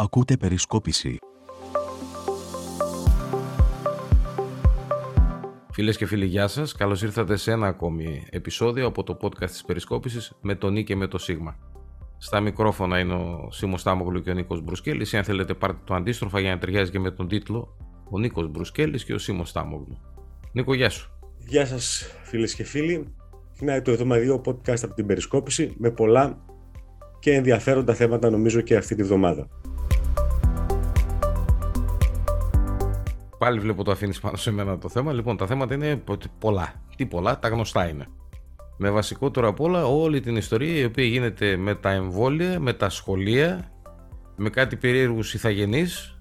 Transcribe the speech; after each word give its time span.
Ακούτε 0.00 0.36
περισκόπηση. 0.36 1.18
Φίλες 5.72 5.96
και 5.96 6.06
φίλοι, 6.06 6.26
γεια 6.26 6.48
σας. 6.48 6.74
Καλώς 6.74 7.02
ήρθατε 7.02 7.36
σε 7.36 7.52
ένα 7.52 7.66
ακόμη 7.66 8.26
επεισόδιο 8.30 8.86
από 8.86 9.02
το 9.02 9.16
podcast 9.20 9.50
της 9.50 9.64
Περισκόπησης 9.64 10.32
με 10.40 10.54
τον 10.54 10.72
Νί 10.72 10.84
και 10.84 10.96
με 10.96 11.06
το 11.06 11.18
Σίγμα. 11.18 11.56
Στα 12.18 12.40
μικρόφωνα 12.40 12.98
είναι 12.98 13.14
ο 13.14 13.48
Σίμω 13.50 13.76
Τάμογλου 13.82 14.22
και 14.22 14.30
ο 14.30 14.34
Νίκος 14.34 14.62
Μπρουσκέλης. 14.62 15.14
Αν 15.14 15.24
θέλετε, 15.24 15.54
πάρτε 15.54 15.80
το 15.84 15.94
αντίστροφα 15.94 16.40
για 16.40 16.50
να 16.50 16.58
ταιριάζει 16.58 16.90
και 16.90 16.98
με 16.98 17.10
τον 17.10 17.28
τίτλο 17.28 17.76
Ο 18.10 18.18
Νίκος 18.18 18.48
Μπρουσκέλης 18.48 19.04
και 19.04 19.14
ο 19.14 19.18
Σίμω 19.18 19.44
Τάμογλου. 19.52 19.98
Νίκο, 20.52 20.74
γεια 20.74 20.90
σου. 20.90 21.10
Γεια 21.38 21.66
σας, 21.66 22.10
φίλες 22.22 22.54
και 22.54 22.64
φίλοι. 22.64 23.14
Είναι 23.60 23.82
το 23.82 23.90
εβδομαδιαίο 23.90 24.40
podcast 24.44 24.82
από 24.82 24.94
την 24.94 25.06
Περισκόπηση 25.06 25.74
με 25.78 25.90
πολλά 25.90 26.38
και 27.18 27.32
ενδιαφέροντα 27.32 27.94
θέματα 27.94 28.30
νομίζω 28.30 28.60
και 28.60 28.76
αυτή 28.76 28.94
τη 28.94 29.02
βδομάδα. 29.02 29.48
Πάλι 33.38 33.58
βλέπω 33.58 33.84
το 33.84 33.90
αφήνει 33.90 34.14
πάνω 34.20 34.36
σε 34.36 34.50
μένα 34.50 34.78
το 34.78 34.88
θέμα. 34.88 35.12
Λοιπόν, 35.12 35.36
τα 35.36 35.46
θέματα 35.46 35.74
είναι 35.74 36.02
πολλά. 36.38 36.74
Τι 36.96 37.06
πολλά, 37.06 37.38
τα 37.38 37.48
γνωστά 37.48 37.88
είναι. 37.88 38.06
Με 38.76 38.90
βασικότερο 38.90 39.48
απ' 39.48 39.60
όλα 39.60 39.86
όλη 39.86 40.20
την 40.20 40.36
ιστορία 40.36 40.80
η 40.80 40.84
οποία 40.84 41.04
γίνεται 41.04 41.56
με 41.56 41.74
τα 41.74 41.90
εμβόλια, 41.90 42.60
με 42.60 42.72
τα 42.72 42.88
σχολεία, 42.88 43.72
με 44.36 44.50
κάτι 44.50 44.76
περίεργους 44.76 45.34
ηθαγενείς 45.34 46.18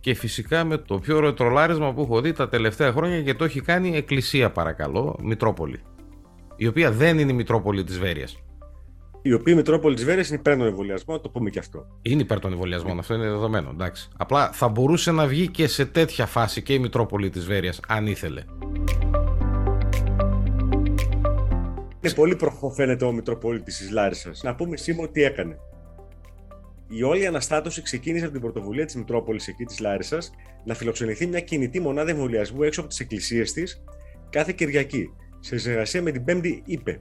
και 0.00 0.14
φυσικά 0.14 0.64
με 0.64 0.76
το 0.76 0.98
πιο 0.98 1.16
ωραίο 1.16 1.34
τρολάρισμα 1.34 1.94
που 1.94 2.00
έχω 2.00 2.20
δει 2.20 2.32
τα 2.32 2.48
τελευταία 2.48 2.92
χρόνια 2.92 3.22
και 3.22 3.34
το 3.34 3.44
έχει 3.44 3.60
κάνει 3.60 3.96
Εκκλησία 3.96 4.50
παρακαλώ, 4.50 5.18
Μητρόπολη. 5.22 5.80
Η 6.56 6.66
οποία 6.66 6.92
δεν 6.92 7.18
είναι 7.18 7.32
η 7.32 7.34
Μητρόπολη 7.34 7.84
της 7.84 7.98
Βέρειας 7.98 8.36
η 9.26 9.32
οποία 9.32 9.52
η 9.52 9.56
Μητρόπολης 9.56 10.00
τη 10.00 10.04
Βέρεια 10.04 10.24
είναι 10.26 10.36
υπέρ 10.36 10.56
των 10.56 10.66
εμβολιασμών, 10.66 11.20
το 11.20 11.28
πούμε 11.28 11.50
και 11.50 11.58
αυτό. 11.58 11.86
Είναι 12.02 12.22
υπέρ 12.22 12.40
των 12.40 12.52
εμβολιασμών, 12.52 12.98
αυτό 12.98 13.14
είναι 13.14 13.24
δεδομένο. 13.24 13.70
Εντάξει. 13.72 14.08
Απλά 14.16 14.50
θα 14.52 14.68
μπορούσε 14.68 15.12
να 15.12 15.26
βγει 15.26 15.48
και 15.48 15.66
σε 15.66 15.86
τέτοια 15.86 16.26
φάση 16.26 16.62
και 16.62 16.74
η 16.74 16.78
Μητρόπολη 16.78 17.30
της 17.30 17.46
Βέρειας, 17.46 17.80
αν 17.88 18.06
ήθελε. 18.06 18.42
Είναι 22.00 22.14
πολύ 22.14 22.36
προχώ 22.36 22.70
φαίνεται 22.70 23.04
ο 23.04 23.12
Μητροπολίτη 23.12 23.64
της 23.64 23.90
Λάρισας. 23.90 24.42
Να 24.42 24.54
πούμε 24.54 24.76
σήμερα 24.76 25.10
τι 25.10 25.22
έκανε. 25.22 25.58
Η 26.88 27.02
όλη 27.02 27.26
αναστάτωση 27.26 27.82
ξεκίνησε 27.82 28.24
από 28.24 28.32
την 28.32 28.42
πρωτοβουλία 28.42 28.84
της 28.84 28.94
Μητρόπολης 28.94 29.48
εκεί 29.48 29.64
της 29.64 29.78
Λάρισας 29.78 30.30
να 30.64 30.74
φιλοξενηθεί 30.74 31.26
μια 31.26 31.40
κινητή 31.40 31.80
μονάδα 31.80 32.10
εμβολιασμού 32.10 32.62
έξω 32.62 32.80
από 32.80 32.88
τις 32.88 33.00
εκκλησίες 33.00 33.52
της 33.52 33.82
κάθε 34.30 34.52
Κυριακή, 34.52 35.10
σε 35.40 35.58
συνεργασία 35.58 36.02
με 36.02 36.10
την 36.10 36.24
5η 36.26 36.60
ΥΠΕ, 36.64 37.00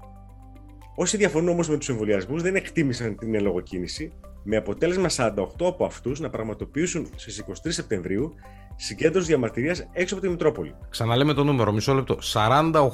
Όσοι 0.96 1.18
διαφωνούν 1.18 1.50
όμως 1.50 1.70
με 1.70 1.78
τους 1.78 1.90
εμβολιασμούς 1.90 2.42
δεν 2.42 2.56
εκτίμησαν 2.56 3.18
την 3.18 3.36
ελογοκίνηση, 3.36 4.12
με 4.44 4.56
αποτέλεσμα 4.56 5.08
48 5.10 5.34
από 5.60 5.86
αυτούς 5.86 6.20
να 6.20 6.30
πραγματοποιήσουν 6.30 7.08
στις 7.16 7.44
23 7.48 7.52
Σεπτεμβρίου 7.64 8.34
συγκέντρωση 8.76 9.28
διαμαρτυρίας 9.28 9.88
έξω 9.94 10.16
από 10.16 10.24
τη 10.24 10.30
Μητρόπολη. 10.30 10.76
Ξαναλέμε 10.90 11.34
το 11.34 11.44
νούμερο, 11.44 11.72
μισό 11.72 11.94
λεπτό. 11.94 12.18
48. 12.34 12.90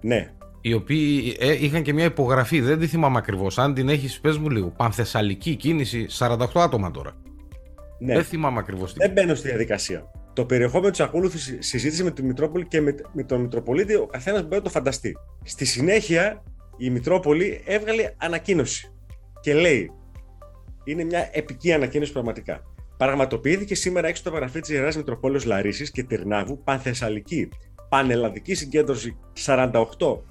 Ναι. 0.00 0.32
Οι 0.60 0.72
οποίοι 0.72 1.36
ε, 1.38 1.64
είχαν 1.64 1.82
και 1.82 1.92
μια 1.92 2.04
υπογραφή, 2.04 2.60
δεν 2.60 2.78
τη 2.78 2.86
θυμάμαι 2.86 3.18
ακριβώς. 3.18 3.58
Αν 3.58 3.74
την 3.74 3.88
έχεις, 3.88 4.20
πες 4.20 4.38
μου 4.38 4.50
λίγο. 4.50 4.68
Πανθεσσαλική 4.76 5.54
κίνηση, 5.56 6.06
48 6.18 6.46
άτομα 6.54 6.90
τώρα. 6.90 7.12
Ναι. 7.98 8.14
Δεν 8.14 8.24
θυμάμαι 8.24 8.58
ακριβώς. 8.58 8.92
Δεν 8.92 9.10
μπαίνω 9.10 9.34
στη 9.34 9.48
διαδικασία. 9.48 10.10
Το 10.40 10.46
περιεχόμενο 10.46 10.90
της 10.90 11.00
ακόλουθη 11.00 11.62
συζήτησης 11.62 12.02
με 12.02 12.10
τη 12.10 12.22
Μητρόπολη 12.22 12.66
και 12.66 12.80
με, 12.80 12.94
με 13.12 13.22
τον 13.22 13.40
Μητροπολίτη, 13.40 13.94
ο 13.94 14.06
καθένας 14.06 14.42
μπορεί 14.42 14.54
να 14.54 14.62
το 14.62 14.70
φανταστεί. 14.70 15.16
Στη 15.42 15.64
συνέχεια, 15.64 16.42
η 16.76 16.90
Μητρόπολη 16.90 17.62
έβγαλε 17.64 18.12
ανακοίνωση 18.16 18.92
και 19.40 19.54
λέει 19.54 19.90
είναι 20.84 21.04
μια 21.04 21.28
επική 21.32 21.72
ανακοίνωση 21.72 22.12
πραγματικά. 22.12 22.62
Πραγματοποιήθηκε 22.96 23.74
σήμερα 23.74 24.08
έξω 24.08 24.22
το 24.22 24.30
παραφή 24.30 24.60
της 24.60 24.70
Ιεράς 24.70 24.96
Μητροπόλεως 24.96 25.44
Λαρίσης 25.44 25.90
και 25.90 26.02
Τυρνάβου 26.02 26.62
πανθεσσαλική 26.62 27.48
πανελλαδική 27.88 28.54
συγκέντρωση 28.54 29.16
48 29.46 29.72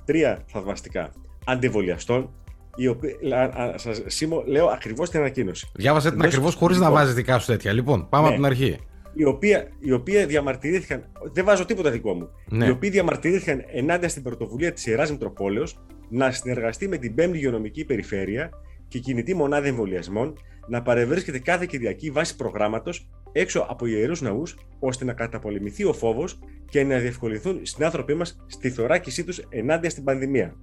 τρία 0.05 0.43
θαυμαστικά 0.47 1.11
αντιβολιαστών. 1.45 2.29
Η 2.75 2.87
οποία, 2.87 3.73
σας, 3.75 4.01
Σίμω, 4.05 4.43
λέω 4.45 4.65
ακριβώς 4.65 5.09
την 5.09 5.19
ανακοίνωση. 5.19 5.71
Διάβασε 5.73 6.11
την 6.11 6.21
ακριβώς 6.21 6.55
χωρίς 6.55 6.79
να 6.79 6.91
βάζεις 6.91 7.13
δικά 7.13 7.39
σου 7.39 7.45
τέτοια. 7.45 7.73
Λοιπόν, 7.73 8.09
πάμε 8.09 8.23
ναι. 8.23 8.33
από 8.33 8.41
την 8.41 8.45
αρχή. 8.51 8.79
Οι 9.13 9.23
οποία, 9.23 9.67
οι 9.79 9.91
οποία 9.91 10.25
διαμαρτυρήθηκαν. 10.25 11.11
Δεν 11.33 11.45
βάζω 11.45 11.65
τίποτα 11.65 11.91
δικό 11.91 12.13
μου. 12.13 12.29
Ναι. 12.47 12.65
Οι 12.65 12.69
οποίοι 12.69 12.89
διαμαρτυρήθηκαν 12.89 13.63
ενάντια 13.67 14.09
στην 14.09 14.23
πρωτοβουλία 14.23 14.73
της 14.73 14.85
Ιεράς 14.85 15.11
Μητροπόλεως 15.11 15.79
να 16.09 16.31
συνεργαστεί 16.31 16.87
με 16.87 16.97
την 16.97 17.15
5η 17.17 17.33
Υγειονομική 17.33 17.85
Περιφέρεια 17.85 18.49
και 18.87 18.99
κινητή 18.99 19.33
μονάδα 19.33 19.67
εμβολιασμών 19.67 20.33
να 20.67 20.81
παρευρίσκεται 20.81 21.39
κάθε 21.39 21.65
Κυριακή 21.65 22.11
βάσει 22.11 22.35
προγράμματος 22.35 23.09
έξω 23.31 23.65
από 23.69 23.85
ιερούς 23.85 24.21
ναούς, 24.21 24.57
ώστε 24.79 25.05
να 25.05 25.13
καταπολεμηθεί 25.13 25.83
ο 25.83 25.93
φόβος 25.93 26.39
και 26.69 26.83
να 26.83 26.97
διευκολυνθούν 26.97 27.59
οι 27.61 27.65
συνάνθρωποι 27.65 28.13
μας 28.13 28.45
στη 28.47 28.69
θωράκισή 28.69 29.23
τους 29.23 29.37
ενάντια 29.49 29.89
στην 29.89 30.03
πανδημία. 30.03 30.55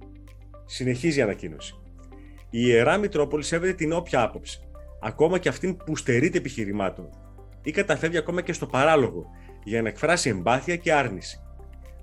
Συνεχίζει 0.65 1.19
η 1.19 1.21
ανακοίνωση. 1.21 1.75
Η 2.49 2.59
ιερά 2.65 2.97
Μητρόπολη 2.97 3.43
σέβεται 3.43 3.73
την 3.73 3.91
όποια 3.91 4.21
άποψη, 4.21 4.59
ακόμα 5.01 5.37
και 5.37 5.49
αυτήν 5.49 5.77
που 5.77 5.95
στερείται 5.95 6.37
επιχειρημάτων, 6.37 7.09
ή 7.67 7.71
καταφεύγει 7.71 8.17
ακόμα 8.17 8.41
και 8.41 8.53
στο 8.53 8.65
παράλογο 8.65 9.25
για 9.63 9.81
να 9.81 9.87
εκφράσει 9.87 10.29
εμπάθεια 10.29 10.75
και 10.75 10.93
άρνηση. 10.93 11.39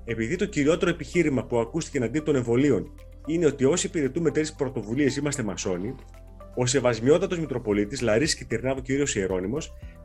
Επειδή 0.05 0.37
το 0.37 0.47
κυριότερο 0.47 0.91
επιχείρημα 0.91 1.45
που 1.45 1.59
ακούστηκε 1.59 1.99
εναντίον 1.99 2.25
των 2.25 2.37
εμβολίων 2.37 2.95
είναι 3.27 3.47
ότι 3.47 3.65
όσοι 3.65 3.87
υπηρετούμε 3.87 4.31
τέτοιε 4.31 4.53
πρωτοβουλίες 4.57 5.17
είμαστε 5.17 5.43
μασόνοι, 5.43 5.95
ο 6.55 6.67
Σεβασμιότατος 6.67 7.39
Μητροπολίτης 7.39 8.01
Λαρίση 8.01 8.37
Κιτρινάβο 8.37 8.81
κ. 8.83 9.15
Ιερόνιμο, 9.15 9.59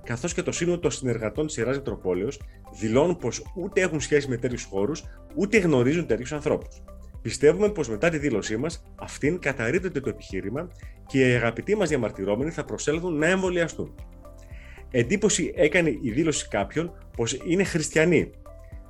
καθώς 0.03 0.33
και 0.33 0.41
το 0.43 0.51
σύνολο 0.51 0.79
των 0.79 0.91
συνεργατών 0.91 1.47
της 1.47 1.57
Ιεράς 1.57 1.77
Μητροπόλεως, 1.77 2.41
δηλώνουν 2.79 3.17
πως 3.17 3.43
ούτε 3.55 3.81
έχουν 3.81 3.99
σχέση 3.99 4.29
με 4.29 4.37
τέτοιους 4.37 4.63
χώρους, 4.63 5.03
ούτε 5.35 5.57
γνωρίζουν 5.57 6.05
τέτοιους 6.05 6.33
ανθρώπους. 6.33 6.83
Πιστεύουμε 7.21 7.69
πως 7.69 7.89
μετά 7.89 8.09
τη 8.09 8.17
δήλωσή 8.17 8.57
μας, 8.57 8.83
αυτήν 8.95 9.39
καταρρύπτεται 9.39 9.99
το 9.99 10.09
επιχείρημα 10.09 10.67
και 11.07 11.29
οι 11.29 11.33
αγαπητοί 11.33 11.75
μας 11.75 11.89
διαμαρτυρόμενοι 11.89 12.51
θα 12.51 12.65
προσέλθουν 12.65 13.17
να 13.17 13.27
εμβολιαστούν. 13.27 13.95
Εντύπωση 14.91 15.53
έκανε 15.55 15.89
η 15.89 16.11
δήλωση 16.11 16.47
κάποιων 16.47 16.93
πως 17.15 17.39
είναι 17.45 17.63
χριστιανοί, 17.63 18.31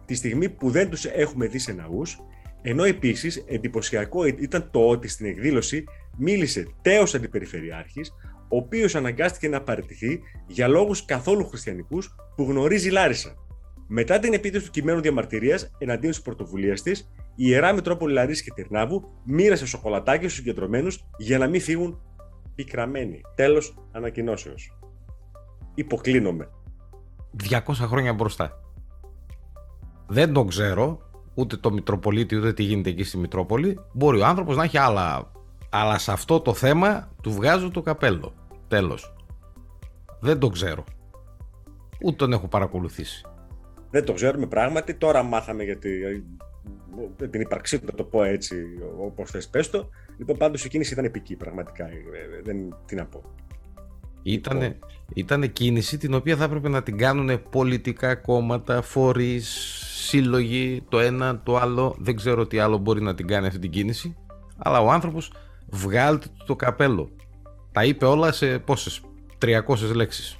τη 0.06 0.16
στιγμή 0.16 0.50
που 0.50 0.70
δεν 0.70 0.90
τους 0.90 1.06
έχουμε 1.06 1.48
δει 1.48 1.60
σε 1.60 1.72
ναούς 1.72 2.20
ενώ 2.62 2.84
επίσης 2.84 3.44
εντυπωσιακό 3.48 4.26
ήταν 4.26 4.70
το 4.72 4.88
ότι 4.88 5.08
στην 5.08 5.26
εκδήλωση 5.26 5.84
μίλησε 6.18 6.68
τέος 6.82 7.16
αντιπεριφερειάρχης, 7.16 8.12
ο 8.50 8.58
οποίος 8.58 8.96
αναγκάστηκε 8.96 9.48
να 9.50 9.62
παραιτηθεί 9.62 10.20
για 10.48 10.68
λόγους 10.68 11.06
καθόλου 11.06 11.48
χριστιανικούς 11.48 12.16
που 12.36 12.44
γνωρίζει 12.44 12.88
η 12.88 12.92
Λάρισα. 12.92 13.36
Μετά 13.88 14.20
την 14.20 14.34
επίτευξη 14.34 14.68
του 14.68 14.74
κειμένου 14.74 15.02
διαμαρτυρίας 15.02 15.72
εναντίον 15.78 16.12
της 16.12 16.22
πρωτοβουλίας 16.22 16.82
της, 16.82 17.12
η 17.36 17.46
ιερά 17.48 17.74
Μητρόπολη 17.74 18.14
Λαρίσης 18.14 18.44
και 18.44 18.52
Τερνάβου 18.56 19.04
μοίρασε 19.26 19.66
σοκολατάκια 19.66 20.30
στους 20.30 20.34
συγκεντρωμένους 20.34 21.06
για 21.18 21.38
να 21.38 21.48
μην 21.48 21.62
φύγουν 21.62 22.02
πικραμένοι. 22.56 23.22
Τέλος 23.36 23.88
ανακοινώσεως. 23.92 24.79
Υποκλίνομαι. 25.80 26.50
200 27.50 27.60
χρόνια 27.74 28.14
μπροστά. 28.14 28.60
Δεν 30.08 30.34
το 30.34 30.46
ξέρω, 30.46 31.00
ούτε 31.34 31.58
το 31.58 31.72
Μητροπολίτη, 31.72 32.36
ούτε 32.36 32.54
τι 32.54 32.64
γίνεται 32.64 32.90
εκεί 32.90 33.04
στη 33.04 33.18
Μητρόπολη. 33.18 33.80
Μπορεί 33.94 34.20
ο 34.20 34.26
άνθρωπος 34.26 34.56
να 34.56 34.64
έχει 34.64 34.78
άλλα. 34.78 35.32
Αλλά 35.70 35.98
σε 35.98 36.12
αυτό 36.12 36.40
το 36.40 36.54
θέμα 36.54 37.10
του 37.22 37.32
βγάζω 37.32 37.72
το 37.72 37.82
καπέλο. 37.82 38.34
Τέλος. 38.68 39.16
Δεν 40.20 40.40
το 40.40 40.50
ξέρω. 40.50 40.84
Ούτε 42.02 42.16
τον 42.16 42.34
έχω 42.34 42.48
παρακολουθήσει. 42.48 43.26
Δεν 43.90 44.06
το 44.06 44.14
ξέρουμε 44.14 44.46
πράγματι. 44.46 44.94
Τώρα 44.94 45.24
μάθαμε 45.24 45.64
για 45.64 45.78
την 47.30 47.42
ύπαρξή 47.42 47.80
του, 47.80 47.86
να 47.86 47.94
το 47.94 48.04
πω 48.04 48.24
έτσι, 48.24 48.56
όπως 49.00 49.32
θες 49.32 49.48
πες 49.48 49.70
το. 49.70 49.90
Λοιπόν, 50.18 50.38
πάντως 50.38 50.66
η 50.66 50.70
κίνηση 50.70 50.94
ήταν 50.94 51.06
επική, 51.06 51.36
πραγματικά. 51.36 51.86
Ε, 51.86 51.94
ε, 52.38 52.42
δεν, 52.44 52.76
τι 52.86 52.96
να 52.96 53.06
πω. 53.06 53.22
Ήτανε, 54.24 54.66
λοιπόν. 54.66 54.90
ήτανε 55.14 55.48
κίνηση 55.48 55.98
την 55.98 56.14
οποία 56.14 56.36
θα 56.36 56.44
έπρεπε 56.44 56.70
να 56.70 56.84
την 56.84 56.98
κάνουν 56.98 57.50
πολιτικά 57.50 58.16
κόμματα, 58.16 58.82
φορείς, 58.82 59.50
σύλλογοι, 60.08 60.84
το 60.90 61.00
ένα, 61.00 61.42
το 61.44 61.58
άλλο. 61.58 61.96
Δεν 62.00 62.16
ξέρω 62.16 62.48
τι 62.48 62.60
άλλο 62.60 62.78
μπορεί 62.78 63.02
να 63.02 63.16
την 63.16 63.28
κάνει 63.28 63.48
αυτή 63.48 63.60
την 63.60 63.70
κίνηση. 63.70 64.16
Αλλά 64.58 64.82
ο 64.82 64.92
άνθρωπος 64.92 65.32
βγάλτε 65.70 66.28
το 66.46 66.56
καπέλο. 66.56 67.10
Τα 67.72 67.84
είπε 67.84 68.06
όλα 68.06 68.32
σε 68.32 68.60
πόσες, 68.60 69.02
300 69.38 69.94
λέξεις. 69.94 70.38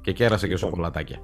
Και 0.00 0.12
κέρασε 0.12 0.46
και 0.46 0.52
λοιπόν. 0.52 0.68
σοκολατάκια. 0.68 1.20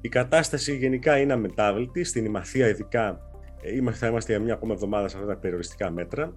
Η 0.00 0.08
κατάσταση 0.08 0.76
γενικά 0.76 1.18
είναι 1.18 1.32
αμετάβλητη. 1.32 2.04
Στην 2.04 2.24
Ημαθία 2.24 2.68
ειδικά 2.68 3.20
ε, 3.62 3.92
θα 3.92 4.06
είμαστε 4.06 4.32
για 4.32 4.42
μια 4.42 4.54
ακόμα 4.54 4.72
εβδομάδα 4.72 5.08
σε 5.08 5.16
αυτά 5.16 5.28
τα 5.28 5.36
περιοριστικά 5.36 5.90
μέτρα. 5.90 6.32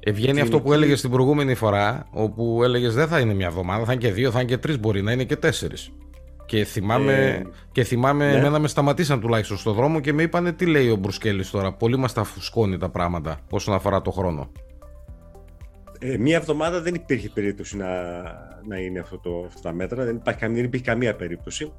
Ευγαίνει 0.00 0.40
αυτό 0.40 0.60
που 0.60 0.72
έλεγες 0.72 1.00
την 1.00 1.10
προηγούμενη 1.10 1.54
φορά, 1.54 2.06
όπου 2.10 2.60
έλεγες 2.64 2.94
δεν 2.94 3.08
θα 3.08 3.20
είναι 3.20 3.34
μια 3.34 3.46
εβδομάδα, 3.46 3.84
θα 3.84 3.92
είναι 3.92 4.00
και 4.00 4.12
δύο, 4.12 4.30
θα 4.30 4.40
είναι 4.40 4.48
και 4.48 4.58
τρεις, 4.58 4.80
μπορεί 4.80 5.02
να 5.02 5.12
είναι 5.12 5.24
και 5.24 5.36
τέσσερις. 5.36 5.92
Και 6.46 6.64
θυμάμαι, 6.64 7.12
ε, 7.12 7.42
και 7.72 7.84
θυμάμαι 7.84 8.30
ναι. 8.30 8.38
εμένα 8.38 8.58
με 8.58 8.68
σταματήσαν 8.68 9.20
τουλάχιστον 9.20 9.56
στον 9.56 9.74
δρόμο 9.74 10.00
και 10.00 10.12
με 10.12 10.22
είπανε 10.22 10.52
τι 10.52 10.66
λέει 10.66 10.90
ο 10.90 10.96
Μπρουσκέλης 10.96 11.50
τώρα. 11.50 11.72
Πολύ 11.72 11.96
μας 11.96 12.12
τα 12.12 12.24
φουσκώνει 12.24 12.78
τα 12.78 12.88
πράγματα 12.88 13.40
όσον 13.50 13.74
αφορά 13.74 14.02
το 14.02 14.10
χρόνο. 14.10 14.50
Ε, 15.98 16.16
μία 16.18 16.36
εβδομάδα 16.36 16.80
δεν 16.80 16.94
υπήρχε 16.94 17.28
περίπτωση 17.34 17.76
να, 17.76 17.86
να 18.66 18.78
είναι 18.78 18.98
αυτό 18.98 19.18
το, 19.18 19.44
αυτά 19.46 19.60
τα 19.60 19.72
μέτρα, 19.72 20.04
δεν, 20.04 20.16
υπάρχει, 20.16 20.46
δεν 20.46 20.64
υπήρχε 20.64 20.84
καμία 20.84 21.14
περίπτωση. 21.14 21.72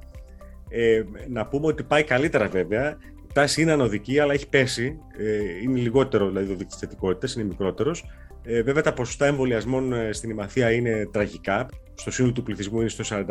Ε, 0.68 1.02
να 1.28 1.46
πούμε 1.46 1.66
ότι 1.66 1.82
πάει 1.82 2.04
καλύτερα 2.04 2.48
βέβαια. 2.48 2.96
Η 3.30 3.32
τάση 3.32 3.62
είναι 3.62 3.72
ανωδική, 3.72 4.18
αλλά 4.18 4.32
έχει 4.32 4.48
πέσει. 4.48 4.98
Ε, 5.16 5.60
είναι 5.62 5.78
λιγότερο 5.78 6.26
δηλαδή 6.28 6.46
το 6.46 6.54
δείκτης 6.54 6.76
θετικότητας, 6.76 7.34
είναι 7.34 7.44
μικρότερος. 7.44 8.04
Ε, 8.42 8.62
βέβαια 8.62 8.82
τα 8.82 8.92
ποσοστά 8.92 9.26
εμβολιασμών 9.26 9.92
ε, 9.92 10.12
στην 10.12 10.30
Ημαθία 10.30 10.72
είναι 10.72 11.08
τραγικά. 11.12 11.68
Στο 11.94 12.10
σύνολο 12.10 12.32
του 12.32 12.42
πληθυσμού 12.42 12.80
είναι 12.80 12.88
στο 12.88 13.04
43%. 13.04 13.26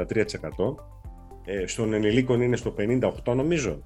Ε, 1.45 1.67
στον 1.67 1.93
ενηλίκων 1.93 2.41
είναι 2.41 2.55
στο 2.55 2.75
58% 2.77 3.35
νομίζω, 3.35 3.83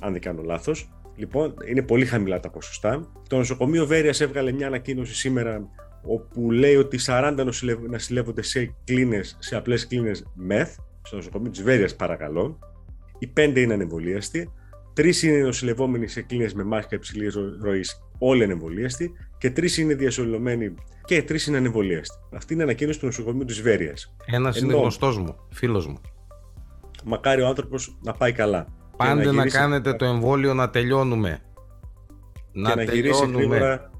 αν 0.00 0.12
δεν 0.12 0.20
κάνω 0.20 0.42
λάθος. 0.42 0.92
Λοιπόν, 1.16 1.54
είναι 1.68 1.82
πολύ 1.82 2.04
χαμηλά 2.06 2.40
τα 2.40 2.50
ποσοστά. 2.50 3.12
Το 3.28 3.36
νοσοκομείο 3.36 3.86
Βέρειας 3.86 4.20
έβγαλε 4.20 4.52
μια 4.52 4.66
ανακοίνωση 4.66 5.14
σήμερα 5.14 5.68
όπου 6.02 6.50
λέει 6.50 6.76
ότι 6.76 6.98
40 7.06 7.44
νοσηλεύονται 7.88 8.42
σε 8.42 8.74
κλίνες, 8.84 9.36
σε 9.38 9.56
απλές 9.56 9.86
κλίνες 9.86 10.26
μεθ, 10.34 10.76
στο 11.02 11.16
νοσοκομείο 11.16 11.50
της 11.50 11.62
Βέρειας 11.62 11.96
παρακαλώ. 11.96 12.58
Οι 13.18 13.32
5 13.36 13.60
είναι 13.60 13.74
ανεμβολίαστοι. 13.74 14.52
Τρεις 14.92 15.22
είναι 15.22 15.38
νοσηλευόμενοι 15.38 16.08
σε 16.08 16.22
κλίνε 16.22 16.50
με 16.54 16.64
μάσκα 16.64 16.96
υψηλής 16.96 17.34
ροής, 17.60 18.02
όλοι 18.18 18.44
ανεμβολίαστοι. 18.44 19.12
Και 19.38 19.50
τρεις 19.50 19.78
είναι 19.78 19.94
διασωλωμένοι 19.94 20.74
και 21.04 21.22
τρεις 21.22 21.46
είναι 21.46 21.56
ανεμβολίαστοι. 21.56 22.16
Αυτή 22.32 22.52
είναι 22.52 22.62
η 22.62 22.64
ανακοίνωση 22.64 22.98
του 22.98 23.06
νοσοκομείου 23.06 23.44
της 23.44 23.62
Βέρειας. 23.62 24.14
Ένας 24.26 24.60
είναι 24.60 24.74
γνωστός 24.74 25.18
μου, 25.18 25.36
φίλος 25.50 25.86
μου. 25.86 26.00
Μακάρι 27.04 27.42
ο 27.42 27.46
άνθρωπος 27.46 27.98
να 28.02 28.12
πάει 28.12 28.32
καλά. 28.32 28.66
Πάντε 28.96 29.24
να, 29.24 29.32
να 29.32 29.46
κάνετε 29.46 29.94
το 29.94 30.04
εμβόλιο 30.04 30.54
να 30.54 30.70
τελειώνουμε. 30.70 31.42
Να 32.52 32.68
και 32.68 32.74
να 32.74 32.82
γυρίσει 32.82 33.26
γρήγορα 33.26 33.90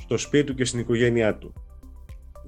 στο 0.00 0.18
σπίτι 0.18 0.44
του 0.44 0.54
και 0.54 0.64
στην 0.64 0.80
οικογένειά 0.80 1.36
του. 1.36 1.52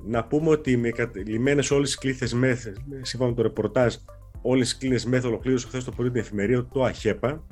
Να 0.07 0.25
πούμε 0.25 0.49
ότι 0.49 0.77
με 0.77 0.91
λιμένε 1.27 1.63
όλες 1.71 1.89
τις 1.89 1.99
κλήθες 1.99 2.33
μέθε, 2.35 2.73
σύμφωνα 3.03 3.31
με 3.31 3.37
το 3.37 3.43
ρεπορτάζ, 3.43 3.95
όλες 4.43 4.69
τις 4.69 4.79
κλίνες 4.79 5.05
μέθε 5.05 5.27
ολοκλήρωσε 5.27 5.67
χθες 5.67 5.85
το 5.85 5.91
πρωί 5.91 6.11
την 6.11 6.21
εφημερία 6.21 6.67
το 6.73 6.85
ΑΧΕΠΑ. 6.85 7.45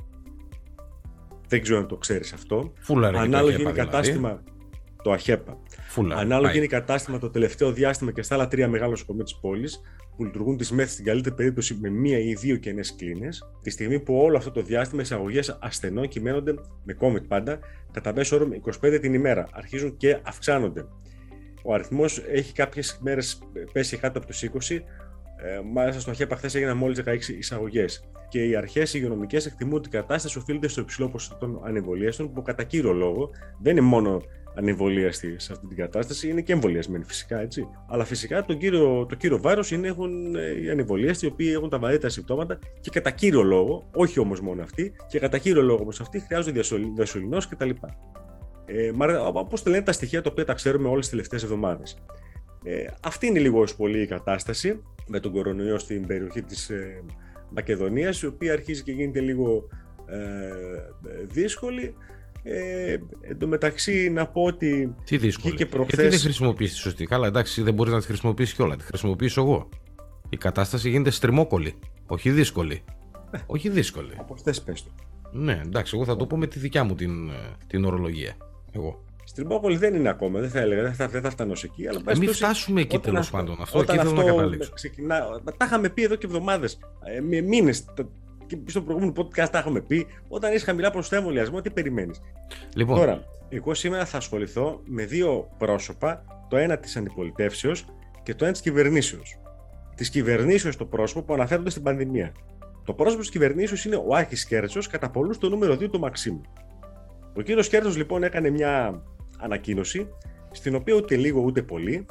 Δεν 1.55 1.63
ξέρω 1.63 1.79
αν 1.79 1.87
το 1.87 1.95
ξέρεις 1.97 2.33
αυτό. 2.33 2.73
Φούλα, 2.79 3.07
Ανάλογη 3.07 3.43
είναι 3.43 3.53
η 3.53 3.55
δηλαδή. 3.57 3.77
κατάστημα. 3.79 4.43
Το 5.03 5.11
ΑΧΕΠΑ. 5.11 5.57
Φούλα, 5.87 6.15
Ανάλογη 6.15 6.55
είναι 6.55 6.65
η 6.65 6.67
κατάστημα 6.69 7.17
το 7.19 7.29
τελευταίο 7.29 7.71
διάστημα 7.71 8.11
και 8.11 8.21
στα 8.21 8.35
άλλα 8.35 8.47
τρία 8.47 8.67
μεγάλα 8.67 8.89
νοσοκομεία 8.89 9.23
της 9.23 9.35
πόλης 9.35 9.81
που 10.15 10.23
λειτουργούν 10.23 10.57
τις 10.57 10.71
ΜΕΘ 10.71 10.89
στην 10.89 11.05
καλύτερη 11.05 11.35
περίπτωση 11.35 11.77
με 11.81 11.89
μία 11.89 12.19
ή 12.19 12.33
δύο 12.33 12.55
κενές 12.55 12.95
κλίνες, 12.95 13.43
τη 13.61 13.69
στιγμή 13.69 13.99
που 13.99 14.17
όλο 14.17 14.37
αυτό 14.37 14.51
το 14.51 14.61
διάστημα 14.61 15.01
εισαγωγές 15.01 15.57
ασθενών 15.61 16.07
κυμαίνονται 16.07 16.53
με 16.83 16.97
COVID 16.99 17.27
πάντα 17.27 17.59
κατά 17.91 18.13
μέσο 18.13 18.35
όρο 18.35 18.47
25 18.83 18.97
την 19.01 19.13
ημέρα. 19.13 19.47
Αρχίζουν 19.51 19.97
και 19.97 20.19
αυξάνονται. 20.23 20.85
Ο 21.63 21.73
αριθμός 21.73 22.23
έχει 22.31 22.53
κάποιες 22.53 22.99
μέρες 23.01 23.39
πέσει 23.71 23.97
κάτω 23.97 24.17
από 24.17 24.27
τους 24.27 24.43
20. 24.69 24.81
Ε, 25.47 25.61
μάλιστα 25.73 26.01
στο 26.01 26.11
ΑΧΕΠΑ 26.11 26.35
χθες 26.35 26.55
έγιναν 26.55 26.77
μόλις 26.77 27.03
16 27.05 27.29
εισαγωγές. 27.37 28.09
Και 28.29 28.43
οι 28.45 28.55
αρχές 28.55 28.93
υγειονομικές 28.93 29.45
εκτιμούν 29.45 29.73
ότι 29.73 29.87
η 29.87 29.91
κατάσταση 29.91 30.37
οφείλεται 30.37 30.67
στο 30.67 30.81
υψηλό 30.81 31.09
ποσοστό 31.09 31.35
των 31.35 31.61
ανεμβολίαστων, 31.63 32.33
που 32.33 32.41
κατά 32.41 32.63
κύριο 32.63 32.93
λόγο 32.93 33.29
δεν 33.61 33.77
είναι 33.77 33.85
μόνο 33.85 34.21
ανεμβολίαστοι 34.55 35.39
σε 35.39 35.51
αυτή 35.53 35.67
την 35.67 35.77
κατάσταση, 35.77 36.29
είναι 36.29 36.41
και 36.41 36.53
εμβολιασμένοι 36.53 37.03
φυσικά, 37.03 37.39
έτσι. 37.39 37.67
Αλλά 37.87 38.05
φυσικά 38.05 38.45
το 38.45 38.53
κύριο, 38.53 39.05
το 39.09 39.15
κύριο 39.15 39.41
βάρος 39.41 39.71
είναι 39.71 39.87
έχουν 39.87 40.35
ε, 40.35 40.61
οι 40.61 40.69
ανεμβολίαστοι, 40.69 41.25
οι 41.25 41.29
οποίοι 41.29 41.51
έχουν 41.55 41.69
τα 41.69 41.79
βαρύτερα 41.79 42.09
συμπτώματα 42.09 42.59
και 42.79 42.89
κατά 42.89 43.11
κύριο 43.11 43.41
λόγο, 43.41 43.89
όχι 43.95 44.19
όμως 44.19 44.41
μόνο 44.41 44.61
αυτοί, 44.61 44.93
και 45.07 45.19
κατά 45.19 45.37
κύριο 45.37 45.61
λόγο 45.61 45.81
όμως 45.81 46.01
αυτοί 46.01 46.19
χρειάζονται 46.19 46.61
διασωληνό 46.95 47.37
κτλ. 47.49 47.69
Ε, 48.65 48.91
Όπως 49.33 49.63
το 49.63 49.69
λένε 49.69 49.83
τα 49.83 49.91
στοιχεία 49.91 50.21
τα 50.21 50.29
οποία 50.31 50.45
τα 50.45 50.53
ξέρουμε 50.53 50.87
όλες 50.87 50.99
τις 50.99 51.09
τελευταίες 51.09 51.43
εβδομάδες. 51.43 51.97
Ε, 52.63 52.85
αυτή 53.01 53.27
είναι 53.27 53.39
λίγο 53.39 53.63
πολύ 53.77 54.01
η 54.01 54.07
κατάσταση 54.07 54.81
με 55.07 55.19
τον 55.19 55.31
κορονοϊό 55.31 55.79
στην 55.79 56.07
περιοχή 56.07 56.41
της 56.41 56.69
ε, 56.69 57.03
Μακεδονίας, 57.49 58.21
η 58.21 58.25
οποία 58.25 58.53
αρχίζει 58.53 58.83
και 58.83 58.91
γίνεται 58.91 59.19
λίγο 59.19 59.67
ε, 60.05 61.25
δύσκολη. 61.25 61.95
Ε, 62.43 62.97
εν 63.21 63.37
τω 63.37 63.47
μεταξύ 63.47 64.09
να 64.09 64.27
πω 64.27 64.43
ότι. 64.43 64.95
Τι 65.05 65.17
δύσκολο. 65.17 65.55
Και 65.55 65.65
προχθές... 65.65 65.95
Γιατί 65.95 66.09
δεν 66.15 66.19
χρησιμοποιήσει 66.19 66.73
τη 66.73 66.79
σωστή; 66.79 67.05
Καλά, 67.05 67.27
εντάξει, 67.27 67.61
δεν 67.61 67.73
μπορείς 67.73 67.93
να 67.93 67.99
τη 67.99 68.05
χρησιμοποιήσεις 68.05 68.53
κιόλα. 68.53 68.75
Τη 68.75 68.83
χρησιμοποιήσω 68.83 69.41
εγώ. 69.41 69.69
Η 70.29 70.37
κατάσταση 70.37 70.89
γίνεται 70.89 71.09
στριμόκολη. 71.09 71.73
Όχι 72.07 72.31
δύσκολη. 72.31 72.83
Ε, 73.31 73.37
όχι 73.45 73.69
δύσκολη. 73.69 74.11
Από 74.17 74.35
χθες 74.35 74.61
πες 74.61 74.83
το. 74.83 74.89
Ναι, 75.31 75.61
εντάξει, 75.65 75.95
εγώ 75.95 76.05
θα 76.05 76.15
το 76.15 76.25
πω 76.25 76.37
με 76.37 76.47
τη 76.47 76.59
δικιά 76.59 76.83
μου 76.83 76.95
την, 76.95 77.29
ε, 77.29 77.33
την 77.67 77.85
ορολογία. 77.85 78.37
Εγώ. 78.71 79.03
Στριμόκολη 79.35 79.77
δεν 79.77 79.93
είναι 79.93 80.09
ακόμα, 80.09 80.39
δεν 80.39 80.49
θα 80.49 80.59
έλεγα, 80.59 80.81
δεν 80.81 80.93
θα, 80.93 81.07
δεν 81.07 81.21
θα 81.21 81.29
φτάνω 81.29 81.53
εκεί. 81.63 81.87
Αλλά 81.87 82.01
ε, 82.05 82.17
μην 82.17 82.33
φτάσουμε 82.33 82.81
εκεί 82.81 82.99
τέλος 82.99 83.29
πάντων. 83.29 83.57
Αυτό 83.61 83.79
εκεί 83.79 83.97
θέλω 83.97 84.11
να 84.11 84.23
καταλήξω. 84.23 84.71
Ξεκινά, 84.73 85.41
τα 85.57 85.65
είχαμε 85.65 85.89
πει 85.89 86.03
εδώ 86.03 86.15
και 86.15 86.25
εβδομάδες, 86.25 86.79
ε, 87.31 87.41
μήνες 87.41 87.85
και 88.47 88.57
στο 88.65 88.81
προηγούμενο 88.81 89.13
podcast 89.17 89.49
τα 89.49 89.57
έχουμε 89.57 89.81
πει, 89.81 90.07
όταν 90.27 90.53
είσαι 90.53 90.65
χαμηλά 90.65 90.91
ποσοστά 90.91 91.15
εμβολιασμό, 91.15 91.61
τι 91.61 91.69
περιμένεις. 91.69 92.21
Λοιπόν. 92.75 92.95
Τώρα, 92.95 93.23
εγώ 93.49 93.73
σήμερα 93.73 94.05
θα 94.05 94.17
ασχοληθώ 94.17 94.81
με 94.85 95.05
δύο 95.05 95.49
πρόσωπα, 95.57 96.23
το 96.49 96.57
ένα 96.57 96.77
της 96.77 96.95
αντιπολιτεύσεως 96.95 97.85
και 98.23 98.35
το 98.35 98.43
ένα 98.43 98.53
της 98.53 98.61
κυβερνήσεως. 98.61 99.39
Της 99.95 100.09
κυβερνήσεως 100.09 100.75
το 100.75 100.85
πρόσωπο 100.85 101.21
που 101.21 101.33
αναφέρονται 101.33 101.69
στην 101.69 101.83
πανδημία. 101.83 102.31
Το 102.85 102.93
πρόσωπο 102.93 103.21
της 103.21 103.29
κυβερνήσεως 103.29 103.85
είναι 103.85 103.95
ο 103.95 104.15
Άρχης 104.15 104.45
Κέρτσος, 104.45 104.87
κατά 104.87 105.09
πολλούς 105.09 105.37
το 105.37 105.49
νούμερο 105.49 105.73
2 105.73 105.89
του 105.89 105.99
Μαξίμου. 105.99 106.41
Ο 107.35 107.41
κύριος 107.41 107.67
Κέρτσος 107.69 107.97
λοιπόν 107.97 108.23
έκανε 108.23 108.49
μια 108.49 109.03
ανακοίνωση, 109.39 110.07
στην 110.51 110.75
οποία 110.75 110.95
ούτε 110.95 111.15
λίγο 111.15 111.41
ούτε 111.41 111.61
πολύ 111.61 112.05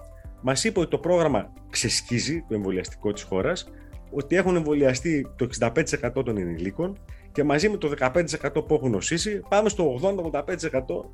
μας 0.47 0.65
είπε 0.65 0.81
ότι 0.81 0.91
το 0.91 0.99
πρόγραμμα 0.99 1.53
ξεσκίζει 1.71 2.45
το 2.49 2.55
εμβολιαστικό 2.55 3.13
της 3.13 3.23
χώρας 3.23 3.69
ότι 4.11 4.37
έχουν 4.37 4.57
εμβολιαστεί 4.57 5.27
το 5.37 5.49
65% 5.61 6.25
των 6.25 6.37
ενηλίκων 6.37 6.99
και 7.33 7.45
μαζί 7.45 7.69
με 7.69 7.77
το 7.77 7.93
15% 8.01 8.23
που 8.67 8.75
έχουν 8.75 8.91
νοσήσει 8.91 9.41
πάμε 9.49 9.69
στο 9.69 10.01
80-85% 10.33 10.43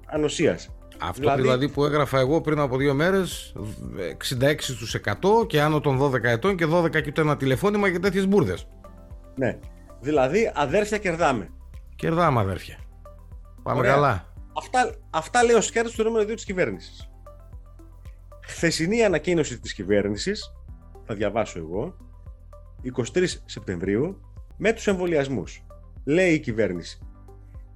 ανοσίας. 0.06 0.70
Αυτό 1.00 1.20
δηλαδή... 1.20 1.42
δηλαδή... 1.42 1.68
που 1.68 1.84
έγραφα 1.84 2.18
εγώ 2.18 2.40
πριν 2.40 2.58
από 2.58 2.76
δύο 2.76 2.94
μέρες, 2.94 3.54
66% 5.40 5.46
και 5.46 5.60
άνω 5.60 5.80
των 5.80 6.00
12 6.02 6.22
ετών 6.22 6.56
και 6.56 6.66
12 6.72 7.02
και 7.02 7.12
το 7.12 7.20
ένα 7.20 7.36
τηλεφώνημα 7.36 7.90
και 7.90 7.98
τέτοιες 7.98 8.28
μπουρδες. 8.28 8.66
Ναι. 9.34 9.58
Δηλαδή 10.00 10.50
αδέρφια 10.54 10.98
κερδάμε. 10.98 11.48
Κερδάμε 11.96 12.40
αδέρφια. 12.40 12.78
Πάμε 13.62 13.86
καλά. 13.86 14.29
Αυτά, 14.56 14.94
αυτά 15.10 15.44
λέει 15.44 15.56
ο 15.56 15.60
Σκέρτο 15.60 15.92
του 15.92 16.02
νούμερο 16.02 16.24
2 16.24 16.34
της 16.34 16.44
κυβέρνησης. 16.44 17.10
Χθεσινή 18.46 19.04
ανακοίνωση 19.04 19.60
της 19.60 19.74
κυβέρνησης, 19.74 20.54
θα 21.04 21.14
διαβάσω 21.14 21.58
εγώ, 21.58 21.96
23 22.82 23.42
Σεπτεμβρίου 23.44 24.20
με 24.56 24.72
τους 24.72 24.86
εμβολιασμούς. 24.86 25.64
Λέει 26.04 26.32
η 26.32 26.40
κυβέρνηση. 26.40 26.98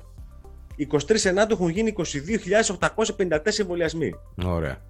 23 0.77 1.25
Ενάτου 1.25 1.53
έχουν 1.53 1.69
γίνει 1.69 1.93
22.854 1.97 3.59
εμβολιασμοί. 3.59 4.13
Ωραία. 4.45 4.81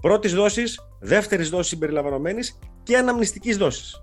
Πρώτης 0.00 0.34
δόσης, 0.34 0.80
δεύτερης 1.00 1.48
δόσης 1.50 1.68
συμπεριλαμβανομένης 1.68 2.58
και 2.82 2.96
αναμνηστικής 2.96 3.56
δόσης. 3.56 4.02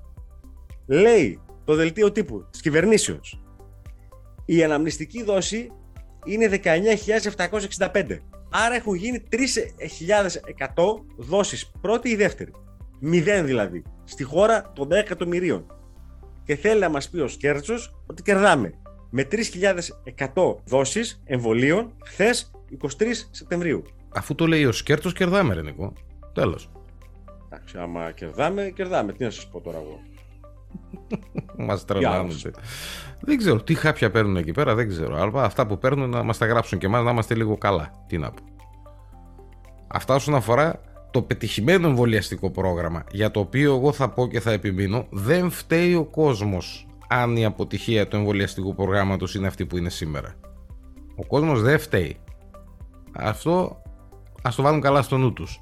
Λέει 0.86 1.40
το 1.66 1.76
δελτίο 1.76 2.12
τύπου 2.12 2.48
της 2.52 2.62
κυβερνήσεως 2.62 3.40
η 4.46 4.64
αναμνηστική 4.64 5.24
δόση 5.24 5.72
είναι 6.26 6.60
19.765. 6.64 8.18
Άρα 8.50 8.76
έχουν 8.76 8.96
γίνει 8.96 9.24
3.100 9.30 11.06
δόσεις, 11.18 11.72
πρώτη 11.82 12.10
ή 12.10 12.16
δεύτερη. 12.16 12.52
Μηδέν 13.00 13.46
δηλαδή, 13.46 13.84
στη 14.04 14.24
χώρα 14.24 14.72
των 14.76 14.88
10 14.88 14.92
εκατομμυρίων. 14.92 15.66
Και 16.44 16.56
θέλει 16.56 16.80
να 16.80 16.90
μας 16.90 17.10
πει 17.10 17.20
ο 17.20 17.28
Σκέρτσος 17.28 17.96
ότι 18.06 18.22
κερδάμε 18.22 18.74
με 19.10 19.28
3.100 19.32 20.56
δόσεις 20.66 21.22
εμβολίων 21.26 21.94
χθες 22.06 22.52
23 22.82 22.88
Σεπτεμβρίου. 23.32 23.84
Αφού 24.16 24.36
το 24.36 24.48
λέει 24.48 24.66
ο 24.66 24.72
Σκέρτσος 24.72 25.14
κερδάμε 25.14 25.54
ρε 25.54 25.62
Νικό. 25.62 25.94
Τέλος. 26.34 26.70
Εντάξει, 27.46 27.78
άμα 27.78 28.12
κερδάμε, 28.12 28.72
κερδάμε. 28.76 29.14
Τι 29.14 29.24
να 29.24 29.30
σας 29.30 29.48
πω 29.48 29.62
τώρα 29.62 29.78
εγώ. 29.78 30.00
Μας 31.68 31.86
τρελάνονται. 31.86 32.52
Δεν 33.20 33.38
ξέρω 33.38 33.64
τι 33.64 33.74
χάπια 33.74 34.12
παίρνουν 34.12 34.38
εκεί 34.38 34.52
πέρα, 34.52 34.76
δεν 34.76 34.88
ξέρω. 34.88 35.16
Αλλά 35.16 35.44
αυτά 35.44 35.68
που 35.68 35.78
παίρνουν 35.78 36.10
να 36.10 36.24
μας 36.24 36.38
τα 36.38 36.46
γράψουν 36.46 36.80
και 36.80 36.86
εμάς 36.86 37.04
να 37.04 37.12
είμαστε 37.12 37.36
λίγο 37.36 37.58
καλά. 37.58 37.92
Τι 38.08 38.18
να 38.18 38.32
πω. 38.32 38.44
Αυτά 39.88 40.16
όσον 40.16 40.36
αφορά 40.36 40.82
το 41.12 41.22
πετυχημένο 41.22 41.88
εμβολιαστικό 41.88 42.50
πρόγραμμα, 42.50 43.04
για 43.12 43.32
το 43.32 43.40
οποίο 43.40 43.76
εγώ 43.76 43.92
θα 43.92 44.10
πω 44.10 44.28
και 44.28 44.40
θα 44.40 44.52
επιμείνω, 44.52 45.08
δεν 45.10 45.50
φταίει 45.50 45.96
ο 45.96 46.04
κόσμος 46.04 46.88
αν 47.08 47.36
η 47.36 47.46
αποτυχία 47.46 48.08
του 48.08 48.16
εμβολιαστικού 48.16 48.76
προγράμματος 48.76 49.36
είναι 49.36 49.48
αυτή 49.48 49.66
που 49.66 49.78
είναι 49.78 49.90
σήμερα. 49.90 50.36
Ο 51.16 51.26
κόσμος 51.26 51.62
δεν 51.62 51.80
φταίει. 51.80 52.18
Αυτό 53.12 53.82
ας 54.42 54.56
το 54.56 54.62
βάλουν 54.62 54.82
καλά 54.82 55.02
στο 55.02 55.18
νου 55.18 55.34
τους. 55.34 55.62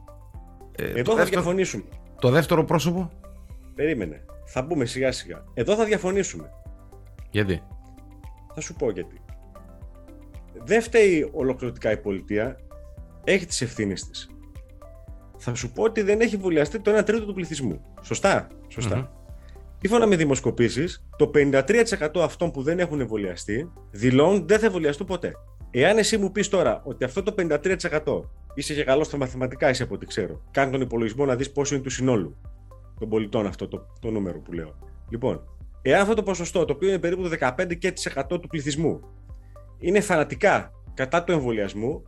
Ε, 0.75 0.99
Εδώ 0.99 1.15
θα 1.15 1.23
διαφωνήσουμε. 1.23 1.83
Το 2.19 2.29
δεύτερο 2.29 2.65
πρόσωπο; 2.65 3.11
Περίμενε. 3.75 4.25
Θα 4.45 4.61
μπούμε 4.61 4.85
σιγά 4.85 5.11
σιγά. 5.11 5.43
Εδώ 5.53 5.75
θα 5.75 5.85
διαφωνήσουμε. 5.85 6.51
Γιατί; 7.31 7.61
Θα 8.53 8.61
σου 8.61 8.73
πω 8.73 8.91
γιατί. 8.91 9.21
Δεν 10.63 10.81
φταίει 10.81 11.29
ολοκληρωτικά 11.33 11.91
η 11.91 11.97
πολιτεία. 11.97 12.57
Έχει 13.23 13.45
τις 13.45 13.61
ευθύνες 13.61 14.07
της. 14.07 14.29
Θα 15.37 15.55
σου 15.55 15.71
πω 15.71 15.83
ότι 15.83 16.01
δεν 16.01 16.19
έχει 16.21 16.35
εμβολιαστεί 16.35 16.79
το 16.79 16.97
1 16.97 17.03
τρίτο 17.05 17.25
του 17.25 17.33
πληθυσμού. 17.33 17.81
Σωστά. 18.01 18.47
Σωστά. 18.67 19.11
Σύμφωνα 19.85 20.07
με 20.07 20.15
δημοσκοπήσεις, 20.15 21.05
το 21.17 21.31
53% 21.35 22.21
αυτών 22.21 22.51
που 22.51 22.61
δεν 22.61 22.79
έχουν 22.79 22.99
εμβολιαστεί 22.99 23.71
δηλώνουν 23.91 24.47
δεν 24.47 24.59
θα 24.59 24.65
εμβολιαστούν 24.65 25.07
ποτέ. 25.07 25.31
Εάν 25.71 25.97
εσύ 25.97 26.17
μου 26.17 26.31
πεις 26.31 26.49
τώρα 26.49 26.81
ότι 26.83 27.03
αυτό 27.03 27.23
το 27.23 27.35
53% 27.37 28.23
είσαι 28.53 28.73
και 28.73 28.83
καλός 28.83 29.07
στα 29.07 29.17
μαθηματικά, 29.17 29.69
είσαι 29.69 29.83
από 29.83 29.93
ό,τι 29.93 30.05
ξέρω, 30.05 30.41
κάνει 30.51 30.71
τον 30.71 30.81
υπολογισμό 30.81 31.25
να 31.25 31.35
δεις 31.35 31.51
πόσο 31.51 31.75
είναι 31.75 31.83
του 31.83 31.89
συνόλου 31.89 32.37
των 32.99 33.09
πολιτών 33.09 33.45
αυτό 33.45 33.67
το, 33.67 33.85
το 33.99 34.09
νούμερο 34.11 34.39
που 34.39 34.53
λέω. 34.53 34.75
Λοιπόν, 35.09 35.43
εάν 35.81 36.01
αυτό 36.01 36.13
το 36.13 36.23
ποσοστό, 36.23 36.65
το 36.65 36.73
οποίο 36.73 36.89
είναι 36.89 36.99
περίπου 36.99 37.29
το 37.29 37.29
15% 37.39 38.41
του 38.41 38.47
πληθυσμού, 38.47 38.99
είναι 39.79 40.01
φανατικά 40.01 40.71
κατά 40.93 41.23
του 41.23 41.31
εμβολιασμού, 41.31 42.03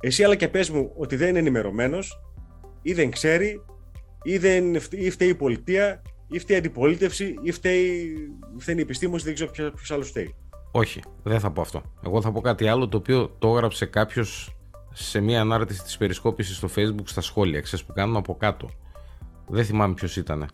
εσύ 0.00 0.24
αλλά 0.24 0.36
και 0.36 0.48
πες 0.48 0.70
μου 0.70 0.92
ότι 0.96 1.16
δεν 1.16 1.28
είναι 1.28 1.38
ενημερωμένος 1.38 2.20
ή 2.82 2.92
δεν 2.92 3.10
ξέρει 3.10 3.62
ή, 4.22 4.38
δεν, 4.38 4.74
ή 4.90 5.10
φταίει 5.10 5.28
η 5.28 5.34
πολιτεία 5.34 6.02
ή 6.32 6.38
φταίει 6.38 6.56
η 6.56 6.58
αντιπολίτευση 6.58 7.34
ή 7.42 7.52
φταίει, 7.52 8.14
φταίει 8.58 8.76
η 8.76 8.80
επιστήμονε, 8.80 9.22
δεν 9.24 9.34
ξέρω 9.34 9.50
ποιο 9.50 9.94
άλλος 9.94 10.08
φταίει. 10.08 10.34
Όχι, 10.70 11.00
δεν 11.22 11.40
θα 11.40 11.50
πω 11.50 11.60
αυτό. 11.60 11.82
Εγώ 12.04 12.20
θα 12.20 12.32
πω 12.32 12.40
κάτι 12.40 12.68
άλλο 12.68 12.88
το 12.88 12.96
οποίο 12.96 13.36
το 13.38 13.48
έγραψε 13.48 13.86
κάποιος 13.86 14.56
σε 14.92 15.20
μια 15.20 15.40
ανάρτηση 15.40 15.82
της 15.82 15.96
περισκόπησης 15.96 16.56
στο 16.56 16.68
facebook 16.76 17.04
στα 17.04 17.20
σχόλια, 17.20 17.60
ξέρεις 17.60 17.84
που 17.84 17.92
κάνουν 17.92 18.16
από 18.16 18.36
κάτω. 18.36 18.68
Δεν 19.48 19.64
θυμάμαι 19.64 19.94
ποιος 19.94 20.16
ήταν. 20.16 20.48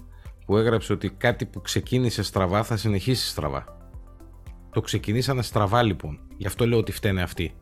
Που 0.47 0.57
έγραψε 0.57 0.93
ότι 0.93 1.11
κάτι 1.11 1.47
που 1.47 1.61
ξεκίνησε 1.61 2.23
στραβά 2.23 2.63
θα 2.63 2.77
συνεχίσει 2.77 3.29
στραβά. 3.29 3.77
Το 4.71 4.81
ξεκινήσανε 4.81 5.43
στραβά 5.43 5.83
λοιπόν. 5.83 6.21
Γι' 6.37 6.47
αυτό 6.47 6.67
λέω 6.67 6.79
ότι 6.79 6.93
φταίνε 6.93 7.23
αυτοί. 7.23 7.55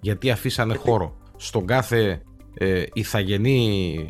Γιατί 0.00 0.30
αφήσανε 0.30 0.74
χώρο 0.74 1.16
στον 1.36 1.66
κάθε 1.66 2.22
ε, 2.54 2.82
ηθαγενή, 2.92 4.08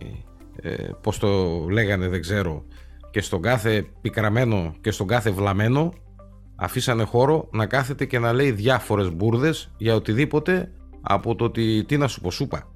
ε, 0.63 0.89
πώς 1.01 1.19
το 1.19 1.59
λέγανε 1.71 2.09
δεν 2.09 2.21
ξέρω, 2.21 2.65
και 3.11 3.21
στον 3.21 3.43
κάθε 3.43 3.87
πικραμένο 4.01 4.75
και 4.81 4.91
στον 4.91 5.07
κάθε 5.07 5.31
βλαμένο 5.31 5.93
αφήσανε 6.57 7.03
χώρο 7.03 7.49
να 7.53 7.67
κάθεται 7.67 8.05
και 8.05 8.19
να 8.19 8.33
λέει 8.33 8.51
διάφορες 8.51 9.15
μπουρδες 9.15 9.71
για 9.77 9.95
οτιδήποτε 9.95 10.73
από 11.01 11.35
το 11.35 11.45
ότι 11.45 11.85
τι 11.85 11.97
να 11.97 12.09
σου 12.09 12.21
πω 12.21 12.31
σούπα. 12.31 12.73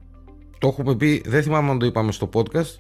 Το 0.59 0.69
έχουμε 0.69 0.97
πει, 0.97 1.23
δεν 1.27 1.43
θυμάμαι 1.43 1.71
αν 1.71 1.79
το 1.79 1.87
είπαμε 1.87 2.13
στο 2.13 2.29
podcast, 2.33 2.79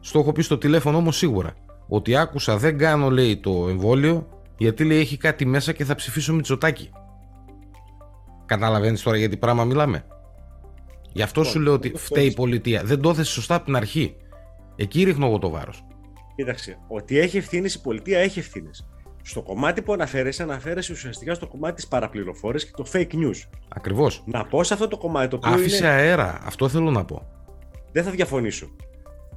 στο 0.00 0.18
έχω 0.18 0.32
πει 0.32 0.42
στο 0.42 0.58
τηλέφωνο 0.58 0.96
όμως 0.96 1.16
σίγουρα. 1.16 1.54
Ότι 1.88 2.16
άκουσα 2.16 2.56
δεν 2.56 2.78
κάνω 2.78 3.10
λέει 3.10 3.36
το 3.36 3.68
εμβόλιο 3.68 4.28
γιατί 4.58 4.84
λέει 4.84 4.98
έχει 4.98 5.16
κάτι 5.16 5.46
μέσα 5.46 5.72
και 5.72 5.84
θα 5.84 5.94
ψηφίσω 5.94 6.34
Μητσοτάκι. 6.34 6.90
Καταλαβαίνεις 8.46 9.02
τώρα 9.02 9.16
γιατί 9.16 9.36
πράγμα 9.36 9.64
μιλάμε. 9.64 10.04
Γι' 11.12 11.22
αυτό 11.22 11.44
σου 11.44 11.60
λέω 11.60 11.72
ότι 11.72 11.92
φταίει 11.96 12.26
η 12.26 12.34
πολιτεία. 12.34 12.82
Δεν 12.84 13.00
το 13.00 13.10
έθεσε 13.10 13.32
σωστά 13.32 13.54
από 13.54 13.64
την 13.64 13.76
αρχή. 13.76 14.16
Εκεί 14.76 15.04
ρίχνω 15.04 15.26
εγώ 15.26 15.38
το 15.38 15.50
βάρος. 15.50 15.84
Κοίταξε, 16.38 16.78
ότι 16.88 17.18
έχει 17.18 17.36
ευθύνες 17.36 17.74
η 17.74 17.80
πολιτεία 17.80 18.18
έχει 18.18 18.38
ευθύνες. 18.38 18.88
Στο 19.22 19.42
κομμάτι 19.42 19.82
που 19.82 19.92
αναφέρεσαι, 19.92 20.42
αναφέρεσαι 20.42 20.92
ουσιαστικά 20.92 21.34
στο 21.34 21.46
κομμάτι 21.46 21.74
της 21.74 21.88
παραπληροφόρησης 21.88 22.70
και 22.70 22.82
το 22.82 22.88
fake 22.92 23.14
news. 23.14 23.42
Ακριβώς. 23.68 24.22
Να 24.26 24.44
πω 24.44 24.64
σε 24.64 24.74
αυτό 24.74 24.88
το 24.88 24.98
κομμάτι 24.98 25.28
το 25.28 25.36
οποίο. 25.36 25.50
Άφησε 25.50 25.76
είναι... 25.76 25.86
αέρα. 25.86 26.40
Αυτό 26.44 26.68
θέλω 26.68 26.90
να 26.90 27.04
πω. 27.04 27.28
Δεν 27.92 28.04
θα 28.04 28.10
διαφωνήσω. 28.10 28.68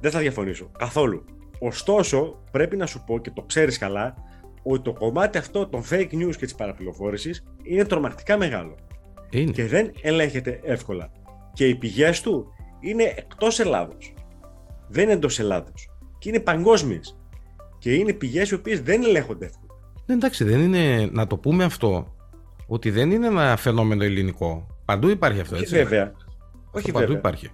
Δεν 0.00 0.10
θα 0.10 0.18
διαφωνήσω. 0.18 0.70
Καθόλου. 0.78 1.24
Ωστόσο, 1.58 2.42
πρέπει 2.50 2.76
να 2.76 2.86
σου 2.86 3.04
πω 3.06 3.18
και 3.18 3.30
το 3.30 3.42
ξέρεις 3.42 3.78
καλά, 3.78 4.14
ότι 4.62 4.82
το 4.82 4.92
κομμάτι 4.92 5.38
αυτό 5.38 5.68
των 5.68 5.82
fake 5.90 6.12
news 6.12 6.36
και 6.36 6.44
της 6.44 6.54
παραπληροφόρησης 6.54 7.44
είναι 7.62 7.84
τρομακτικά 7.84 8.36
μεγάλο. 8.36 8.74
Είναι. 9.30 9.50
Και 9.50 9.66
δεν 9.66 9.92
ελέγχεται 10.02 10.60
εύκολα. 10.64 11.10
Και 11.52 11.68
οι 11.68 11.74
πηγές 11.74 12.20
του 12.20 12.46
είναι 12.80 13.02
εκτός 13.02 13.60
Ελλάδος. 13.60 14.14
Δεν 14.88 15.04
είναι 15.04 15.12
εντός 15.12 15.38
Ελλάδος. 15.38 15.86
Και 16.22 16.28
είναι 16.28 16.40
παγκόσμιες. 16.40 17.18
Και 17.78 17.94
είναι 17.94 18.12
πηγές 18.12 18.50
οι 18.50 18.54
οποίες 18.54 18.80
δεν 18.80 19.02
ελέγχονται 19.02 19.44
εύκολα. 19.44 19.74
Ναι, 20.06 20.14
εντάξει, 20.14 20.44
δεν 20.44 20.60
είναι. 20.60 21.08
Να 21.12 21.26
το 21.26 21.36
πούμε 21.36 21.64
αυτό, 21.64 22.16
ότι 22.66 22.90
δεν 22.90 23.10
είναι 23.10 23.26
ένα 23.26 23.56
φαινόμενο 23.56 24.04
ελληνικό. 24.04 24.66
Παντού 24.84 25.08
υπάρχει 25.08 25.40
αυτό, 25.40 25.56
έτσι. 25.56 25.74
Όχι 25.74 25.82
βέβαια. 25.82 26.12
Όχι 26.70 26.92
παντού 26.92 27.12
υπάρχει. 27.12 27.48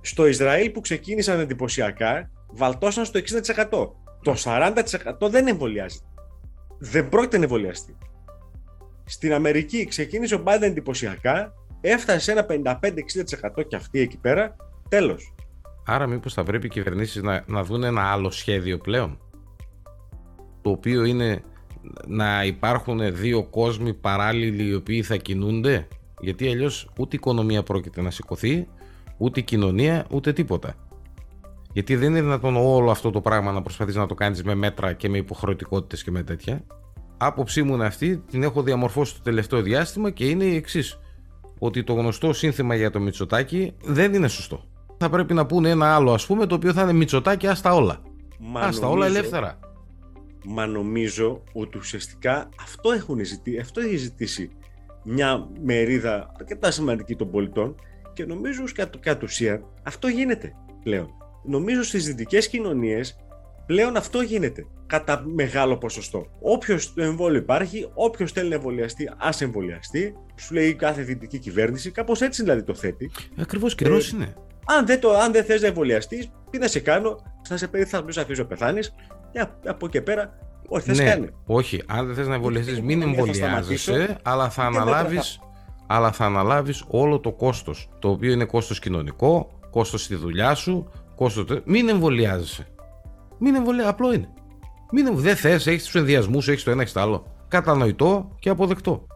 Στο 0.00 0.26
Ισραήλ 0.26 0.70
που 0.70 0.80
ξεκίνησαν 0.80 1.40
εντυπωσιακά, 1.40 2.30
βαλτώσαν 2.46 3.04
στο 3.04 3.18
60%. 3.18 3.92
Το 4.22 4.34
40% 4.44 5.28
δεν 5.30 5.46
εμβολιάζει. 5.46 6.00
Δεν 6.78 7.08
πρόκειται 7.08 7.36
να 7.36 7.42
εμβολιαστεί. 7.42 7.96
Στην 9.04 9.32
Αμερική 9.32 9.84
ξεκίνησε 9.86 10.34
ο 10.34 10.42
Biden 10.46 10.62
εντυπωσιακά, 10.62 11.52
έφτασε 11.80 12.18
σε 12.18 12.32
ένα 12.32 12.46
55-60% 12.48 13.66
και 13.68 13.76
αυτή 13.76 14.00
εκεί 14.00 14.18
πέρα, 14.18 14.56
τέλος. 14.88 15.33
Άρα 15.86 16.06
μήπως 16.06 16.32
θα 16.32 16.42
πρέπει 16.42 16.66
οι 16.66 16.70
κυβερνήσεις 16.70 17.22
να, 17.22 17.44
να 17.46 17.64
δουν 17.64 17.82
ένα 17.82 18.02
άλλο 18.02 18.30
σχέδιο 18.30 18.78
πλέον, 18.78 19.18
το 20.62 20.70
οποίο 20.70 21.04
είναι 21.04 21.42
να 22.06 22.44
υπάρχουν 22.44 23.14
δύο 23.14 23.44
κόσμοι 23.44 23.94
παράλληλοι 23.94 24.64
οι 24.64 24.74
οποίοι 24.74 25.02
θα 25.02 25.16
κινούνται, 25.16 25.88
γιατί 26.20 26.48
αλλιώς 26.48 26.88
ούτε 26.98 27.16
η 27.16 27.18
οικονομία 27.22 27.62
πρόκειται 27.62 28.02
να 28.02 28.10
σηκωθεί, 28.10 28.68
ούτε 29.16 29.40
η 29.40 29.42
κοινωνία, 29.42 30.06
ούτε 30.10 30.32
τίποτα. 30.32 30.74
Γιατί 31.72 31.96
δεν 31.96 32.10
είναι 32.10 32.20
δυνατόν 32.20 32.56
όλο 32.56 32.90
αυτό 32.90 33.10
το 33.10 33.20
πράγμα 33.20 33.52
να 33.52 33.62
προσπαθείς 33.62 33.94
να 33.94 34.06
το 34.06 34.14
κάνεις 34.14 34.42
με 34.42 34.54
μέτρα 34.54 34.92
και 34.92 35.08
με 35.08 35.18
υποχρεωτικότητες 35.18 36.02
και 36.02 36.10
με 36.10 36.22
τέτοια. 36.22 36.64
Άποψή 37.16 37.62
μου 37.62 37.74
είναι 37.74 37.86
αυτή, 37.86 38.16
την 38.16 38.42
έχω 38.42 38.62
διαμορφώσει 38.62 39.14
το 39.14 39.20
τελευταίο 39.22 39.62
διάστημα 39.62 40.10
και 40.10 40.28
είναι 40.28 40.44
η 40.44 40.56
εξής. 40.56 40.98
Ότι 41.58 41.84
το 41.84 41.92
γνωστό 41.92 42.32
σύνθημα 42.32 42.74
για 42.74 42.90
το 42.90 43.00
Μητσοτάκι 43.00 43.72
δεν 43.84 44.14
είναι 44.14 44.28
σωστό. 44.28 44.64
Θα 44.98 45.08
πρέπει 45.10 45.34
να 45.34 45.46
πούνε 45.46 45.70
ένα 45.70 45.94
άλλο, 45.94 46.12
ας 46.12 46.26
πούμε, 46.26 46.46
το 46.46 46.54
οποίο 46.54 46.72
θα 46.72 46.82
είναι 46.82 46.92
Μητσοτάκι, 46.92 47.46
άστα 47.46 47.74
όλα. 47.74 48.02
Μα 48.38 48.60
άστα 48.60 48.88
όλα 48.88 49.06
ελεύθερα. 49.06 49.58
Μα 50.44 50.66
νομίζω 50.66 51.42
ότι 51.52 51.78
ουσιαστικά 51.78 52.48
αυτό, 52.60 52.92
έχουν 52.92 53.24
ζητήσει, 53.24 53.58
αυτό 53.58 53.80
έχει 53.80 53.96
ζητήσει 53.96 54.50
μια 55.04 55.48
μερίδα 55.62 56.32
αρκετά 56.38 56.70
σημαντική 56.70 57.16
των 57.16 57.30
πολιτών 57.30 57.74
και 58.12 58.24
νομίζω 58.24 58.62
κατ' 58.74 58.96
κατ' 59.00 59.22
ουσία 59.22 59.62
αυτό 59.82 60.08
γίνεται 60.08 60.52
πλέον. 60.82 61.08
Νομίζω 61.44 61.82
στις 61.82 62.04
δυτικές 62.04 62.48
κοινωνίες 62.48 63.16
πλέον 63.66 63.96
αυτό 63.96 64.20
γίνεται 64.20 64.66
κατά 64.86 65.22
μεγάλο 65.26 65.76
ποσοστό. 65.76 66.26
Όποιος 66.40 66.94
το 66.94 67.02
εμβόλιο 67.02 67.38
υπάρχει, 67.38 67.90
όποιος 67.94 68.32
θέλει 68.32 68.48
να 68.48 68.54
εμβολιαστεί, 68.54 69.10
ας 69.16 69.40
εμβολιαστεί. 69.40 70.14
Σου 70.40 70.54
λέει 70.54 70.74
κάθε 70.74 71.02
δυτική 71.02 71.38
κυβέρνηση, 71.38 71.90
κάπως 71.90 72.20
έτσι 72.20 72.42
δηλαδή 72.42 72.62
το 72.62 72.74
θέτει. 72.74 73.10
Ακριβώς 73.36 73.74
καιρός 73.74 74.12
ε, 74.12 74.16
είναι. 74.16 74.34
Αν 74.64 74.86
δεν, 74.86 75.00
το, 75.00 75.10
αν 75.10 75.32
δεν 75.32 75.44
θες 75.44 75.60
να 75.60 75.66
εμβολιαστείς, 75.66 76.30
τι 76.50 76.58
να 76.58 76.66
σε 76.66 76.80
κάνω, 76.80 77.18
θα 77.42 77.56
σε 77.56 77.68
παιδί, 77.68 77.84
θα 77.84 78.04
σε 78.08 78.20
αφήσω 78.20 78.44
πεθάνεις. 78.44 78.94
Και 79.32 79.46
από 79.66 79.86
εκεί 79.86 80.00
πέρα, 80.00 80.38
όχι, 80.68 80.94
θα 80.94 81.18
ναι, 81.18 81.26
Όχι, 81.46 81.82
αν 81.86 82.06
δεν 82.06 82.14
θες 82.14 82.26
να 82.26 82.34
εμβολιαστείς, 82.34 82.80
μην 82.80 83.02
εμβολιάζεσαι, 83.02 84.18
αλλά 84.22 84.50
θα 84.50 84.62
αναλάβει. 84.62 85.20
Αλλά 85.86 86.12
θα 86.12 86.24
αναλάβεις 86.24 86.84
όλο 86.86 87.20
το 87.20 87.32
κόστος, 87.32 87.88
το 87.98 88.08
οποίο 88.08 88.32
είναι 88.32 88.44
κόστος 88.44 88.78
κοινωνικό, 88.78 89.50
κόστος 89.70 90.02
στη 90.02 90.14
δουλειά 90.14 90.54
σου, 90.54 90.90
κόστος... 91.14 91.60
Μην 91.64 91.88
εμβολιάζεσαι. 91.88 92.66
Μην 93.38 93.54
εμβολιάζεσαι, 93.54 93.90
απλό 93.90 94.12
είναι. 94.12 94.28
Μην, 94.92 95.16
δεν 95.16 95.36
θες, 95.36 95.66
έχεις 95.66 95.84
τους 95.84 95.94
ενδιασμούς, 95.94 96.48
έχεις 96.48 96.62
το 96.62 96.70
ένα, 96.70 96.80
έχεις 96.80 96.92
το 96.92 97.00
άλλο. 97.00 97.26
Κατανοητό 97.48 98.36
και 98.38 98.48
αποδεκτό. 98.48 99.06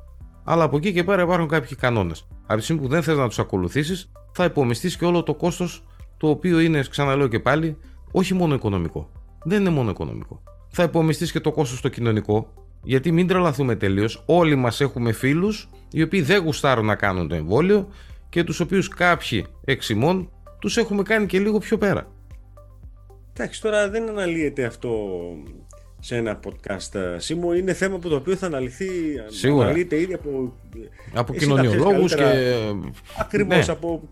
Αλλά 0.44 0.64
από 0.64 0.76
εκεί 0.76 0.92
και 0.92 1.04
πέρα 1.04 1.22
υπάρχουν 1.22 1.48
κάποιοι 1.48 1.76
κανόνες. 1.76 2.26
Από 2.50 2.58
τη 2.58 2.64
στιγμή 2.64 2.82
που 2.82 2.88
δεν 2.88 3.02
θες 3.02 3.16
να 3.16 3.28
τους 3.28 3.38
ακολουθήσεις, 3.38 4.10
θα 4.32 4.44
υπομειστείς 4.44 4.96
και 4.96 5.04
όλο 5.04 5.22
το 5.22 5.34
κόστος 5.34 5.84
το 6.16 6.28
οποίο 6.28 6.60
είναι, 6.60 6.84
ξαναλέω 6.90 7.28
και 7.28 7.40
πάλι, 7.40 7.76
όχι 8.12 8.34
μόνο 8.34 8.54
οικονομικό. 8.54 9.10
Δεν 9.44 9.60
είναι 9.60 9.70
μόνο 9.70 9.90
οικονομικό. 9.90 10.42
Θα 10.68 10.82
υπομειστείς 10.82 11.32
και 11.32 11.40
το 11.40 11.52
κόστος 11.52 11.80
το 11.80 11.88
κοινωνικό, 11.88 12.52
γιατί 12.82 13.12
μην 13.12 13.26
τρελαθούμε 13.26 13.76
τελείως. 13.76 14.22
Όλοι 14.26 14.54
μας 14.54 14.80
έχουμε 14.80 15.12
φίλους 15.12 15.68
οι 15.90 16.02
οποίοι 16.02 16.22
δεν 16.22 16.42
γουστάρουν 16.42 16.86
να 16.86 16.94
κάνουν 16.94 17.28
το 17.28 17.34
εμβόλιο 17.34 17.88
και 18.28 18.44
τους 18.44 18.60
οποίους 18.60 18.88
κάποιοι 18.88 19.46
εξημών 19.64 20.30
τους 20.58 20.76
έχουμε 20.76 21.02
κάνει 21.02 21.26
και 21.26 21.38
λίγο 21.38 21.58
πιο 21.58 21.78
πέρα. 21.78 22.06
Εντάξει, 23.32 23.62
τώρα 23.62 23.90
δεν 23.90 24.08
αναλύεται 24.08 24.64
αυτό 24.64 24.90
σε 26.00 26.16
ένα 26.16 26.40
podcast 26.44 26.94
ε, 26.94 27.18
Σίμω. 27.18 27.54
Είναι 27.54 27.72
θέμα 27.72 27.98
που 27.98 28.08
το 28.08 28.16
οποίο 28.16 28.36
θα 28.36 28.46
αναλυθεί. 28.46 28.88
Σίγουρα. 29.26 29.64
Αναλύεται 29.64 30.00
ήδη 30.00 30.14
από. 30.14 30.58
Από 31.14 31.34
κοινωνιολόγους 31.34 32.14
και. 32.14 32.54
Ακριβώς 33.18 33.66
ναι. 33.66 33.72
από. 33.72 34.08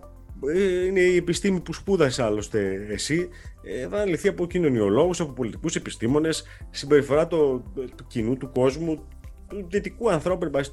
Ε, 0.54 0.84
είναι 0.84 1.00
η 1.00 1.16
επιστήμη 1.16 1.60
που 1.60 1.72
σπούδασες 1.72 2.18
άλλωστε 2.18 2.86
εσύ. 2.90 3.28
Ε, 3.62 3.88
θα 3.88 3.96
αναλυθεί 3.96 4.28
από 4.28 4.46
κοινωνιολόγους, 4.46 5.20
από 5.20 5.32
πολιτικούς 5.32 5.76
επιστήμονες, 5.76 6.44
συμπεριφορά 6.70 7.26
του 7.26 7.64
το 7.74 8.04
κοινού, 8.06 8.36
του 8.36 8.50
κόσμου, 8.54 9.04
του 9.48 9.66
δυτικού 9.70 10.10
ανθρώπου, 10.10 10.44
εν 10.44 10.50
πάση 10.50 10.70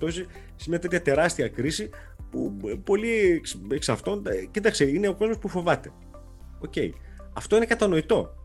σε 0.56 0.70
μια 0.70 0.80
τέτοια 0.80 1.02
τεράστια 1.02 1.48
κρίση 1.48 1.90
που 2.32 2.58
πολλοί 2.84 3.42
εξ 3.72 3.90
αυτών. 3.90 4.24
Κοίταξε, 4.52 4.84
είναι 4.84 5.08
ο 5.08 5.16
κόσμος 5.16 5.38
που 5.38 5.48
φοβάται. 5.48 5.92
OK. 6.60 6.74
Okay. 6.76 6.90
Αυτό 7.34 7.56
είναι 7.56 7.66
κατανοητό. 7.66 8.36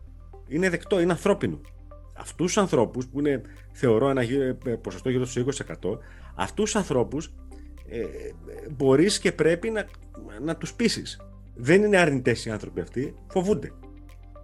Είναι 0.47 0.69
δεκτό, 0.69 0.99
είναι 0.99 1.11
ανθρώπινο. 1.11 1.61
Αυτούς 2.19 2.45
τους 2.45 2.57
ανθρώπους 2.57 3.07
που 3.07 3.19
είναι, 3.19 3.41
θεωρώ, 3.71 4.09
ένα 4.09 4.21
ε, 4.21 4.57
ποσοστό 4.81 5.09
γύρω 5.09 5.25
στο 5.25 5.45
20%, 5.91 5.97
αυτούς 6.35 6.63
τους 6.63 6.75
ανθρώπους 6.75 7.33
ε, 7.89 8.03
μπορείς 8.69 9.19
και 9.19 9.31
πρέπει 9.31 9.69
να, 9.69 9.85
να 10.41 10.55
τους 10.55 10.73
πείσεις. 10.73 11.21
Δεν 11.55 11.83
είναι 11.83 11.97
αρνητές 11.97 12.45
οι 12.45 12.49
άνθρωποι 12.49 12.81
αυτοί, 12.81 13.15
φοβούνται. 13.27 13.71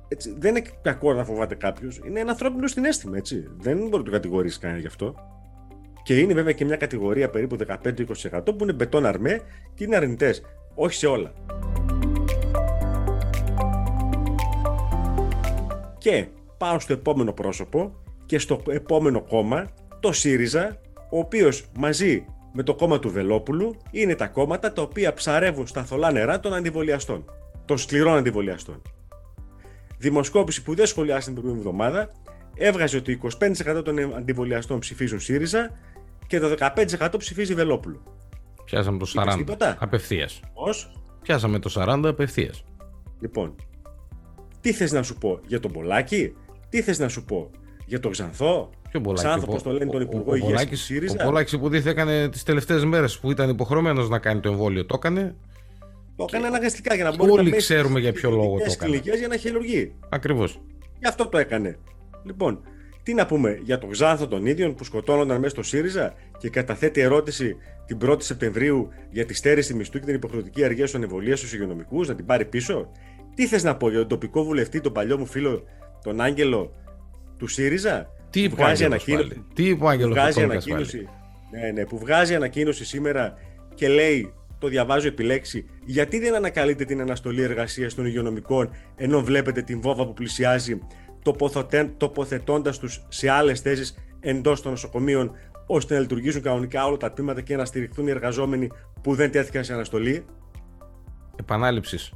Έτσι, 0.08 0.36
δεν 0.38 0.56
είναι 0.56 0.66
κακό 0.82 1.14
να 1.14 1.24
φοβάται 1.24 1.56
κάποιος. 1.56 2.02
Είναι 2.06 2.20
ένα 2.20 2.32
ανθρώπινο 2.32 2.68
συνέστημα, 2.68 3.18
έτσι. 3.18 3.48
Δεν 3.58 3.78
μπορεί 3.78 3.98
να 3.98 4.04
το 4.04 4.12
κατηγορήσει 4.12 4.60
κανένα 4.60 4.80
γι' 4.80 4.88
αυτό. 4.88 5.16
Και 6.04 6.20
είναι 6.20 6.34
βέβαια 6.34 6.52
και 6.52 6.66
μια 6.66 6.76
κατηγορία 6.76 7.30
περίπου 7.30 7.58
15-20% 7.68 8.44
που 8.46 8.58
είναι 8.62 8.74
μπετόν 8.74 9.06
αρμέ 9.06 9.42
και 9.74 9.84
είναι 9.84 9.96
αρνητές. 9.96 10.42
Όχι 10.76 10.96
σε 10.96 11.08
όλα. 11.08 11.34
Και 15.98 16.28
πάω 16.58 16.80
στο 16.80 16.94
επόμενο 16.94 17.34
πρόσωπο 17.34 17.96
και 18.26 18.40
στο 18.40 18.62
επόμενο 18.70 19.22
κόμμα, 19.22 19.68
το 20.00 20.12
ΣΥΡΙΖΑ, 20.12 20.80
ο 21.10 21.20
οποίος 21.20 21.66
μαζί 21.78 22.26
με 22.54 22.64
το 22.64 22.76
κόμμα 22.76 23.00
του 23.00 23.10
Βελόπουλου 23.10 23.76
είναι 23.92 24.16
τα 24.16 24.28
κόμματα 24.28 24.74
τα 24.74 24.82
οποία 24.82 25.14
ψαρεύουν 25.14 25.68
στα 25.68 25.84
θολά 25.84 26.12
νερά 26.12 26.40
των 26.40 26.54
αντιβολιαστών, 26.54 27.26
των 27.66 27.78
σκληρών 27.78 28.18
αντιβολιαστών. 28.18 28.82
Δημοσκόπηση 29.98 30.64
που 30.64 30.76
δεν 30.76 30.86
σχολιάστηκε 30.86 31.34
την 31.34 31.42
προηγούμενη 31.42 31.70
εβδομάδα 31.70 32.12
έβγαζε 32.56 32.98
ότι 32.98 33.20
25% 33.78 33.82
των 33.84 34.16
αντιβολιαστών 34.16 34.80
ψηφίζουν 34.80 35.20
ΣΥΡΙΖΑ 35.20 35.72
και 36.28 36.40
το 36.40 36.56
15% 37.00 37.16
ψηφίζει 37.18 37.54
Βελόπουλο. 37.54 38.04
Πιάσαμε 38.66 38.98
το 38.98 39.12
40 39.16 39.76
απευθείας. 39.80 40.40
Πώς; 40.54 40.92
Πιάσαμε 41.22 41.60
το 41.60 41.70
40 41.76 42.02
απευθείας. 42.06 42.64
Λοιπόν, 43.20 43.56
τι 44.62 44.74
θες 44.74 44.92
να 44.92 45.04
σου 45.04 45.18
πω 45.18 45.40
για 45.48 45.60
τον 45.60 45.72
Πολάκη, 45.72 46.34
τι 46.76 46.82
θες 46.82 47.00
να 47.00 47.08
σου 47.08 47.24
πω 47.24 47.50
για 47.86 48.00
τον 48.00 48.12
Ξανθό, 48.12 48.70
Ποιο 48.90 49.02
Πολάκη, 49.02 49.28
Ξανθό, 49.28 49.46
πώς 49.46 49.64
το 49.64 49.72
λένε 49.72 49.92
τον 49.92 50.02
Υπουργό 50.02 50.36
Υγείας 50.36 50.66
τη 50.66 50.76
ΣΥΡΙΖΑ; 50.76 51.16
Ο 51.22 51.26
Πολάκη 51.26 51.56
υποτίθεται 51.56 51.90
έκανε 51.90 52.30
τις 52.30 52.44
τελευταίες 52.44 52.86
μέρες 52.86 53.20
που 53.20 53.32
ήταν 53.32 53.50
υποχρεωμένος 53.50 54.10
να 54.10 54.20
κάνει 54.20 54.40
το 54.40 54.50
εμβόλιο. 54.50 54.86
Το 54.86 54.96
έκανε; 54.98 55.36
Το 56.16 56.26
έκανε 56.30 56.48
αναγκαστικά 56.48 56.96
για 56.96 57.04
να 57.04 57.16
μπορεί 57.16 57.32
Όλοι 57.32 57.50
να 57.50 57.56
ξέρουμε 57.58 58.00
για 58.00 58.12
ποιο 58.12 58.30
λόγο 58.30 58.58
το 58.58 58.66
έκανε. 58.72 59.02
για 59.18 59.28
να 59.28 59.38
χειρουργεί. 59.38 59.94
Ακριβώς. 60.10 60.62
Γι' 61.00 61.08
αυτό 61.08 61.28
το 61.28 61.38
έκανε. 61.38 61.78
Λοιπόν, 62.24 62.62
τι 63.04 63.14
να 63.14 63.26
πούμε 63.26 63.60
για 63.64 63.78
τον 63.78 63.90
Ξάνθο 63.90 64.28
των 64.28 64.46
ίδιων 64.46 64.76
που 64.76 64.84
σκοτώνονταν 64.84 65.40
μέσα 65.40 65.50
στο 65.50 65.64
ΣΥΡΙΖΑ 65.64 66.14
και 66.38 66.50
καταθέτει 66.50 67.02
ερώτηση 67.02 67.56
την 67.86 67.98
1η 68.06 68.22
Σεπτεμβρίου 68.22 68.90
για 69.10 69.26
τη 69.26 69.34
στέρηση 69.34 69.74
μισθού 69.74 70.00
και 70.00 70.06
την 70.06 70.16
υποχρεωτική 70.16 70.64
αργία 70.64 70.88
στον 70.88 71.04
εμβολία 71.04 71.36
στους 71.36 71.54
υγειονομικούς, 71.54 72.08
να 72.08 72.16
την 72.16 72.26
πάρει 72.26 72.46
πίσω; 72.46 72.92
Τι 73.36 73.48
θες 73.48 73.64
να 73.64 73.76
πω 73.76 73.90
για 73.90 74.00
τον 74.00 74.08
τοπικό 74.08 74.44
βουλευτή, 74.44 74.82
τον 74.82 74.92
παλιό 74.92 75.18
μου 75.18 75.26
φίλο, 75.26 75.64
τον 76.06 76.22
Άγγελο 76.22 76.74
του 77.38 77.48
ΣΥΡΙΖΑ; 77.48 78.10
Τι 78.30 78.44
είπε 78.44 78.62
ο 78.62 78.66
ανακοίνωση. 78.66 79.46
Τι 79.54 79.68
είπε 79.68 79.86
ο 79.86 80.08
βγάζει 80.08 80.44
ανακοίνωση. 80.44 81.08
Ναι, 81.52 81.72
ναι, 81.72 81.86
που 81.86 82.00
βγάζει 82.00 82.36
ανακοίνωση 82.36 82.86
σήμερα 82.86 83.34
και 83.76 83.88
λέει, 83.88 84.34
το 84.60 84.68
διαβάζω 84.68 85.08
επιλέξει, 85.08 85.66
γιατί 85.86 86.20
δεν 86.20 86.36
ανακαλείτε 86.36 86.86
την 86.86 87.02
αναστολή 87.02 87.42
εργασίας 87.42 87.94
των 87.94 88.06
υγειονομικών 88.06 88.70
ενώ 88.96 89.22
βλέπετε 89.22 89.62
την 89.62 89.82
βόβα 89.82 90.06
που 90.06 90.14
πλησιάζει 90.14 90.80
τοποθετώντας 91.98 92.80
τους 92.80 93.06
σε 93.08 93.30
άλλες 93.30 93.60
θέσεις 93.62 93.96
εντός 94.20 94.62
των 94.62 94.72
νοσοκομείων 94.72 95.32
ώστε 95.68 95.94
να 95.94 96.00
λειτουργήσουν 96.00 96.42
κανονικά 96.42 96.86
όλα 96.86 96.98
τα 96.98 97.12
τμήματα 97.12 97.42
και 97.42 97.56
να 97.56 97.66
στηριχθούν 97.66 98.08
οι 98.08 98.10
εργαζόμενοι 98.10 98.72
που 99.02 99.16
δεν 99.16 99.32
τέθηκαν 99.32 99.64
σε 99.64 99.74
αναστολή. 99.74 100.26
Επανάληψης. 101.40 102.14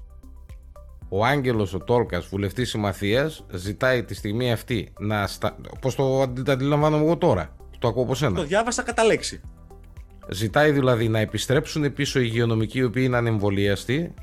Ο 1.09 1.25
Άγγελος 1.25 1.73
ο 1.73 1.77
Τόλκας, 1.77 2.27
βουλευτής 2.27 2.69
συμμαθίας, 2.69 3.45
ζητάει 3.51 4.03
τη 4.03 4.13
στιγμή 4.13 4.51
αυτή 4.51 4.93
να. 4.99 5.27
Στα... 5.27 5.55
Πώς 5.81 5.95
το 5.95 6.21
αντιλαμβάνομαι 6.47 7.03
εγώ 7.03 7.17
τώρα. 7.17 7.55
Το 7.79 7.87
ακούω 7.87 8.03
από 8.03 8.15
σένα. 8.15 8.35
Το 8.35 8.43
διάβασα 8.43 8.83
κατά 8.83 9.03
λέξη. 9.03 9.41
Ζητάει 10.29 10.71
δηλαδή 10.71 11.07
να 11.07 11.19
επιστρέψουν 11.19 11.93
πίσω 11.93 12.19
οι 12.19 12.23
υγειονομικοί 12.25 12.77
οι 12.77 12.83
οποίοι 12.83 13.03
είναι 13.05 13.17
ανεμβολίαστοι, 13.17 14.13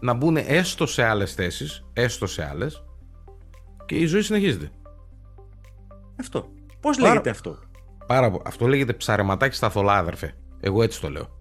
να 0.00 0.12
μπουν 0.12 0.36
έστω 0.36 0.86
σε 0.86 1.02
άλλες 1.02 1.34
θέσεις, 1.34 1.84
έστω 1.92 2.26
σε 2.26 2.48
άλλες, 2.48 2.84
και 3.86 3.94
η 3.94 4.06
ζωή 4.06 4.22
συνεχίζεται. 4.22 4.70
Αυτό. 6.20 6.48
Πώς 6.80 6.98
λέγεται 6.98 7.30
αυτό; 7.30 7.58
Πάρα, 8.06 8.32
αυτό 8.44 8.66
λέγεται 8.66 8.92
ψαρεματάκι 8.92 9.54
στα 9.54 9.70
θολά, 9.70 9.96
αδερφέ. 9.96 10.34
Εγώ 10.60 10.82
έτσι 10.82 11.00
το 11.00 11.10
λέω. 11.10 11.33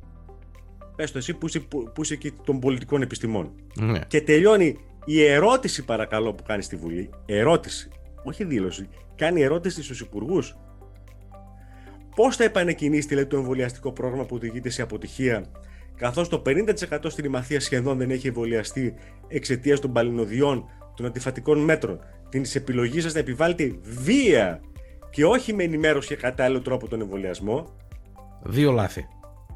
Πες 0.95 1.11
το 1.11 1.17
εσύ 1.17 1.33
που 1.33 1.47
είσαι, 1.47 1.59
που 1.59 2.01
είσαι 2.01 2.13
εκεί 2.13 2.31
των 2.31 2.59
πολιτικών 2.59 3.01
επιστημών. 3.01 3.51
Ναι. 3.75 3.99
Και 4.07 4.21
τελειώνει 4.21 4.77
η 5.05 5.23
ερώτηση 5.23 5.85
παρακαλώ 5.85 6.33
που 6.33 6.43
κάνει 6.43 6.61
στη 6.61 6.75
Βουλή. 6.75 7.09
Ερώτηση. 7.25 7.89
Όχι 8.23 8.43
δήλωση. 8.43 8.87
Κάνει 9.15 9.41
ερώτηση 9.41 9.83
στους 9.83 9.99
υπουργούς. 9.99 10.55
Πώς 12.15 12.35
θα 12.35 12.43
επανεκκινήσει 12.43 13.13
λέει, 13.13 13.25
το 13.25 13.37
εμβολιαστικό 13.37 13.91
πρόγραμμα 13.91 14.25
που 14.25 14.35
οδηγείται 14.35 14.69
σε 14.69 14.81
αποτυχία, 14.81 15.45
καθώς 15.95 16.29
το 16.29 16.41
50% 16.45 17.09
στην 17.09 17.25
Ημαθία 17.25 17.59
σχεδόν 17.59 17.97
δεν 17.97 18.11
έχει 18.11 18.27
εμβολιαστεί 18.27 18.93
εξαιτίας 19.27 19.79
των 19.79 19.91
παλινοδιών 19.91 20.65
των 20.95 21.05
αντιφατικών 21.05 21.59
μέτρων, 21.59 21.99
την 22.29 22.45
επιλογή 22.53 23.01
σας 23.01 23.13
να 23.13 23.19
επιβάλλετε 23.19 23.75
βία 23.81 24.61
και 25.09 25.25
όχι 25.25 25.53
με 25.53 25.63
ενημέρωση 25.63 26.07
και 26.07 26.15
κατάλληλο 26.15 26.61
τρόπο 26.61 26.87
τον 26.87 27.01
εμβολιασμό; 27.01 27.75
Δύο 28.43 28.71
λάθη 28.71 29.07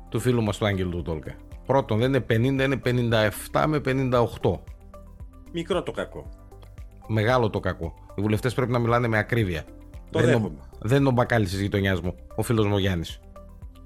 του 0.09 0.19
φίλου 0.19 0.43
μας 0.43 0.57
του 0.57 0.65
Άγγελου 0.65 0.89
του 0.89 1.01
Τόλκα. 1.01 1.35
Πρώτον, 1.65 1.97
δεν 1.97 2.07
είναι 2.07 2.25
50, 2.29 2.33
είναι 2.33 2.81
57 3.51 3.65
με 3.67 3.81
58. 3.85 4.59
Μικρό 5.53 5.83
το 5.83 5.91
κακό. 5.91 6.29
Μεγάλο 7.07 7.49
το 7.49 7.59
κακό. 7.59 7.93
Οι 8.15 8.21
βουλευτές 8.21 8.53
πρέπει 8.53 8.71
να 8.71 8.79
μιλάνε 8.79 9.07
με 9.07 9.17
ακρίβεια. 9.17 9.65
Το 10.09 10.19
δεν, 10.19 10.37
είναι, 10.37 10.51
δεν 10.79 10.99
είναι 10.99 11.07
ο 11.07 11.11
μπακάλι 11.11 11.45
της 11.45 11.61
γειτονιάς 11.61 12.01
μου, 12.01 12.15
ο 12.35 12.43
φίλος 12.43 12.65
μου 12.65 12.77
Γιάννης. 12.77 13.19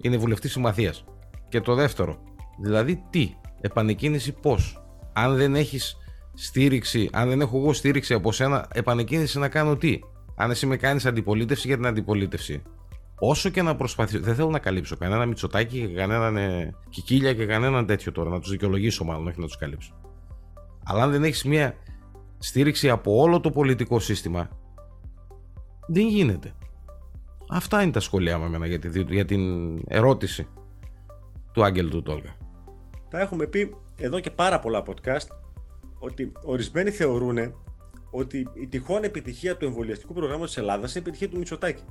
Είναι 0.02 0.18
βουλευτής 0.18 0.52
συμμαθίας. 0.52 1.04
Και 1.50 1.62
το 1.62 1.76
δεύτερο, 1.76 2.18
δηλαδή 2.62 3.04
τι, 3.10 3.34
επανεκκίνηση 3.62 4.32
πώς; 4.32 4.84
Αν 5.14 5.36
δεν 5.36 5.56
έχεις 5.56 5.98
στήριξη, 6.34 7.10
αν 7.12 7.30
δεν 7.30 7.42
έχω 7.42 7.58
εγώ 7.58 7.74
στήριξη 7.74 8.14
από 8.14 8.32
σένα, 8.32 8.68
επανεκκίνηση 8.74 9.40
να 9.40 9.48
κάνω 9.48 9.76
τι; 9.76 10.00
Αν 10.36 10.52
εσύ 10.52 10.66
με 10.66 10.78
κάνεις 10.78 11.06
αντιπολίτευση 11.06 11.68
για 11.68 11.76
την 11.76 11.86
αντιπολίτευση. 11.86 12.62
Όσο 13.24 13.50
και 13.50 13.62
να 13.62 13.76
προσπαθήσω, 13.76 14.20
δεν 14.20 14.36
θέλω 14.36 14.50
να 14.50 14.60
καλύψω 14.60 14.98
κανένα 14.98 15.26
μυτσοτάκι 15.26 15.88
και 15.88 15.94
κανέναν 15.94 16.38
ε, 16.38 16.76
κικίλια 16.90 17.34
και 17.34 17.46
κανέναν 17.46 17.86
τέτοιο 17.86 18.12
τώρα, 18.12 18.30
να 18.30 18.40
τους 18.40 18.50
δικαιολογήσω 18.50 19.04
μάλλον, 19.04 19.28
όχι 19.28 19.40
να 19.40 19.46
τους 19.46 19.58
καλύψω. 19.58 19.94
Αλλά 20.84 21.04
αν 21.04 21.12
δεν 21.12 21.24
έχεις 21.24 21.44
μια 21.44 21.76
στήριξη 22.38 22.90
από 22.90 23.18
όλο 23.18 23.40
το 23.40 23.52
πολιτικό 23.52 24.00
σύστημα, 24.00 24.50
δεν 25.88 26.08
γίνεται. 26.08 26.54
Αυτά 27.50 27.82
είναι 27.82 27.92
τα 27.92 28.00
σχόλιά 28.00 28.38
μου 28.38 28.46
εμένα 28.46 28.68
για, 28.68 28.80
τη, 28.80 29.02
για 29.02 29.26
την 29.26 29.42
ερώτηση 29.88 30.48
του 31.52 31.64
Άγγελου 31.64 31.90
του 31.90 32.02
Τόλγα. 32.02 32.36
Τα 33.10 33.20
έχουμε 33.20 33.46
πει 33.46 33.76
εδώ 33.98 34.20
και 34.20 34.32
πάρα 34.32 34.60
πολλά 34.60 34.84
podcast 34.88 35.28
ότι 36.00 36.32
ορισμένοι 36.44 36.90
θεωρούν 36.90 37.38
ότι 38.12 38.48
η 38.54 38.68
τυχόν 38.68 39.04
επιτυχία 39.04 39.58
του 39.58 39.66
εμβολιαστικού 39.66 40.14
προγράμματος 40.14 40.50
της 40.54 40.58
Ελλάδας 40.58 40.96
είναι 40.96 41.00
η 41.00 41.08
επιτυχία 41.08 41.30
του 41.30 41.38
Μητσοτάκη. 41.38 41.84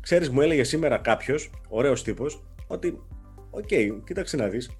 Ξέρεις, 0.00 0.30
μου 0.30 0.40
έλεγε 0.40 0.64
σήμερα 0.64 0.98
κάποιος, 0.98 1.50
ωραίος 1.68 2.02
τύπος, 2.02 2.42
ότι, 2.66 3.00
OK, 3.50 3.64
okay, 3.70 4.00
κοίταξε 4.06 4.36
να 4.36 4.46
δεις, 4.46 4.70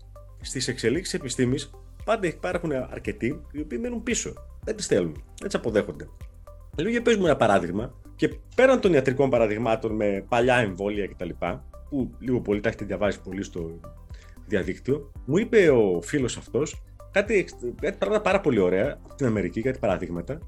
στις 0.41 0.69
εξελίξεις 0.69 1.15
επιστήμης 1.15 1.71
πάντα 2.05 2.27
υπάρχουν 2.27 2.73
αρκετοί 2.73 3.41
οι 3.53 3.61
οποίοι 3.61 3.79
μένουν 3.83 4.03
πίσω. 4.03 4.33
Δεν 4.65 4.77
τις 4.77 4.87
θέλουν, 4.87 5.25
δεν 5.41 5.49
τις 5.49 5.59
αποδέχονται. 5.59 6.09
Λέω 6.77 6.91
για 6.91 7.03
πες 7.03 7.17
μου 7.17 7.27
ένα 7.27 7.37
παράδειγμα 7.37 7.95
και 8.21 8.31
πέραν 8.55 8.81
των 8.81 8.93
ιατρικών 8.93 9.31
παραδειγμάτων 9.31 9.95
με 9.95 10.25
παλιά 10.29 10.57
εμβόλια 10.57 11.07
κτλ. 11.07 11.29
που 11.89 12.11
λίγο 12.19 12.41
πολύ 12.41 12.61
τα 12.61 12.69
έχετε 12.69 12.85
διαβάσει 12.85 13.21
πολύ 13.21 13.43
στο 13.43 13.81
διαδίκτυο, 14.47 15.13
μου 15.25 15.37
είπε 15.37 15.71
ο 15.71 16.01
φίλος 16.03 16.37
αυτός 16.37 16.83
κάτι, 17.11 17.47
κάτι 17.81 17.97
πράγματα 17.99 18.23
πάρα 18.23 18.41
πολύ 18.41 18.59
ωραία 18.59 18.99
από 19.05 19.15
την 19.15 19.27
Αμερική, 19.27 19.63
κάτι 19.63 19.79
παραδείγματα, 19.79 20.39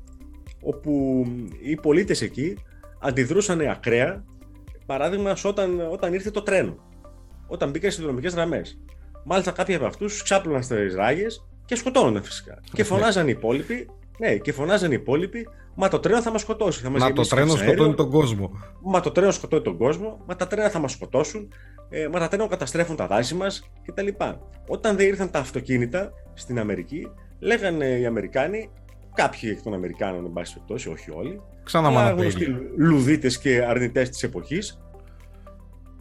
όπου 0.63 1.25
οι 1.63 1.75
πολίτες 1.75 2.23
εκεί 2.23 2.57
αντιδρούσαν 3.01 3.61
ακραία 3.61 4.25
παράδειγμα 4.87 5.37
όταν, 5.45 5.81
όταν 5.91 6.13
ήρθε 6.13 6.31
το 6.31 6.43
τρένο. 6.43 6.77
Όταν 7.47 7.71
μπήκαν 7.71 7.91
στις 7.91 8.05
δρομικές 8.05 8.35
γραμμές. 8.35 8.81
Μάλιστα 9.25 9.51
κάποιοι 9.51 9.75
από 9.75 9.87
αυτούς 9.87 10.23
ξάπλωναν 10.23 10.63
στις 10.63 10.95
ράγες 10.95 11.47
και 11.65 11.75
σκοτώνονταν 11.75 12.23
φυσικά. 12.23 12.61
Και 12.73 12.85
φωνάζαν 12.85 13.29
οι 13.29 13.35
υπόλοιποι, 13.37 13.91
ναι, 14.19 14.37
και 14.37 14.53
φωνάζαν 14.53 14.91
οι 14.91 14.97
υπόλοιποι, 15.01 15.49
Μα 15.75 15.89
το 15.89 15.99
τρένο 15.99 16.23
θα 16.23 16.31
μας 16.31 16.41
σκοτώσει. 16.41 16.83
Θα 16.83 16.91
μας 16.91 17.03
μα 17.03 17.13
το 17.13 17.23
τρένο 17.23 17.57
σκοτώνει 17.57 17.95
τον 17.95 18.11
κόσμο. 18.11 18.51
Μα 18.83 19.01
το 19.01 19.11
τρένο 19.11 19.31
σκοτώνει 19.31 19.63
τον 19.63 19.77
κόσμο. 19.77 20.21
Μα 20.27 20.37
τα 20.37 20.47
τρένα 20.47 20.69
θα 20.69 20.79
μας 20.79 20.93
σκοτώσουν. 20.93 21.53
Ε, 21.89 22.09
μα 22.09 22.19
τα 22.19 22.29
τρένα 22.29 22.47
καταστρέφουν 22.47 22.97
τα 22.97 23.07
δάση 23.07 23.35
μας 23.35 23.71
κτλ. 23.85 24.09
Όταν 24.67 24.97
δεν 24.97 25.07
ήρθαν 25.07 25.31
τα 25.31 25.39
αυτοκίνητα 25.39 26.13
στην 26.35 26.59
Αμερική, 26.59 27.11
λέγανε 27.39 27.87
οι 27.87 28.07
Αμερικάνοι, 28.07 28.71
κάποιοι 29.15 29.51
εκ 29.53 29.63
των 29.63 29.75
Αμερικάνων, 29.75 30.25
εν 30.25 30.33
πάση 30.33 30.53
περιπτώσει, 30.53 30.89
όχι 30.89 31.11
όλοι, 31.11 31.41
Ξανά 31.65 32.11
γνωστοί 32.11 32.47
λουδίτες 32.77 33.39
και 33.39 33.65
αρνητές 33.65 34.09
της 34.09 34.23
εποχής. 34.23 34.81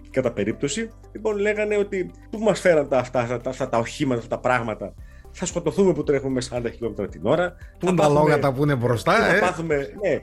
Κατά 0.10 0.32
περίπτωση, 0.32 0.90
λοιπόν, 1.12 1.38
λέγανε 1.38 1.78
ότι 1.78 2.12
πού 2.30 2.40
μας 2.40 2.60
φέραν 2.60 2.88
τα, 2.88 2.98
αυτά, 2.98 3.20
αυτά, 3.20 3.50
αυτά, 3.50 3.70
τα 3.70 3.78
οχήματα, 3.78 4.20
αυτά 4.22 4.36
τα 4.36 4.42
πράγματα. 4.42 4.94
Θα 5.32 5.46
σκοτωθούμε 5.46 5.94
που 5.94 6.04
τρέχουμε 6.04 6.34
με 6.50 6.60
40 6.60 6.72
χιλιόμετρα 6.72 7.08
την 7.08 7.22
ώρα. 7.24 7.56
Πού 7.80 7.94
τα 7.94 8.10
λόγια 8.10 8.54
που 8.54 8.63
είναι 8.63 8.76
μπροστά, 8.76 9.28
ε; 9.28 9.34
Θα 9.34 9.46
πάθουμε, 9.46 9.76
ναι, 9.76 10.20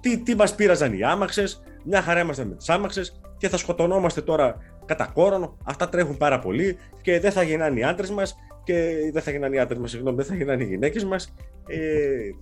τι, 0.00 0.18
τι 0.18 0.34
μας 0.34 0.54
πείραζαν 0.54 0.92
οι 0.92 1.02
άμαξες, 1.02 1.62
μια 1.84 2.02
χαρά 2.02 2.20
ήμασταν 2.20 2.48
με 2.48 2.54
τις 2.54 2.68
άμαξες 2.68 3.20
και 3.38 3.48
θα 3.48 3.56
σκοτωνόμαστε 3.56 4.20
τώρα 4.20 4.56
κατά 4.84 5.10
κόρον. 5.14 5.56
Αυτά 5.64 5.88
τρέχουν 5.88 6.16
πάρα 6.16 6.38
πολύ 6.38 6.78
και 7.02 7.20
δεν 7.20 7.32
θα 7.32 7.42
γεννάνε 7.42 7.80
οι 7.80 7.84
άντρες 7.84 8.10
μας 8.10 8.36
και 8.66 9.10
δεν 9.12 9.22
θα 9.22 9.30
γίνανε 9.30 9.56
οι 9.56 9.58
άντρες 9.58 9.78
μας, 9.78 9.90
συγγνώμη, 9.90 10.16
δεν 10.16 10.26
θα 10.26 10.34
γίνανε 10.34 10.62
οι 10.62 10.66
γυναίκες 10.66 11.04
μας. 11.04 11.34
Ε, 11.66 11.78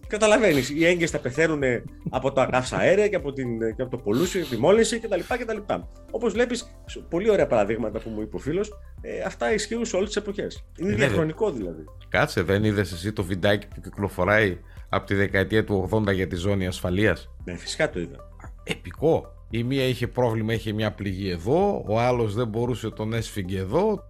Καταλαβαίνεις, 0.07 0.71
οι 0.71 0.87
έγκυες 0.87 1.11
θα 1.11 1.19
πεθαίνουν 1.19 1.63
από 2.11 2.33
τα 2.33 2.49
καύσα 2.51 2.77
αέρια 2.77 3.09
και 3.09 3.17
από, 3.17 3.33
την, 3.33 3.59
και 3.77 3.83
από 3.83 3.91
το 3.91 3.97
πολούσιο, 3.97 4.45
τη 4.45 4.57
μόλυνση 4.57 4.99
κτλ. 4.99 5.21
κτλ. 5.39 5.73
Όπως 6.11 6.33
βλέπεις, 6.33 6.77
πολύ 7.09 7.31
ωραία 7.31 7.47
παραδείγματα 7.47 7.99
που 7.99 8.11
μου 8.11 8.21
είπε 8.21 8.37
ο 8.37 8.39
φίλος, 8.39 8.73
ε, 9.01 9.21
αυτά 9.21 9.55
ισχύουν 9.55 9.85
σε 9.85 9.97
όλες 9.97 10.09
τις 10.09 10.17
εποχές. 10.17 10.65
Είναι 10.79 10.93
ε, 10.93 10.97
διαχρονικό 10.97 11.51
δηλαδή. 11.51 11.85
Κάτσε, 12.09 12.43
δεν 12.43 12.65
είδες 12.65 12.93
εσύ 12.93 13.13
το 13.13 13.25
βιντεάκι 13.25 13.69
που 13.69 13.81
κυκλοφοράει 13.81 14.59
από 14.89 15.07
τη 15.07 15.15
δεκαετία 15.15 15.65
του 15.65 15.89
80 15.93 16.13
για 16.15 16.27
τη 16.27 16.37
ζώνη 16.37 16.67
ασφαλείας; 16.67 17.31
Ναι, 17.45 17.57
φυσικά 17.57 17.91
το 17.91 18.01
είδα. 18.01 18.17
Επικό. 18.65 19.29
Η 19.51 19.63
μία 19.63 19.85
είχε 19.85 20.07
πρόβλημα, 20.07 20.53
είχε 20.53 20.73
μια 20.73 20.93
πληγή 20.93 21.31
εδώ, 21.31 21.85
ο 21.89 22.01
άλλος 22.01 22.35
δεν 22.35 22.49
μπορούσε 22.49 22.91
τον 22.91 23.13
έσφυγε 23.13 23.59
εδώ, 23.59 24.03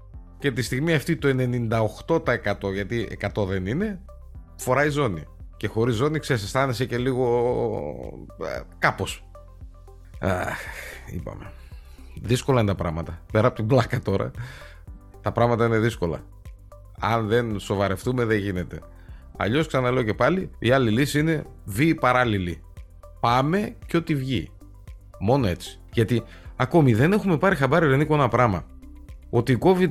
και 0.44 0.52
τη 0.52 0.62
στιγμή 0.62 0.94
αυτή 0.94 1.16
το 1.16 1.28
98% 2.62 2.72
γιατί 2.72 3.18
100 3.35 3.46
δεν 3.46 3.66
είναι 3.66 4.00
φοράει 4.57 4.88
ζώνη. 4.88 5.22
Και 5.57 5.68
χωρίς 5.68 5.94
ζώνη 5.94 6.18
ξέρεις 6.18 6.42
αισθάνεσαι 6.42 6.85
και 6.85 6.98
λίγο 6.98 7.26
ε, 8.57 8.61
κάπως. 8.78 9.24
Αχ, 10.18 10.59
είπαμε. 11.12 11.52
Δύσκολα 12.22 12.61
είναι 12.61 12.70
τα 12.70 12.74
πράγματα. 12.74 13.22
Πέρα 13.33 13.46
από 13.46 13.57
την 13.57 13.66
πλάκα 13.66 13.98
τώρα 14.00 14.30
τα 15.20 15.33
πράγματα 15.33 15.66
είναι 15.66 15.78
δύσκολα. 15.78 16.24
Αν 17.00 17.28
δεν 17.28 17.59
σοβαρευτούμε 17.59 18.24
δεν 18.24 18.38
γίνεται. 18.38 18.80
Αλλιώς 19.37 19.66
ξαναλέω 19.66 20.02
και 20.02 20.14
πάλι 20.14 20.50
η 20.59 20.70
άλλη 20.70 20.90
λύση 20.90 21.18
είναι 21.18 21.44
βίη 21.64 21.94
παράλληλη. 21.94 22.62
Πάμε 23.20 23.76
και 23.87 23.96
ό,τι 23.96 24.14
βγει. 24.14 24.50
Μόνο 25.20 25.46
έτσι. 25.46 25.80
Γιατί 25.92 26.22
ακόμη 26.57 26.94
δεν 26.94 27.12
έχουμε 27.12 27.38
πάρει 27.38 27.57
χαμπάρι 27.57 27.88
Ρενίκο 27.88 28.14
ένα 28.14 28.28
πράγμα. 28.28 28.64
Ότι 29.30 29.52
η 29.52 29.59
COVID 29.61 29.90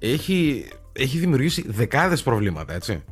έχει, 0.00 0.64
έχει 0.92 1.18
δημιουργήσει 1.18 1.64
δεκάδες 1.68 2.22
προβλήματα, 2.22 2.74
έτσι. 2.74 3.04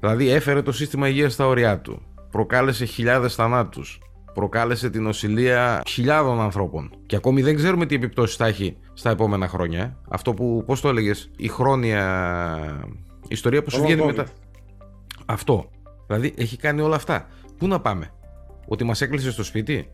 Δηλαδή 0.00 0.28
έφερε 0.28 0.62
το 0.62 0.72
σύστημα 0.72 1.08
υγείας 1.08 1.32
στα 1.32 1.46
ωριά 1.46 1.80
του, 1.80 2.02
προκάλεσε 2.30 2.84
χιλιάδες 2.84 3.34
θανάτους, 3.34 4.00
προκάλεσε 4.34 4.90
την 4.90 5.06
οσυλία 5.06 5.82
χιλιάδων 5.86 6.40
ανθρώπων 6.40 6.90
και 7.06 7.16
ακόμη 7.16 7.42
δεν 7.42 7.56
ξέρουμε 7.56 7.86
τι 7.86 7.94
επιπτώσεις 7.94 8.36
θα 8.36 8.46
έχει 8.46 8.76
στα 8.92 9.10
επόμενα 9.10 9.48
χρόνια. 9.48 9.98
Αυτό 10.08 10.34
που, 10.34 10.62
πώς 10.66 10.80
το 10.80 10.88
έλεγες, 10.88 11.30
η 11.36 11.48
χρόνια 11.48 12.04
ιστορία 13.28 13.62
που 13.62 13.70
σου 13.70 13.82
βγαίνει 13.82 14.04
μετά. 14.04 14.26
Αυτό. 15.26 15.70
Δηλαδή 16.06 16.34
έχει 16.36 16.56
κάνει 16.56 16.80
όλα 16.80 16.96
αυτά. 16.96 17.26
Πού 17.58 17.66
να 17.66 17.80
πάμε, 17.80 18.10
ότι 18.68 18.84
μας 18.84 19.00
έκλεισε 19.00 19.30
στο 19.30 19.44
σπίτι, 19.44 19.90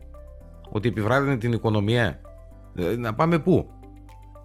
ότι 0.69 0.87
επιβράδυνε 0.87 1.37
την 1.37 1.51
οικονομία, 1.51 2.21
ε, 2.75 2.95
να 2.95 3.13
πάμε 3.13 3.39
πού; 3.39 3.69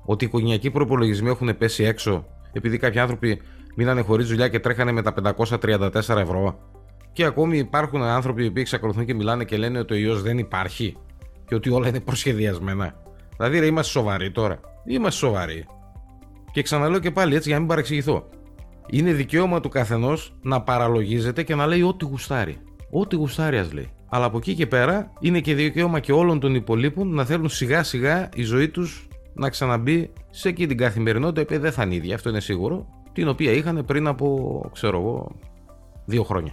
Ότι 0.04 0.24
οι 0.24 0.26
οικογενειακοί 0.26 0.70
προπολογισμοί 0.70 1.28
έχουν 1.28 1.56
πέσει 1.58 1.84
έξω 1.84 2.26
επειδή 2.52 2.78
κάποιοι 2.78 2.98
άνθρωποι 2.98 3.40
μείνανε 3.74 4.00
χωρίς 4.00 4.28
δουλειά 4.28 4.48
και 4.48 4.60
τρέχανε 4.60 4.92
με 4.92 5.02
τα 5.02 5.14
534 5.36 5.92
ευρώ. 6.08 6.58
Και 7.12 7.24
ακόμη 7.24 7.58
υπάρχουν 7.58 8.02
άνθρωποι 8.02 8.50
που 8.50 8.58
εξακολουθούν 8.58 9.04
και 9.04 9.14
μιλάνε 9.14 9.44
και 9.44 9.56
λένε 9.56 9.78
ότι 9.78 9.94
ο 9.94 9.96
ιός 9.96 10.22
δεν 10.22 10.38
υπάρχει 10.38 10.96
και 11.46 11.54
ότι 11.54 11.70
όλα 11.70 11.88
είναι 11.88 12.00
προσχεδιασμένα. 12.00 12.94
Δηλαδή, 13.36 13.58
ρε, 13.58 13.66
είμαστε 13.66 13.90
σοβαροί 13.92 14.30
τώρα. 14.30 14.60
Είμαστε 14.84 15.26
σοβαροί. 15.26 15.66
Και 16.52 16.62
ξαναλέω 16.62 16.98
και 16.98 17.10
πάλι 17.10 17.34
έτσι 17.34 17.44
για 17.44 17.54
να 17.54 17.60
μην 17.60 17.68
παρεξηγηθώ. 17.68 18.28
Είναι 18.86 19.12
δικαίωμα 19.12 19.60
του 19.60 19.68
καθενός 19.68 20.34
να 20.42 20.62
παραλογίζεται 20.62 21.42
και 21.42 21.54
να 21.54 21.66
λέει 21.66 21.82
ό,τι 21.82 22.04
γουστάρει. 22.04 22.56
Ό,τι 22.90 23.16
γουστάρει, 23.16 23.58
ας 23.58 23.72
λέει. 23.72 23.90
Αλλά 24.08 24.24
από 24.24 24.36
εκεί 24.36 24.54
και 24.54 24.66
πέρα 24.66 25.12
είναι 25.20 25.40
και 25.40 25.54
δικαίωμα 25.54 26.00
και 26.00 26.12
όλων 26.12 26.40
των 26.40 26.54
υπολείπων 26.54 27.14
να 27.14 27.24
θέλουν 27.24 27.48
σιγά 27.48 27.82
σιγά 27.82 28.28
η 28.34 28.42
ζωή 28.42 28.68
τους 28.68 29.08
να 29.34 29.48
ξαναμπεί 29.48 30.12
σε 30.30 30.48
εκεί 30.48 30.66
την 30.66 30.76
καθημερινότητα, 30.76 31.40
η 31.40 31.44
οποία 31.44 31.58
δεν 31.58 31.72
θα 31.72 31.82
είναι 31.82 31.94
ίδια, 31.94 32.14
αυτό 32.14 32.28
είναι 32.28 32.40
σίγουρο, 32.40 32.86
την 33.12 33.28
οποία 33.28 33.52
είχαν 33.52 33.84
πριν 33.86 34.06
από, 34.06 34.60
ξέρω 34.72 34.98
εγώ, 34.98 35.30
δύο 36.04 36.22
χρόνια. 36.22 36.52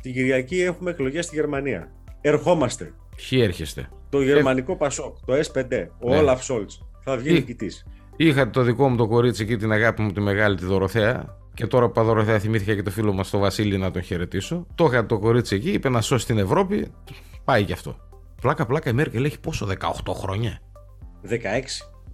Την 0.00 0.12
Κυριακή 0.12 0.60
έχουμε 0.60 0.90
εκλογές 0.90 1.24
στη 1.24 1.34
Γερμανία. 1.34 1.92
Ερχόμαστε. 2.20 2.94
Ποιοι 3.16 3.40
έρχεστε. 3.42 3.88
Το 4.08 4.22
γερμανικό 4.22 4.76
Πασόκ, 4.76 5.16
το 5.24 5.34
S5, 5.34 5.86
ο 6.00 6.10
ναι. 6.10 6.16
Όλαφ 6.16 6.44
Σόλτς. 6.44 6.82
Θα 7.00 7.16
βγει 7.16 7.32
νικητής. 7.32 7.86
Είχα 8.16 8.50
το 8.50 8.62
δικό 8.62 8.88
μου 8.88 8.96
το 8.96 9.06
κορίτσι 9.06 9.42
εκεί, 9.42 9.56
την 9.56 9.72
αγάπη 9.72 10.02
μου, 10.02 10.12
τη 10.12 10.20
μεγάλη 10.20 10.56
τη 10.56 10.64
Δωροθέα. 10.64 11.38
Και 11.54 11.66
τώρα 11.66 11.88
που 11.88 12.02
Δωροθέα 12.02 12.38
θυμήθηκα 12.38 12.74
και 12.74 12.82
το 12.82 12.90
φίλο 12.90 13.12
μας 13.12 13.30
το 13.30 13.38
Βασίλη 13.38 13.78
να 13.78 13.90
τον 13.90 14.02
χαιρετήσω. 14.02 14.66
Το 14.74 14.84
είχα 14.84 15.06
το 15.06 15.18
κορίτσι 15.18 15.54
εκεί, 15.54 15.70
είπε 15.70 15.88
να 15.88 16.00
σώσει 16.00 16.26
την 16.26 16.38
Ευρώπη. 16.38 16.92
Πάει 17.44 17.64
και 17.64 17.72
αυτό. 17.72 18.09
Πλάκα, 18.40 18.66
πλάκα 18.66 18.90
η 18.90 18.92
Μέρκελ 18.92 19.24
έχει 19.24 19.40
πόσο, 19.40 19.66
18 19.80 20.12
χρόνια; 20.14 20.58
16. 21.28 21.36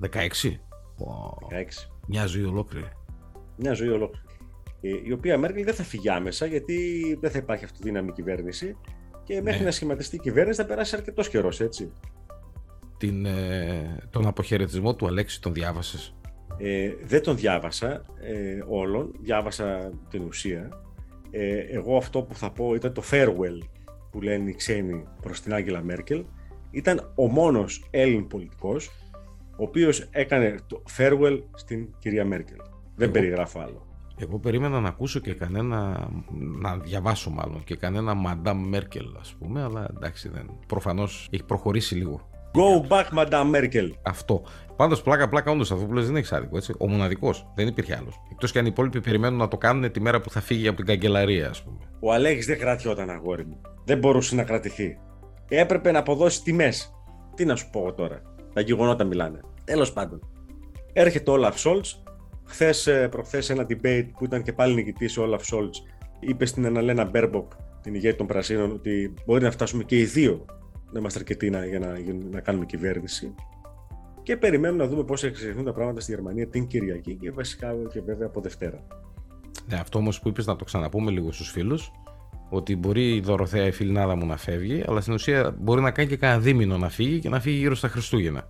16. 0.00 0.58
16. 0.98 1.90
Μια 2.08 2.26
ζωή 2.26 2.44
ολόκληρη. 2.44 2.88
Μια 3.56 3.72
ζωή 3.72 3.88
ολόκληρη. 3.88 4.26
Ε, 4.80 4.88
η 5.04 5.12
οποία 5.12 5.38
Μέρκελ 5.38 5.64
δεν 5.64 5.74
θα 5.74 5.82
φύγει 5.82 6.08
άμεσα 6.10 6.46
γιατί 6.46 6.78
δεν 7.20 7.30
θα 7.30 7.38
υπάρχει 7.38 7.64
αυτοδύναμη 7.64 8.12
κυβέρνηση 8.12 8.76
και 9.24 9.42
μέχρι 9.42 9.58
ναι. 9.58 9.64
να 9.64 9.70
σχηματιστεί 9.70 10.16
η 10.16 10.18
κυβέρνηση 10.18 10.60
θα 10.60 10.66
περάσει 10.66 10.96
αρκετός 10.96 11.28
καιρός, 11.28 11.60
έτσι. 11.60 11.92
Την, 12.98 13.26
ε, 13.26 13.96
τον 14.10 14.26
αποχαιρετισμό 14.26 14.94
του 14.94 15.06
Αλέξη 15.06 15.40
τον 15.40 15.52
διάβασες; 15.52 16.14
Ε, 16.56 16.90
δεν 17.04 17.22
τον 17.22 17.36
διάβασα 17.36 18.04
ε, 18.20 18.62
όλον, 18.68 19.12
διάβασα 19.20 19.90
την 20.10 20.22
ουσία. 20.22 20.68
Ε, 21.30 21.58
εγώ 21.58 21.96
αυτό 21.96 22.22
που 22.22 22.34
θα 22.34 22.50
πω 22.50 22.74
ήταν 22.74 22.92
το 22.92 23.02
farewell 23.10 23.58
που 24.10 24.20
λένε 24.20 24.50
οι 24.50 24.54
ξένοι 24.54 25.04
προς 25.20 25.40
την 25.40 25.54
Άγγελα 25.54 25.82
Μέρκελ 25.82 26.24
ήταν 26.70 27.12
ο 27.14 27.26
μόνος 27.26 27.84
Έλλην 27.90 28.26
πολιτικός 28.26 28.90
ο 29.56 29.62
οποίος 29.62 30.08
έκανε 30.10 30.54
το 30.66 30.82
farewell 30.96 31.42
στην 31.54 31.88
κυρία 31.98 32.24
Μέρκελ. 32.24 32.56
Δεν 32.94 33.10
περιγράφω 33.10 33.60
άλλο. 33.60 33.86
Εγώ 34.18 34.38
περίμενα 34.38 34.80
να 34.80 34.88
ακούσω 34.88 35.20
και 35.20 35.34
κανένα, 35.34 36.08
να 36.60 36.76
διαβάσω 36.78 37.30
μάλλον 37.30 37.64
και 37.64 37.76
κανένα 37.76 38.14
Madame 38.26 38.74
Merkel 38.74 39.14
ας 39.20 39.34
πούμε, 39.38 39.62
αλλά 39.62 39.90
εντάξει 39.96 40.28
δεν. 40.28 40.50
Προφανώς 40.66 41.28
έχει 41.30 41.44
προχωρήσει 41.44 41.94
λίγο. 41.94 42.30
Go 42.56 42.88
back, 42.88 43.04
Madame 43.18 43.54
Merkel. 43.54 43.90
Αυτό. 44.02 44.42
Πάντως, 44.76 45.02
πλάκα-πλάκα, 45.02 45.50
όντως 45.50 45.72
αυτό 45.72 45.84
που 45.84 45.92
λες 45.92 46.06
δεν 46.06 46.16
έχεις 46.16 46.32
άδικο. 46.32 46.56
Έτσι. 46.56 46.74
Ο 46.78 46.88
μοναδικός. 46.88 47.46
Δεν 47.54 47.66
υπήρχε 47.66 47.96
άλλος. 47.96 48.20
Εκτός 48.30 48.52
και 48.52 48.58
αν 48.58 48.64
οι 48.64 48.68
υπόλοιποι 48.72 49.00
περιμένουν 49.00 49.38
να 49.38 49.48
το 49.48 49.56
κάνουν 49.56 49.92
τη 49.92 50.00
μέρα 50.00 50.20
που 50.20 50.30
θα 50.30 50.40
φύγει 50.40 50.68
από 50.68 50.76
την 50.76 50.86
καγκελαρία, 50.86 51.48
ας 51.48 51.62
πούμε. 51.62 51.78
Ο 52.00 52.12
Αλέξη 52.12 52.48
δεν 52.48 52.58
κρατιόταν, 52.58 53.10
αγόρι 53.10 53.46
μου. 53.46 53.60
Δεν 53.84 53.98
μπορούσε 53.98 54.34
να 54.34 54.42
κρατηθεί. 54.42 54.98
Έπρεπε 55.48 55.90
να 55.90 55.98
αποδώσει 55.98 56.42
τιμές. 56.42 56.94
Τι 57.34 57.44
να 57.44 57.56
σου 57.56 57.70
πω 57.70 57.92
τώρα. 57.92 58.22
Τα 58.52 58.60
γεγονότα 58.60 59.04
μιλάνε. 59.04 59.40
Τέλος 59.64 59.92
πάντων. 59.92 60.20
Έρχεται 60.92 61.30
ο 61.30 61.34
Όλαφ 61.34 61.58
Σόλτς. 61.58 62.02
Χθες, 62.44 62.88
προχθές, 63.10 63.50
ένα 63.50 63.66
debate 63.68 64.08
που 64.18 64.24
ήταν 64.24 64.42
και 64.42 64.52
πάλι 64.52 64.74
νικητής 64.74 65.18
ο 65.18 65.22
Όλαφ 65.22 65.44
Σόλτς 65.44 65.82
είπε 66.20 66.46
στην 66.46 66.66
Αναλένα 66.66 67.04
Μπέρμποκ, 67.04 67.52
την 67.80 67.94
ηγέτη 67.94 68.16
των 68.16 68.26
Πρασίνων, 68.26 68.72
ότι 68.72 69.14
μπορεί 69.26 69.42
να 69.42 69.50
φτάσουμε 69.50 69.84
και 69.84 69.98
οι 69.98 70.04
δύο 70.04 70.44
να 70.92 70.98
είμαστε 70.98 71.18
αρκετοί 71.18 71.50
να, 71.50 71.66
για 71.66 71.78
να, 71.78 71.98
να 72.30 72.40
κάνουμε 72.40 72.66
κυβέρνηση. 72.66 73.34
Και 74.22 74.36
περιμένουμε 74.36 74.82
να 74.82 74.88
δούμε 74.88 75.04
πώς 75.04 75.20
θα 75.20 75.26
εξελιχθούν 75.26 75.64
τα 75.64 75.72
πράγματα 75.72 76.00
στη 76.00 76.12
Γερμανία 76.12 76.48
την 76.48 76.66
Κυριακή 76.66 77.14
και 77.14 77.30
βασικά 77.30 77.74
και 77.92 78.00
βέβαια 78.00 78.26
από 78.26 78.40
Δευτέρα. 78.40 78.86
Ναι, 79.66 79.76
αυτό 79.76 79.98
όμως 79.98 80.20
που 80.20 80.28
είπες 80.28 80.46
να 80.46 80.56
το 80.56 80.64
ξαναπούμε 80.64 81.10
λίγο 81.10 81.32
στους 81.32 81.50
φίλους, 81.50 81.92
ότι 82.50 82.76
μπορεί 82.76 83.14
η 83.14 83.20
Δωροθέα 83.20 83.66
η 83.66 83.70
φιλινάδα 83.70 84.16
μου 84.16 84.26
να 84.26 84.36
φεύγει, 84.36 84.84
αλλά 84.86 85.00
στην 85.00 85.14
ουσία 85.14 85.56
μπορεί 85.58 85.80
να 85.80 85.90
κάνει 85.90 86.08
και 86.08 86.16
κανένα 86.16 86.40
δίμηνο 86.40 86.78
να 86.78 86.88
φύγει 86.88 87.18
και 87.18 87.28
να 87.28 87.40
φύγει 87.40 87.58
γύρω 87.58 87.74
στα 87.74 87.88
Χριστούγεννα. 87.88 88.48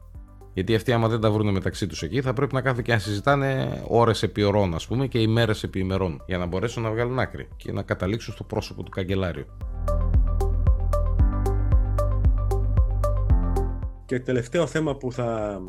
Γιατί 0.55 0.75
αυτοί, 0.75 0.93
άμα 0.93 1.09
δεν 1.09 1.21
τα 1.21 1.31
βρουν 1.31 1.53
μεταξύ 1.53 1.87
τους 1.87 2.03
εκεί, 2.03 2.21
θα 2.21 2.33
πρέπει 2.33 2.55
να 2.55 2.61
κάθονται 2.61 2.83
και 2.83 2.93
να 2.93 2.99
συζητάνε 2.99 3.83
ώρες 3.89 4.23
επί 4.23 4.43
ωρών, 4.43 4.75
ας 4.75 4.87
πούμε, 4.87 5.07
και 5.07 5.19
ημέρες 5.19 5.63
επί 5.63 5.79
ημερών, 5.79 6.23
για 6.27 6.39
να 6.39 6.47
μπορέσουν 6.47 6.83
να 6.83 6.91
βγάλουν 6.91 7.19
άκρη 7.19 7.49
και 7.57 7.73
να 7.73 7.83
καταλήξουν 7.83 8.35
στο 8.35 8.45
πρόσωπο 8.45 8.83
του 8.83 8.91
καγκελάριου. 8.91 9.47
Και 14.07 14.21
τελευταίο 14.21 14.67
θέμα 14.67 14.97
που 14.97 15.13
θα 15.13 15.61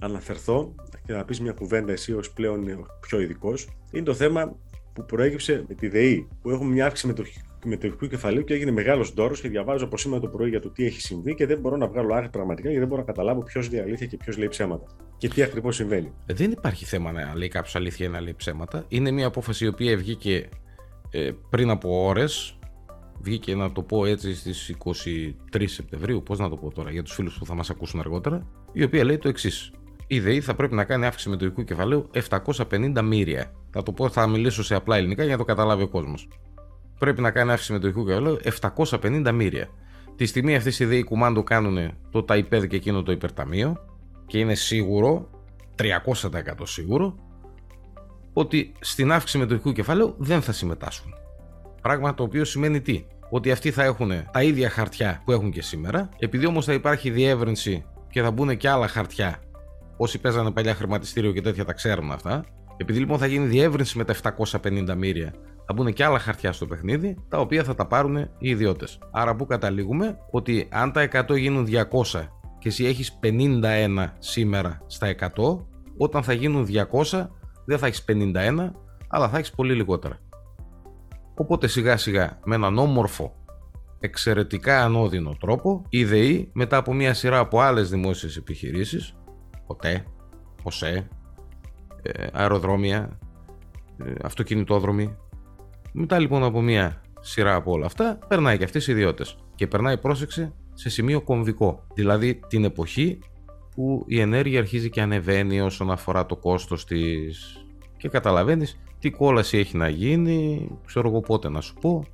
αναφερθώ 0.00 0.74
και 1.06 1.12
να 1.12 1.24
πεις 1.24 1.40
μια 1.40 1.52
κουβέντα 1.52 1.92
εσύ 1.92 2.12
ως 2.12 2.32
πλέον 2.32 2.86
πιο 3.00 3.20
ειδικός, 3.20 3.68
είναι 3.90 4.04
το 4.04 4.14
θέμα 4.14 4.56
που 4.92 5.04
προέκυψε 5.04 5.64
με 5.68 5.74
τη 5.74 5.88
ΔΕΗ, 5.88 6.28
που 6.42 6.50
έχουμε 6.50 6.70
μια 6.72 6.86
αύξηση 6.86 7.14
μετοχικού 7.64 8.06
κεφαλαίου 8.06 8.44
και 8.44 8.54
έγινε 8.54 8.70
μεγάλος 8.70 9.14
ντόρο 9.14 9.34
και 9.34 9.48
διαβάζω 9.48 9.84
από 9.84 9.96
σήμερα 9.96 10.20
το 10.20 10.28
πρωί 10.28 10.48
για 10.48 10.60
το 10.60 10.70
τι 10.70 10.84
έχει 10.84 11.00
συμβεί 11.00 11.34
και 11.34 11.46
δεν 11.46 11.58
μπορώ 11.58 11.76
να 11.76 11.86
βγάλω 11.88 12.14
άκρη 12.14 12.28
πραγματικά 12.28 12.62
γιατί 12.62 12.80
δεν 12.80 12.88
μπορώ 12.88 13.00
να 13.00 13.06
καταλάβω 13.06 13.42
ποιος 13.42 13.70
λέει 13.70 13.80
αλήθεια 13.80 14.06
και 14.06 14.16
ποιος 14.16 14.36
λέει 14.36 14.48
ψέματα. 14.48 14.86
Και 15.16 15.28
τι 15.28 15.42
ακριβώς 15.42 15.76
συμβαίνει. 15.76 16.12
Ε, 16.26 16.34
δεν 16.34 16.50
υπάρχει 16.50 16.84
θέμα 16.84 17.12
να 17.12 17.36
λέει 17.36 17.48
κάποιος 17.48 17.76
αλήθεια 17.76 18.06
ή 18.06 18.08
να 18.08 18.20
λέει 18.20 18.34
ψέματα. 18.34 18.84
Είναι 18.88 19.10
μια 19.10 19.26
απόφαση 19.26 19.64
η 19.64 19.68
οποία 19.68 19.96
βγήκε 19.96 20.48
ε, 21.10 21.30
πριν 21.50 21.70
από 21.70 22.06
ώρες 22.06 22.58
βγήκε 23.22 23.54
να 23.54 23.72
το 23.72 23.82
πω 23.82 24.04
έτσι 24.04 24.34
στις 24.34 24.76
23 25.50 25.64
Σεπτεμβρίου, 25.64 26.22
πώς 26.22 26.38
να 26.38 26.48
το 26.48 26.56
πω 26.56 26.70
τώρα 26.70 26.90
για 26.90 27.02
τους 27.02 27.14
φίλους 27.14 27.38
που 27.38 27.46
θα 27.46 27.54
μας 27.54 27.70
ακούσουν 27.70 28.00
αργότερα, 28.00 28.46
η 28.72 28.82
οποία 28.82 29.04
λέει 29.04 29.18
το 29.18 29.28
εξής. 29.28 29.72
Η 30.06 30.20
ΔΕΗ 30.20 30.40
θα 30.40 30.54
πρέπει 30.54 30.74
να 30.74 30.84
κάνει 30.84 31.06
αύξηση 31.06 31.28
μετοχικού 31.28 31.64
κεφαλαίου 31.64 32.10
750 32.28 33.02
μύρια. 33.02 33.52
Θα 33.70 33.82
το 33.82 33.92
πω, 33.92 34.08
θα 34.08 34.26
μιλήσω 34.26 34.62
σε 34.62 34.74
απλά 34.74 34.96
ελληνικά 34.96 35.22
για 35.22 35.32
να 35.32 35.38
το 35.38 35.44
καταλάβει 35.44 35.82
ο 35.82 35.88
κόσμος. 35.88 36.28
Πρέπει 36.98 37.20
να 37.20 37.30
κάνει 37.30 37.50
αύξηση 37.50 37.72
μετοχικού 37.72 38.06
κεφαλαίου 38.06 38.38
750 38.60 39.32
μύρια. 39.32 39.68
Τη 40.16 40.26
στιγμή 40.26 40.56
αυτής 40.56 40.78
η 40.80 40.84
ΔΕΗ 40.84 41.02
κουμάντο 41.02 41.42
κάνουν 41.42 41.92
το 42.10 42.22
ΤΑΙΠΕΔ 42.22 42.64
και 42.64 42.76
εκείνο 42.76 43.02
το 43.02 43.12
υπερταμείο 43.12 43.76
και 44.26 44.38
είναι 44.38 44.54
σίγουρο, 44.54 45.30
300% 45.76 45.86
σίγουρο, 46.62 47.18
ότι 48.32 48.72
στην 48.80 49.12
αύξηση 49.12 49.38
μετοχικού 49.38 49.72
κεφαλαίου 49.72 50.14
δεν 50.18 50.42
θα 50.42 50.52
συμμετάσχουν. 50.52 51.19
Πράγμα 51.80 52.14
το 52.14 52.22
οποίο 52.22 52.44
σημαίνει 52.44 52.80
τι, 52.80 53.04
ότι 53.30 53.50
αυτοί 53.50 53.70
θα 53.70 53.84
έχουν 53.84 54.12
τα 54.30 54.42
ίδια 54.42 54.70
χαρτιά 54.70 55.22
που 55.24 55.32
έχουν 55.32 55.50
και 55.50 55.62
σήμερα, 55.62 56.08
επειδή 56.18 56.46
όμως 56.46 56.64
θα 56.64 56.72
υπάρχει 56.72 57.10
διεύρυνση 57.10 57.84
και 58.10 58.22
θα 58.22 58.30
μπουν 58.30 58.56
και 58.56 58.68
άλλα 58.68 58.88
χαρτιά. 58.88 59.42
Όσοι 59.96 60.20
παίζανε 60.20 60.50
παλιά 60.50 60.74
χρηματιστήριο 60.74 61.32
και 61.32 61.40
τέτοια 61.40 61.64
τα 61.64 61.72
ξέρουν 61.72 62.10
αυτά. 62.10 62.44
Επειδή 62.76 62.98
λοιπόν 62.98 63.18
θα 63.18 63.26
γίνει 63.26 63.46
διεύρυνση 63.46 63.98
με 63.98 64.04
τα 64.04 64.14
750 64.36 64.94
μύρια, 64.96 65.34
θα 65.66 65.72
μπουν 65.74 65.92
και 65.92 66.04
άλλα 66.04 66.18
χαρτιά 66.18 66.52
στο 66.52 66.66
παιχνίδι, 66.66 67.16
τα 67.28 67.38
οποία 67.38 67.64
θα 67.64 67.74
τα 67.74 67.86
πάρουν 67.86 68.16
οι 68.16 68.28
ιδιώτες. 68.38 68.98
Άρα 69.10 69.36
που 69.36 69.46
καταλήγουμε; 69.46 70.18
Ότι 70.30 70.68
αν 70.70 70.92
τα 70.92 71.08
100 71.12 71.38
γίνουν 71.38 71.66
200 71.66 72.28
και 72.58 72.68
εσύ 72.68 72.84
έχεις 72.84 73.18
51 73.22 74.06
σήμερα 74.18 74.80
στα 74.86 75.14
100, 75.20 75.26
όταν 75.96 76.22
θα 76.22 76.32
γίνουν 76.32 76.66
200 77.10 77.26
δεν 77.64 77.78
θα 77.78 77.86
έχεις 77.86 78.04
51, 78.08 78.70
αλλά 79.08 79.28
θα 79.28 79.38
έχεις 79.38 79.50
πολύ 79.50 79.74
λιγότερα. 79.74 80.18
Οπότε 81.40 81.66
σιγά 81.66 81.96
σιγά 81.96 82.38
με 82.44 82.54
έναν 82.54 82.78
όμορφο, 82.78 83.34
εξαιρετικά 84.00 84.84
ανώδυνο 84.84 85.36
τρόπο, 85.40 85.84
η 85.88 86.04
ΔΕΗ 86.04 86.50
μετά 86.52 86.76
από 86.76 86.92
μια 86.92 87.14
σειρά 87.14 87.38
από 87.38 87.60
άλλες 87.60 87.90
δημόσιες 87.90 88.36
επιχειρήσεις, 88.36 89.16
ΟΤΕ, 89.66 90.04
ΟΣΕ, 90.62 91.08
ε, 92.02 92.26
αεροδρόμια, 92.32 93.18
ε, 94.04 94.12
αυτοκινητόδρομοι, 94.22 95.16
μετά 95.92 96.18
λοιπόν 96.18 96.44
από 96.44 96.60
μια 96.60 97.02
σειρά 97.20 97.54
από 97.54 97.72
όλα 97.72 97.86
αυτά, 97.86 98.18
περνάει 98.28 98.58
και 98.58 98.64
αυτές 98.64 98.86
οι 98.86 98.92
ιδιώτες. 98.92 99.36
Και 99.54 99.66
περνάει 99.66 99.98
πρόσεξε 99.98 100.52
σε 100.74 100.88
σημείο 100.88 101.20
κομβικό, 101.20 101.86
δηλαδή 101.94 102.40
την 102.48 102.64
εποχή 102.64 103.18
που 103.74 104.04
η 104.06 104.20
ενέργεια 104.20 104.58
αρχίζει 104.58 104.90
και 104.90 105.00
ανεβαίνει 105.00 105.60
όσον 105.60 105.90
αφορά 105.90 106.26
το 106.26 106.36
κόστος 106.36 106.84
της. 106.84 107.64
Και 107.96 108.08
καταλαβαίνεις 108.08 108.80
τι 109.00 109.10
κόλαση 109.10 109.58
έχει 109.58 109.76
να 109.76 109.88
γίνει, 109.88 110.68
ξέρω 110.86 111.08
εγώ 111.08 111.20
πότε 111.20 111.48
να 111.48 111.60
σου 111.60 111.74
πω. 111.74 112.04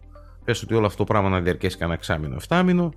Πες 0.45 0.63
ότι 0.63 0.75
όλο 0.75 0.87
αυτό 0.87 0.99
το 0.99 1.05
πράγμα 1.05 1.29
να 1.29 1.41
διαρκέσει 1.41 1.77
κανένα 1.77 1.99
εξάμεινο, 1.99 2.35
εφτάμινο. 2.35 2.93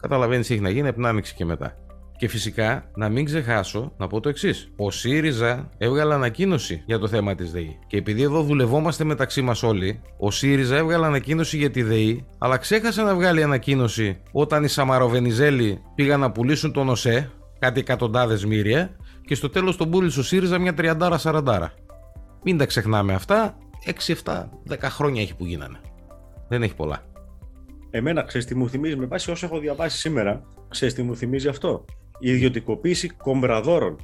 Καταλαβαίνεις 0.00 0.46
τι 0.46 0.54
έχει 0.54 0.62
να 0.62 0.70
γίνει 0.70 0.88
από 0.88 0.96
την 0.96 1.06
άνοιξη 1.06 1.34
και 1.34 1.44
μετά. 1.44 1.76
Και 2.16 2.28
φυσικά 2.28 2.90
να 2.94 3.08
μην 3.08 3.24
ξεχάσω 3.24 3.92
να 3.96 4.06
πω 4.06 4.20
το 4.20 4.28
εξής. 4.28 4.70
Ο 4.76 4.90
ΣΥΡΙΖΑ 4.90 5.68
έβγαλε 5.78 6.14
ανακοίνωση 6.14 6.82
για 6.86 6.98
το 6.98 7.08
θέμα 7.08 7.34
της 7.34 7.50
ΔΕΗ. 7.50 7.78
Και 7.86 7.96
επειδή 7.96 8.22
εδώ 8.22 8.42
δουλευόμαστε 8.42 9.04
μεταξύ 9.04 9.42
μας 9.42 9.62
όλοι, 9.62 10.00
ο 10.18 10.30
ΣΥΡΙΖΑ 10.30 10.76
έβγαλε 10.76 11.06
ανακοίνωση 11.06 11.56
για 11.56 11.70
τη 11.70 11.82
ΔΕΗ, 11.82 12.24
αλλά 12.38 12.56
ξέχασε 12.56 13.02
να 13.02 13.14
βγάλει 13.14 13.42
ανακοίνωση 13.42 14.20
όταν 14.32 14.64
οι 14.64 14.68
Σαμαροβενιζέλοι 14.68 15.80
πήγαν 15.94 16.20
να 16.20 16.30
πουλήσουν 16.30 16.72
τον 16.72 16.88
ΟΣΕ, 16.88 17.30
κάτι 17.58 17.80
εκατοντάδες 17.80 18.44
μύρια, 18.44 18.96
και 19.26 19.34
στο 19.34 19.50
τέλος 19.50 19.76
τον 19.76 19.90
πούλησε 19.90 20.20
ο 20.20 20.22
ΣΥΡΙΖΑ 20.22 20.58
μια 20.58 20.74
τριαντάρα-σαραντάρα. 20.74 21.72
Μην 22.44 22.58
τα 22.58 22.66
ξεχνάμε 22.66 23.14
αυτά. 23.14 23.58
6, 23.84 24.14
7, 24.24 24.48
10 24.68 24.78
χρόνια 24.80 25.22
έχει 25.22 25.36
που 25.36 25.44
γίνανε. 25.44 25.80
Δεν 26.48 26.62
έχει 26.62 26.74
πολλά. 26.74 27.02
Εμένα, 27.90 28.22
ξέρεις 28.22 28.46
τι 28.46 28.54
μου 28.54 28.68
θυμίζει, 28.68 28.96
με 28.96 29.06
βάση 29.06 29.30
όσο 29.30 29.46
έχω 29.46 29.58
διαβάσει 29.58 29.98
σήμερα, 29.98 30.42
ξέρεις 30.68 30.94
τι 30.94 31.02
μου 31.02 31.16
θυμίζει 31.16 31.48
αυτό; 31.48 31.84
Η 32.18 32.30
ιδιωτικοποίηση 32.30 33.08
κομπραδόρων. 33.08 33.96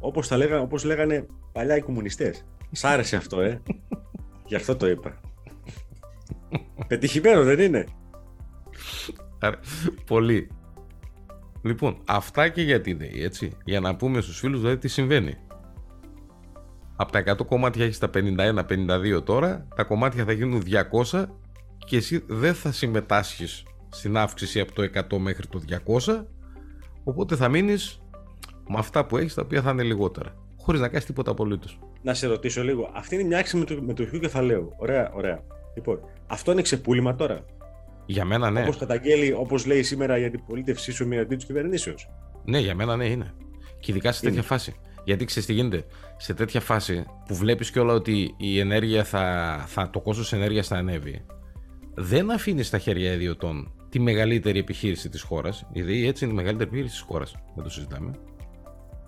Όπως 0.00 0.30
λέγανε, 0.30 0.60
όπως 0.60 0.84
λέγανε 0.84 1.26
παλιά 1.52 1.76
οι 1.76 1.80
κομμουνιστές. 1.80 2.44
Σ' 2.72 2.84
άρεσε 2.84 3.16
αυτό, 3.16 3.40
ε; 3.40 3.62
Γι' 4.48 4.54
αυτό 4.54 4.76
το 4.76 4.88
είπα. 4.88 5.20
Πετυχημένο, 6.86 7.42
δεν 7.44 7.58
είναι; 7.58 7.86
Πολύ. 10.06 10.50
Λοιπόν, 11.62 11.96
αυτά 12.06 12.48
και 12.48 12.62
για 12.62 12.80
την 12.80 12.98
ΔΕΗ, 12.98 13.22
έτσι. 13.22 13.52
Για 13.64 13.80
να 13.80 13.96
πούμε 13.96 14.20
στους 14.20 14.38
φίλους 14.38 14.60
δηλαδή 14.60 14.78
τι 14.78 14.88
συμβαίνει 14.88 15.36
από 17.00 17.12
τα 17.12 17.22
100 17.26 17.46
κομμάτια 17.46 17.84
έχεις 17.84 17.98
τα 17.98 18.10
51-52 18.14 19.24
τώρα, 19.24 19.66
τα 19.76 19.82
κομμάτια 19.82 20.24
θα 20.24 20.32
γίνουν 20.32 20.62
200 21.12 21.24
και 21.86 21.96
εσύ 21.96 22.24
δεν 22.26 22.54
θα 22.54 22.72
συμμετάσχεις 22.72 23.62
στην 23.88 24.16
αύξηση 24.16 24.60
από 24.60 24.72
το 24.72 24.82
100 24.82 25.18
μέχρι 25.18 25.46
το 25.46 25.60
200, 26.06 26.24
οπότε 27.04 27.36
θα 27.36 27.48
μείνεις 27.48 28.02
με 28.68 28.78
αυτά 28.78 29.06
που 29.06 29.16
έχεις 29.16 29.34
τα 29.34 29.42
οποία 29.44 29.62
θα 29.62 29.70
είναι 29.70 29.82
λιγότερα, 29.82 30.36
χωρίς 30.56 30.80
να 30.80 30.88
κάνεις 30.88 31.04
τίποτα 31.04 31.30
απολύτως. 31.30 31.78
Να 32.02 32.14
σε 32.14 32.26
ρωτήσω 32.26 32.62
λίγο, 32.62 32.90
αυτή 32.94 33.14
είναι 33.14 33.24
μια 33.24 33.38
άξιση 33.38 33.56
με 33.56 33.94
το, 33.94 34.04
με 34.10 34.18
κεφαλαίου. 34.18 34.74
Ωραία, 34.76 35.10
ωραία. 35.14 35.42
Λοιπόν, 35.74 36.00
αυτό 36.26 36.52
είναι 36.52 36.62
ξεπούλημα 36.62 37.14
τώρα. 37.14 37.44
Για 38.06 38.24
μένα 38.24 38.50
ναι. 38.50 38.62
Όπως 38.62 38.76
καταγγέλει, 38.76 39.32
όπως 39.32 39.66
λέει 39.66 39.82
σήμερα 39.82 40.18
για 40.18 40.30
την 40.30 40.44
πολίτευσή 40.46 40.92
σου 40.92 41.06
μια 41.06 41.26
τη 41.26 41.36
κυβερνήσεως. 41.36 42.10
Ναι, 42.44 42.58
για 42.58 42.74
μένα 42.74 42.96
ναι 42.96 43.06
είναι. 43.06 43.34
Και 43.80 43.90
ειδικά 43.90 44.12
σε 44.12 44.20
τέτοια 44.20 44.42
φάση. 44.42 44.74
Γιατί 45.04 45.24
ξέρεις 45.24 45.48
τι 45.48 45.54
γίνεται, 45.54 45.84
σε 46.16 46.34
τέτοια 46.34 46.60
φάση 46.60 47.04
που 47.26 47.34
βλέπεις 47.34 47.70
κιόλα 47.70 47.92
ότι 47.92 48.34
η 48.36 48.58
ενέργεια 48.58 49.04
θα, 49.04 49.64
θα, 49.66 49.90
το 49.90 50.00
κόστος 50.00 50.32
ενέργειας 50.32 50.66
θα 50.66 50.76
ανέβει, 50.76 51.24
δεν 51.94 52.30
αφήνεις 52.30 52.66
στα 52.66 52.78
χέρια 52.78 53.12
ιδιωτών 53.12 53.72
τη 53.88 54.00
μεγαλύτερη 54.00 54.58
επιχείρηση 54.58 55.08
της 55.08 55.22
χώρας. 55.22 55.66
Η 55.72 56.06
έτσι 56.06 56.24
είναι 56.24 56.32
η 56.32 56.36
μεγαλύτερη 56.36 56.68
επιχείρηση 56.68 56.94
της 56.94 57.04
χώρας. 57.08 57.34
Δεν 57.54 57.64
το 57.64 57.70
συζητάμε. 57.70 58.10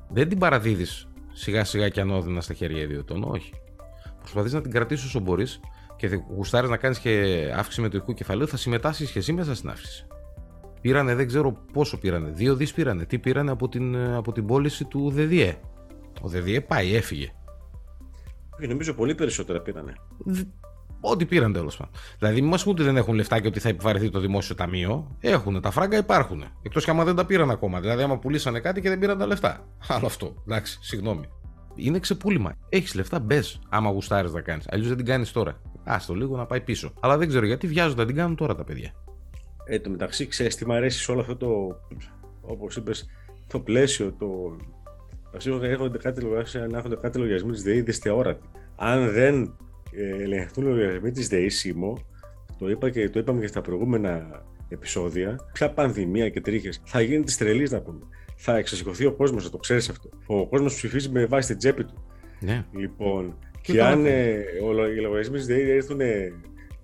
Δεν 0.09 0.28
την 0.28 0.38
παραδίδεις 0.38 1.09
σιγά 1.33 1.64
σιγά 1.64 1.88
και 1.88 2.00
ανώδυνα 2.00 2.40
στα 2.40 2.55
χέρια 2.55 2.83
ιδιωτών. 2.83 3.22
Όχι. 3.22 3.52
Προσπαθείς 4.18 4.52
να 4.52 4.61
την 4.61 4.70
κρατήσεις 4.70 5.07
όσο 5.07 5.20
μπορείς 5.20 5.61
και 5.96 6.20
γουστάρεις 6.37 6.70
να 6.70 6.76
κάνεις 6.76 6.98
και 6.98 7.37
αύξηση 7.57 7.81
μετοχικού 7.81 8.14
κεφαλαίου, 8.14 8.48
θα 8.48 8.57
συμμετάσχεις 8.57 9.11
και 9.11 9.18
εσύ 9.18 9.33
μέσα 9.33 9.55
στην 9.55 9.70
αύξηση. 9.70 10.07
Πήρανε, 10.81 11.14
δεν 11.14 11.26
ξέρω 11.26 11.52
πόσο 11.72 11.98
πήρανε. 11.98 12.31
Δύο 12.31 12.57
δις 12.57 12.72
πήρανε. 12.72 13.05
Τι 13.05 13.18
πήρανε 13.18 13.50
από 13.50 13.68
την, 13.68 13.96
από 13.96 14.33
την 14.33 14.46
πώληση 14.46 14.85
του 14.85 15.11
ΔΔΕ. 15.11 15.59
Ο 16.23 16.29
ΔΔΕ 16.29 16.61
πάει, 16.61 16.95
έφυγε. 16.95 17.33
Όχι, 18.59 18.67
νομίζω 18.69 18.95
πολύ 18.95 19.15
περισσότερα 19.15 19.61
πήρανε. 19.61 19.93
Ό,τι 21.01 21.27
πήραν 21.27 21.53
τέλος 21.53 21.77
πάντων. 21.77 21.95
Δηλαδή, 22.19 22.41
μην 22.41 22.51
μας 22.51 22.67
ότι 22.67 22.83
δεν 22.83 22.97
έχουν 22.97 23.15
λεφτά 23.15 23.41
και 23.41 23.47
ότι 23.47 23.61
θα 23.61 23.69
επιβαρυνθεί 23.69 24.11
το 24.11 24.21
δημόσιο 24.21 24.55
ταμείο. 24.55 25.17
Έχουν. 25.21 25.61
Τα 25.61 25.71
φράγκα 25.71 25.97
υπάρχουν. 25.97 26.45
Εκτός 26.63 26.85
και 26.85 26.91
άμα 26.91 27.05
δεν 27.05 27.15
τα 27.15 27.27
πήραν 27.27 27.51
ακόμα. 27.51 27.81
Δηλαδή, 27.81 28.03
άμα 28.03 28.19
πουλήσανε 28.19 28.61
κάτι 28.61 28.81
και 28.81 28.89
δεν 28.89 28.99
πήραν 28.99 29.19
τα 29.19 29.27
λεφτά. 29.27 29.67
Άλλο 29.89 30.07
αυτό. 30.07 30.35
Εντάξει, 30.47 30.79
συγγνώμη. 30.81 31.29
Είναι 31.75 31.99
ξεπούλημα. 31.99 32.55
Έχεις 32.69 32.95
λεφτά, 32.95 33.19
μπες. 33.19 33.61
Άμα 33.69 33.91
γουστάρεις 33.91 34.33
να 34.33 34.41
κάνεις. 34.41 34.67
Αλλιώς 34.71 34.89
δεν 34.89 34.97
την 34.97 35.07
κάνεις 35.07 35.33
τώρα. 35.33 35.61
Άστο 35.85 36.15
λίγο 36.15 36.37
να 36.37 36.47
πάει 36.47 36.61
πίσω. 36.61 36.93
Αλλά 37.01 37.17
δεν 37.17 37.29
ξέρω 37.29 37.47
γιατί 37.47 37.67
βιάζονται 37.67 38.01
να 38.01 38.07
την 38.07 38.17
κάνουν 38.17 38.37
τώρα 38.37 38.55
τα 38.55 38.65
παιδιά. 38.65 38.93
Ε, 39.65 39.79
το 39.79 39.91
μεταξύ, 39.91 40.27
ξέρεις 40.27 40.57
τι 40.57 40.67
μου 40.67 40.73
αρέσει 40.73 41.03
σε 41.03 41.11
όλο 41.11 41.21
αυτό 41.21 41.37
το. 41.37 41.49
Όπως 42.41 42.77
είπες, 42.77 43.07
το 43.47 43.61
πλαίσιο, 43.61 44.13
το. 44.13 44.27
Α 45.33 45.66
έρχονται 45.66 45.99
κάτι 45.99 46.21
λογαριασμοί, 46.21 46.97
κάτι 47.01 47.18
λογαριασμοί 47.18 47.53
της 47.53 47.62
ΔΕΗ 47.62 47.81
δυστεόρατοι. 47.81 48.49
Αν 48.77 49.11
δεν 49.11 49.57
ε, 49.92 50.23
ελεγχθούν 50.23 50.64
λογαριασμοί 50.64 51.11
της 51.11 51.29
ΔΕΗ 51.29 51.49
ΣΥΜΟ, 51.49 51.99
το, 52.59 52.68
είπα 52.68 52.90
και, 52.90 53.09
το 53.09 53.18
είπαμε 53.18 53.40
και 53.40 53.47
στα 53.47 53.61
προηγούμενα 53.61 54.42
επεισόδια, 54.68 55.38
ποια 55.53 55.71
πανδημία 55.71 56.29
και 56.29 56.40
τρίχες 56.40 56.81
θα 56.85 57.01
γίνει 57.01 57.25
της 57.25 57.37
τρελής 57.37 57.71
να 57.71 57.81
πούμε. 57.81 57.99
Θα 58.37 58.57
εξασυχωθεί 58.57 59.07
ο 59.07 59.12
κόσμος, 59.12 59.45
θα 59.45 59.51
το 59.51 59.57
ξέρεις 59.57 59.88
αυτό. 59.88 60.09
Ο 60.27 60.47
κόσμος 60.47 60.75
ψηφίζει 60.75 61.09
με 61.09 61.27
βάση 61.27 61.49
την 61.49 61.59
τσέπη 61.59 61.85
του. 61.85 62.05
Ναι. 62.40 62.64
Λοιπόν, 62.73 63.38
και, 63.61 63.73
και 63.73 63.83
αν 63.83 64.07
ε, 64.07 64.45
οι 64.97 65.01
λογαριασμοί 65.01 65.37
της 65.37 65.47
ΔΕΗ 65.47 65.71
έρθουν 65.71 66.01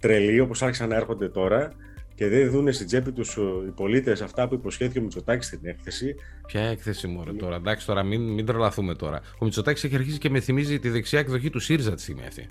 τρελοί 0.01 0.41
όπως 0.41 0.63
άρχισαν 0.63 0.89
να 0.89 0.97
έρχονται 0.97 1.29
τώρα, 1.29 1.73
και 2.19 2.29
δεν 2.29 2.51
δουν 2.51 2.73
στην 2.73 2.87
τσέπη 2.87 3.13
τους 3.13 3.37
οι 3.67 3.71
πολίτες 3.75 4.21
αυτά 4.21 4.49
που 4.49 4.55
υποσχέθηκε 4.55 4.99
ο 4.99 5.03
Μητσοτάκης 5.03 5.47
στην 5.47 5.61
έκθεση. 5.63 6.15
Ποια 6.47 6.61
έκθεση 6.61 7.07
μου, 7.07 7.25
ρε, 7.25 7.33
τώρα. 7.33 7.57
Εντάξει, 7.57 7.87
τώρα 7.87 8.03
μην, 8.03 8.23
μην 8.33 8.47
τρελαθούμε 8.47 8.95
τώρα. 8.95 9.21
Ο 9.39 9.45
Μητσοτάκης 9.45 9.85
έχει 9.85 9.95
αρχίσει 9.95 10.19
και 10.19 10.31
με 10.31 10.41
θυμίζει 10.41 10.79
τη 10.79 10.89
δεξιά 10.89 11.19
εκδοχή 11.19 11.51
του 11.51 11.59
ΣΥΡΙΖΑ 11.59 11.95
τη 11.95 12.01
στιγμή 12.01 12.27
αυτή. 12.27 12.49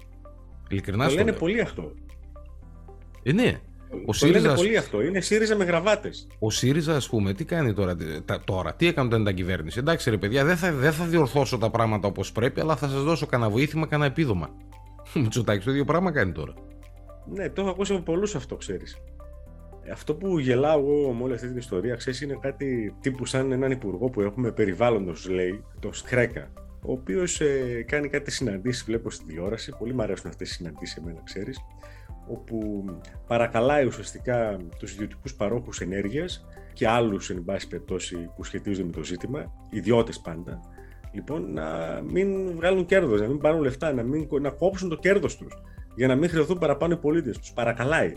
Ειλικρινά 0.70 1.08
το 1.08 1.14
λένε 1.14 1.32
πολύ 1.32 1.62
αυτό. 1.62 1.92
Ε, 3.24 3.32
ναι. 3.32 3.60
Ο 3.90 4.06
το 4.06 4.14
ΣΥΡΙΖΑ... 4.14 4.40
λένε 4.40 4.56
πολύ 4.56 4.78
αυτό. 4.78 5.02
Είναι 5.02 5.20
ΣΥΡΙΖΑ 5.20 5.56
με 5.56 5.64
γραβάτες. 5.64 6.28
Ο 6.40 6.50
ΣΥΡΙΖΑ, 6.50 6.96
ας 6.96 7.10
πούμε, 7.10 7.34
τι 7.34 7.46
κάνει 7.46 7.74
τώρα, 7.74 7.96
τώρα; 8.44 8.74
Τι 8.74 8.88
έκανε 8.88 9.08
όταν 9.08 9.22
ήταν 9.22 9.34
κυβέρνηση; 9.34 9.80
Εντάξει, 9.80 10.10
ρε 10.10 10.18
παιδιά, 10.18 10.46
δεν 10.46 10.58
θα, 10.58 10.72
δεν 10.72 10.92
θα 10.92 11.06
διορθώσω 11.06 11.58
τα 11.58 11.70
πράγματα 11.70 12.08
όπως 12.08 12.32
πρέπει, 12.32 12.60
αλλά 12.60 12.76
θα 12.76 12.88
σας 12.88 13.04
δώσω 13.04 13.26
κανένα 13.26 13.50
βοήθημα, 13.50 13.88
κανένα 13.88 14.10
επίδομα. 14.10 14.50
Ο 15.16 15.20
Μητσοτάκης 15.20 15.66
το 15.66 15.72
ίδιο 15.72 15.86
πράγμα 15.86 16.12
κάνει 16.12 16.32
τώρα. 16.32 16.54
Ναι, 17.34 17.50
το 17.50 17.62
έχω 17.62 17.70
ακούσει 17.70 17.94
από 17.94 18.02
πολλούς 18.02 18.36
αυτό, 18.36 18.56
ξέρεις. 18.56 18.98
Αυτό 19.92 20.16
που 20.16 20.40
γελάω 20.40 20.80
εγώ 20.80 21.14
με 21.14 21.24
όλη 21.24 21.34
αυτή 21.34 21.48
την 21.48 21.58
ιστορία, 21.58 21.96
ξέρεις, 21.96 22.22
είναι 22.22 22.38
κάτι 22.42 22.96
τύπου 23.02 23.26
σαν 23.26 23.52
έναν 23.52 23.72
υπουργό 23.72 24.10
που 24.10 24.22
έχουμε 24.22 24.52
περιβάλλοντος, 24.52 25.30
λέει, 25.30 25.64
το 25.80 25.94
Σκρέκα. 25.94 26.52
Ο 26.82 26.92
οποίος 26.92 27.42
ε, 27.42 27.84
κάνει 27.88 28.10
κάτι 28.10 28.32
συναντήσεις, 28.32 28.84
βλέπω 28.84 29.10
στην 29.10 29.28
τηλεόραση. 29.28 29.76
Πολύ 29.80 29.94
μου 29.94 30.02
αρέσουν 30.02 30.30
αυτές 30.30 30.50
οι 30.50 30.54
συναντήσεις, 30.54 30.98
εμένα, 30.98 31.22
ξέρεις. 31.24 31.60
Όπου 32.28 32.86
παρακαλάει 33.28 33.86
ουσιαστικά 33.86 34.58
τους 34.80 34.94
ιδιωτικούς 34.94 35.36
παρόχους 35.36 35.82
ενέργειας 35.82 36.46
και 36.74 36.88
άλλους, 36.88 37.30
εν 37.30 37.44
πάση 37.44 37.68
περιπτώσει, 37.68 38.30
που 38.36 38.44
σχετίζονται 38.44 38.86
με 38.86 38.92
το 38.92 39.04
ζήτημα, 39.04 39.54
ιδιώτες 39.70 40.20
πάντα, 40.20 40.60
λοιπόν, 41.12 41.54
να 41.54 41.68
μην 42.04 42.56
βγάλουν 42.56 42.86
κέρδος, 42.86 43.22
να 43.22 43.28
μην 43.28 43.38
πάρουν 43.38 43.62
λεφτά, 43.62 43.94
να, 43.94 44.04
μην, 44.04 44.28
να 44.42 44.50
κόψουν 44.50 44.90
το 44.90 44.96
κέρδος 44.96 45.38
τους, 45.38 45.64
για 45.96 46.08
να 46.08 46.16
μην 46.16 46.30
χρεωθούν 46.30 46.58
παραπάνω 46.58 46.94
οι 46.94 46.98
πολίτες. 46.98 47.38
Τους 47.38 47.52
παρακαλάει. 47.52 48.14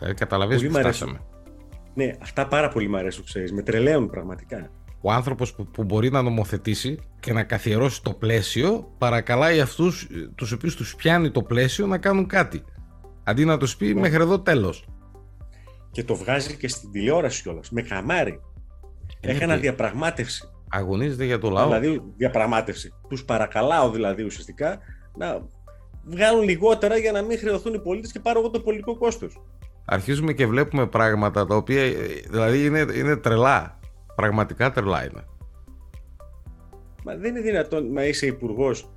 Ε, 0.00 0.12
Καταλαβαίνεις 0.12 0.66
που 0.66 0.74
φτάσαμε. 0.74 1.20
Ναι, 1.94 2.10
αυτά 2.22 2.46
πάρα 2.46 2.68
πολύ 2.68 2.88
μου 2.88 2.96
αρέσουν, 2.96 3.24
ξέρεις. 3.24 3.52
Με 3.52 3.62
τρελαίνουν 3.62 4.10
πραγματικά. 4.10 4.70
Ο 5.00 5.12
άνθρωπος 5.12 5.54
που, 5.54 5.66
που 5.66 5.84
μπορεί 5.84 6.10
να 6.10 6.22
νομοθετήσει 6.22 6.98
και 7.20 7.32
να 7.32 7.42
καθιερώσει 7.42 8.02
το 8.02 8.12
πλαίσιο, 8.12 8.94
παρακαλάει 8.98 9.60
αυτούς 9.60 10.08
τους 10.34 10.52
οποίους 10.52 10.76
τους 10.76 10.96
πιάνει 10.96 11.30
το 11.30 11.42
πλαίσιο 11.42 11.86
να 11.86 11.98
κάνουν 11.98 12.26
κάτι. 12.26 12.64
Αντί 13.24 13.44
να 13.44 13.56
τους 13.56 13.76
πει 13.76 13.94
ναι. 13.94 14.00
μέχρι 14.00 14.22
εδώ 14.22 14.40
τέλος. 14.40 14.84
Και 15.90 16.04
το 16.04 16.14
βγάζει 16.14 16.56
και 16.56 16.68
στην 16.68 16.90
τηλεόραση 16.90 17.42
κιόλας. 17.42 17.70
Με 17.70 17.82
καμάρι. 17.82 18.40
Ε, 19.20 19.30
Έκανα 19.30 19.54
ναι, 19.54 19.60
διαπραγμάτευση. 19.60 20.48
Αγωνίζεται 20.68 21.24
για 21.24 21.38
το 21.38 21.50
λαό. 21.50 21.66
Δηλαδή, 21.66 22.02
διαπραγμάτευση. 22.16 22.92
Τους 23.08 23.24
παρακαλάω 23.24 23.90
δηλαδή 23.90 24.22
ουσιαστικά 24.22 24.78
να 25.16 25.42
βγάλουν 26.04 26.42
λιγότερα 26.42 26.96
για 26.96 27.12
να 27.12 27.22
μην 27.22 27.38
χρεωθούν 27.38 27.74
οι 27.74 27.80
πολίτες 27.80 28.12
και 28.12 28.20
πάρω 28.20 28.38
εγώ 28.38 28.50
το 28.50 28.60
πολιτικό 28.60 28.96
κόστος 28.96 29.40
αρχίζουμε 29.88 30.32
και 30.32 30.46
βλέπουμε 30.46 30.86
πράγματα 30.86 31.46
τα 31.46 31.56
οποία 31.56 31.82
δηλαδή 32.30 32.64
είναι, 32.64 32.86
είναι 32.94 33.16
τρελά. 33.16 33.78
Πραγματικά 34.14 34.70
τρελά 34.70 35.04
είναι. 35.04 35.24
Μα 37.04 37.14
δεν 37.14 37.30
είναι 37.30 37.40
δυνατόν 37.40 37.92
να 37.92 38.04
είσαι 38.04 38.26
υπουργός 38.26 38.90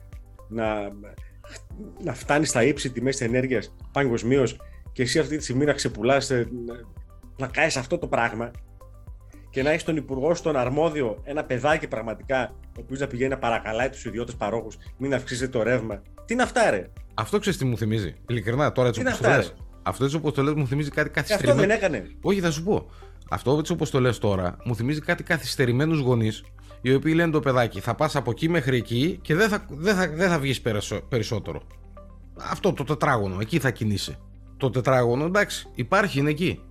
να, 0.49 0.91
να 2.03 2.13
φτάνεις 2.13 2.49
στα 2.49 2.63
ύψη 2.63 2.91
τιμές 2.91 3.21
ενέργειας 3.21 3.75
παγκοσμίως 3.91 4.57
και 4.91 5.01
εσύ 5.01 5.19
αυτή 5.19 5.37
τη 5.37 5.43
στιγμή 5.43 5.65
να 5.65 5.73
ξεπουλάς, 5.73 6.29
ε, 6.29 6.47
να 7.37 7.47
κάνεις 7.47 7.77
αυτό 7.77 7.97
το 7.97 8.07
πράγμα 8.07 8.51
και 9.49 9.63
να 9.63 9.69
έχεις 9.69 9.83
τον 9.83 9.95
υπουργό 9.95 10.35
στον 10.35 10.55
αρμόδιο 10.55 11.21
ένα 11.23 11.43
παιδάκι 11.43 11.87
πραγματικά, 11.87 12.51
ο 12.67 12.79
οποίος 12.79 12.99
να 12.99 13.07
πηγαίνει 13.07 13.29
να 13.29 13.37
παρακαλάει 13.37 13.89
τους 13.89 14.05
ιδιώτες 14.05 14.35
παρόχους, 14.35 14.77
μην 14.97 15.13
αυξήσετε 15.13 15.57
το 15.57 15.63
ρεύμα. 15.63 16.01
Τι 16.25 16.33
είναι 16.33 16.43
αυτά, 16.43 16.69
ρε; 16.69 16.89
Αυτό 17.13 17.39
ξέρεις 17.39 17.59
τι 17.59 17.65
μου 17.65 17.77
θυμίζει. 17.77 18.13
Ειλικρινά, 18.27 18.71
τώρα 18.71 18.87
έτσι 18.87 19.01
όπω 19.01 19.09
το 19.09 19.70
αυτό 19.83 20.03
έτσι 20.03 20.15
όπως 20.15 20.33
το 20.33 20.43
λες, 20.43 20.53
μου 20.53 20.67
θυμίζει 20.67 20.89
κάτι 20.89 21.09
καθυστερημένο. 21.09 21.61
αυτό 21.61 21.67
δεν 21.67 21.77
έκανε. 21.77 22.09
Όχι, 22.21 22.39
θα 22.39 22.51
σου 22.51 22.63
πω. 22.63 22.89
Αυτό 23.29 23.57
έτσι 23.59 23.71
όπως 23.71 23.89
το 23.89 23.99
λες 23.99 24.17
τώρα, 24.17 24.57
μου 24.63 24.75
θυμίζει 24.75 24.99
κάτι 24.99 25.23
καθυστερημένους 25.23 25.99
γονείς, 25.99 26.43
οι 26.81 26.93
οποίοι 26.93 27.13
λένε 27.15 27.31
το 27.31 27.39
παιδάκι, 27.39 27.79
θα 27.79 27.95
πας 27.95 28.15
από 28.15 28.31
εκεί 28.31 28.49
μέχρι 28.49 28.77
εκεί 28.77 29.19
και 29.21 29.35
δεν 29.35 29.49
θα, 29.49 29.65
δεν 29.69 29.95
θα, 29.95 30.09
δεν 30.09 30.29
θα 30.29 30.39
βγεις 30.39 30.61
περισσότερο. 31.09 31.61
Αυτό 32.49 32.73
το 32.73 32.83
τετράγωνο, 32.83 33.37
εκεί 33.41 33.59
θα 33.59 33.71
κινείσαι. 33.71 34.19
Το 34.57 34.69
τετράγωνο, 34.69 35.25
εντάξει, 35.25 35.67
υπάρχει, 35.75 36.19
είναι 36.19 36.29
εκεί. 36.29 36.61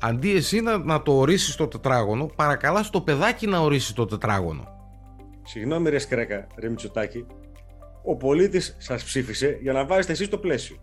Αντί 0.00 0.34
εσύ 0.34 0.60
να, 0.60 0.78
να 0.78 1.02
το 1.02 1.12
ορίσεις 1.12 1.54
το 1.54 1.68
τετράγωνο, 1.68 2.26
παρακαλάς 2.26 2.90
το 2.90 3.00
παιδάκι 3.00 3.46
να 3.46 3.58
ορίσει 3.58 3.94
το 3.94 4.04
τετράγωνο. 4.04 4.68
Συγγνώμη, 5.42 5.90
ρε 5.90 5.98
Σκρέκα, 5.98 6.46
ρε 6.58 6.68
Μητσοτάκη. 6.68 7.26
Ο 8.04 8.16
πολίτης 8.16 8.76
σας 8.78 9.04
ψήφισε 9.04 9.58
για 9.62 9.72
να 9.72 9.86
βάζετε 9.86 10.12
εσείς 10.12 10.28
το 10.28 10.38
πλαίσιο. 10.38 10.76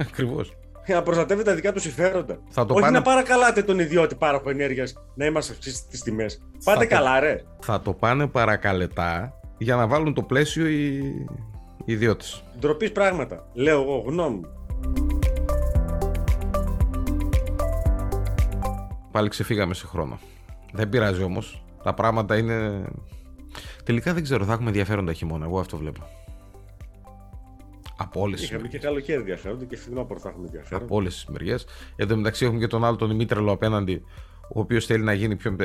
Ακριβώς 0.00 0.52
για 0.90 0.98
να 0.98 1.02
προστατεύει 1.02 1.42
τα 1.42 1.54
δικά 1.54 1.72
τους 1.72 1.82
συμφέροντα. 1.82 2.38
Θα 2.48 2.66
το 2.66 2.74
Όχι 2.74 2.82
πάνε... 2.82 2.98
να 2.98 3.04
παρακαλάτε 3.04 3.62
τον 3.62 3.78
ιδιώτη 3.78 4.14
πάροχο 4.14 4.50
ενέργειας 4.50 4.94
να 5.14 5.24
είμαστε 5.24 5.52
αυξήσει 5.52 5.82
τι 5.90 6.00
τιμές. 6.00 6.42
Πάτε 6.64 6.86
καλά, 6.86 7.20
ρε. 7.20 7.42
Θα 7.60 7.80
το 7.80 7.92
πάνε 7.92 8.26
παρακαλετά 8.26 9.40
για 9.58 9.76
να 9.76 9.86
βάλουν 9.86 10.14
το 10.14 10.22
πλαίσιο 10.22 10.66
οι, 10.66 10.96
οι 11.84 11.92
ιδιώτες. 11.92 12.44
Ντροπής 12.58 12.92
πράγματα. 12.92 13.46
Λέω 13.52 13.82
εγώ, 13.82 14.04
γνώμη 14.06 14.40
Πάλι 19.10 19.28
ξεφύγαμε 19.28 19.74
σε 19.74 19.86
χρόνο. 19.86 20.18
Δεν 20.72 20.88
πειράζει 20.88 21.22
όμως. 21.22 21.64
Τα 21.82 21.94
πράγματα 21.94 22.36
είναι. 22.36 22.84
Τελικά 23.84 24.14
δεν 24.14 24.22
ξέρω, 24.22 24.44
θα 24.44 24.52
έχουμε 24.52 24.68
ενδιαφέροντα 24.68 25.12
χειμώνα. 25.12 25.44
Εγώ 25.44 25.60
αυτό 25.60 25.76
βλέπω. 25.76 26.00
Από 28.02 28.20
όλες 28.20 28.40
τις 28.40 28.48
Είχαμε 28.48 28.68
και 28.68 28.78
καλοκαίρι 28.78 29.18
ενδιαφέροντα 29.18 29.64
και 29.64 29.76
φθινόπωρο 29.76 30.20
θα 30.20 30.28
έχουμε 30.28 30.46
ενδιαφέρον. 30.46 30.82
Από 30.82 30.96
όλες 30.96 31.14
τις 31.14 31.24
μεριές. 31.24 31.66
Εν 31.96 32.08
τω 32.08 32.16
μεταξύ 32.16 32.44
έχουμε 32.44 32.60
και 32.60 32.66
τον 32.66 32.84
άλλο 32.84 32.96
τον 32.96 33.08
Δημήτρελο 33.08 33.52
απέναντι, 33.52 34.02
ο 34.54 34.60
οποίος 34.60 34.86
θέλει 34.86 35.04
να 35.04 35.12
γίνει 35.12 35.36
πιο. 35.36 35.56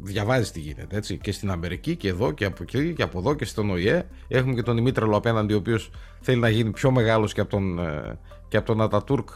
Διαβάζει 0.00 0.50
τι 0.50 0.60
γίνεται 0.60 0.96
έτσι. 0.96 1.18
Και 1.18 1.32
στην 1.32 1.50
Αμερική 1.50 1.96
και 1.96 2.08
εδώ 2.08 2.32
και 2.32 2.44
από 2.44 2.62
εκεί 2.62 2.92
και 2.94 3.02
από 3.02 3.18
εδώ 3.18 3.34
και 3.34 3.44
στον 3.44 3.70
ΟΗΕ. 3.70 4.06
Έχουμε 4.28 4.54
και 4.54 4.62
τον 4.62 4.74
Δημήτρελο 4.74 5.16
απέναντι, 5.16 5.54
ο 5.54 5.56
οποίος 5.56 5.90
θέλει 6.20 6.40
να 6.40 6.48
γίνει 6.48 6.70
πιο 6.70 6.90
μεγάλος 6.90 7.32
και 7.32 7.40
από 7.40 7.50
τον, 7.50 7.78
ε, 7.78 8.18
και 8.48 8.56
από 8.56 8.66
τον 8.66 8.80
Ατατούρκ. 8.80 9.28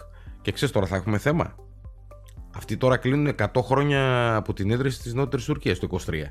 Και 0.42 0.52
ξέρεις 0.52 0.74
τώρα 0.74 0.86
θα 0.86 0.96
έχουμε 0.96 1.18
θέμα; 1.18 1.54
Αυτοί 2.56 2.76
τώρα 2.76 2.96
κλείνουν 2.96 3.26
100 3.26 3.62
χρόνια 3.62 4.34
από 4.36 4.52
την 4.52 4.70
ίδρυση 4.70 5.00
της 5.02 5.14
Νότιας 5.14 5.44
Τουρκίας 5.44 5.78
το 5.78 5.86
23. 5.90 6.30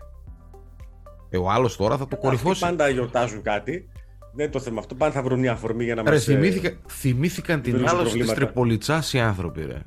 Ε, 1.30 1.38
ο 1.38 1.50
άλλος 1.50 1.78
τώρα 1.78 1.98
θα 1.98 2.08
το 2.08 2.18
κορυφώσει. 2.18 2.62
Πάντα 2.62 2.90
γιορτάζουν 2.90 3.42
κάτι. 3.42 3.90
Δεν 4.34 4.46
είναι 4.46 4.54
το 4.54 4.60
θέμα 4.60 4.80
αυτό. 4.80 4.96
Πάνε 4.96 5.14
θα 5.14 5.22
βρουν 5.22 5.40
μια 5.40 5.52
αφορμή 5.52 5.84
για 5.84 5.96
να 5.96 6.04
μας. 6.04 6.24
Θυμήθηκα, 6.24 6.78
θυμήθηκαν 6.90 7.62
την 7.62 7.88
άλωση 7.88 8.18
της 8.18 8.34
Τριπολιτσά 8.34 9.04
οι 9.12 9.20
άνθρωποι, 9.20 9.66
ρε. 9.66 9.82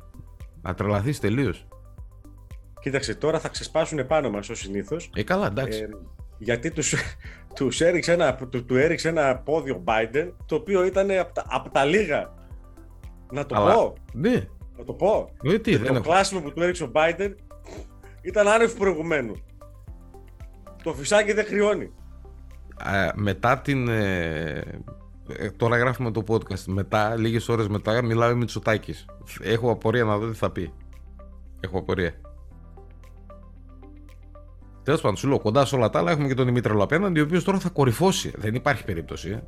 Να 0.62 0.74
τρελαθείς 0.74 1.20
τελείως. 1.20 1.66
Κοίταξε, 2.80 3.14
τώρα 3.14 3.40
θα 3.40 3.49
ξεσπάσουν 3.49 3.99
επάνω 3.99 4.30
μας 4.30 4.49
ως 4.49 4.59
συνήθως. 4.59 5.11
Ε, 5.14 5.22
καλά, 5.22 5.47
εντάξει. 5.47 5.78
Ε, 5.80 5.88
γιατί 6.38 6.70
τους 6.70 6.95
τους 7.55 7.80
έριξε, 7.80 8.12
ένα, 8.12 8.34
τους, 8.34 8.64
του 8.64 8.76
έριξε 8.76 9.09
ένα 9.09 9.36
πόδιο 9.36 9.84
Biden, 9.84 10.32
το 10.47 10.55
οποίο 10.55 10.84
ήταν 10.84 11.11
από 11.11 11.34
τα, 11.34 11.45
απ 11.49 11.68
τα 11.68 11.84
λίγα. 11.84 12.34
Να 13.30 13.47
το 13.47 13.55
Αλλά, 13.57 13.74
πω. 13.74 13.95
Ναι. 14.12 14.47
Να 14.76 14.84
το 14.84 14.92
πω. 14.92 15.30
Ε, 15.42 15.59
τι, 15.59 15.78
το 15.78 16.01
κλάσιμο 16.01 16.40
που 16.40 16.53
του 16.53 16.62
έριξε 16.62 16.84
ο 16.84 16.90
Biden 16.95 17.34
ήταν 18.22 18.49
άνευ 18.49 18.72
προηγουμένου. 18.72 19.34
Το 20.82 20.95
φυσάκι 20.95 21.32
δεν 21.32 21.45
χρειώνει 21.45 21.92
μετά 23.14 23.59
την. 23.59 23.89
Ε, 23.89 24.62
ε, 25.29 25.51
τώρα 25.57 25.77
γράφουμε 25.77 26.11
το 26.11 26.25
podcast. 26.29 26.64
Μετά, 26.66 27.16
λίγες 27.16 27.49
ώρες 27.49 27.68
μετά, 27.68 28.03
μιλάει 28.03 28.29
με 28.29 28.35
Μητσοτάκης. 28.35 29.05
Έχω 29.43 29.70
απορία 29.70 30.05
να 30.05 30.18
δω 30.18 30.31
τι 30.31 30.37
θα 30.37 30.51
πει. 30.51 30.72
Έχω 31.61 31.79
απορία. 31.79 32.14
Τέλος 34.83 35.01
πάντων, 35.01 35.16
σου 35.16 35.29
λέω 35.29 35.39
κοντά 35.39 35.64
σε 35.64 35.75
όλα 35.75 35.91
τα 35.91 35.99
άλλα 35.99 36.11
έχουμε 36.11 36.29
και 36.29 36.35
τον 36.35 36.45
Δημήτρη 36.45 36.72
απέναντι, 36.81 37.20
ο 37.20 37.25
οποίος 37.25 37.45
τώρα 37.45 37.59
θα 37.59 37.68
κορυφώσει. 37.68 38.33
Δεν 38.37 38.55
υπάρχει 38.55 38.85
περίπτωση. 38.85 39.31
Ε. 39.31 39.43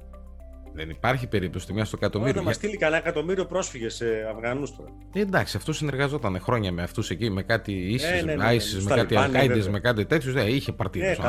Δεν 0.75 0.91
υπάρχει 0.91 1.27
περίπτωση 1.27 1.73
μία 1.73 1.85
στο 1.85 1.97
εκατομμύριο. 2.01 2.33
Όταν 2.33 2.45
μας 2.45 2.55
στείλει 2.55 2.77
κανένα 2.77 3.01
εκατομμύριο 3.01 3.47
πρόσφυγες 3.47 3.95
σε 3.95 4.07
Αφγανούς 4.35 4.77
τώρα. 4.77 4.91
Ε, 5.13 5.21
εντάξει, 5.21 5.57
αυτό 5.57 5.73
συνεργαζόταν 5.73 6.41
χρόνια 6.41 6.73
με 6.73 6.83
αυτούς 6.83 7.11
εκεί, 7.11 7.31
με 7.31 7.43
κάτι 7.43 7.73
ίσε, 7.73 8.07
ε, 8.07 8.23
ναι, 8.23 8.35
ναι, 8.35 8.45
ναι, 8.45 8.53
ναι. 8.53 8.83
με 8.83 8.95
κάτι 8.95 9.17
αλκάιντε, 9.17 9.71
με 9.71 9.81
κάτι 9.81 10.07
τέτοιους. 10.07 10.35
Ναι, 10.35 10.43
είχε 10.43 10.73
παρτίδες. 10.73 11.19
Ε, 11.19 11.23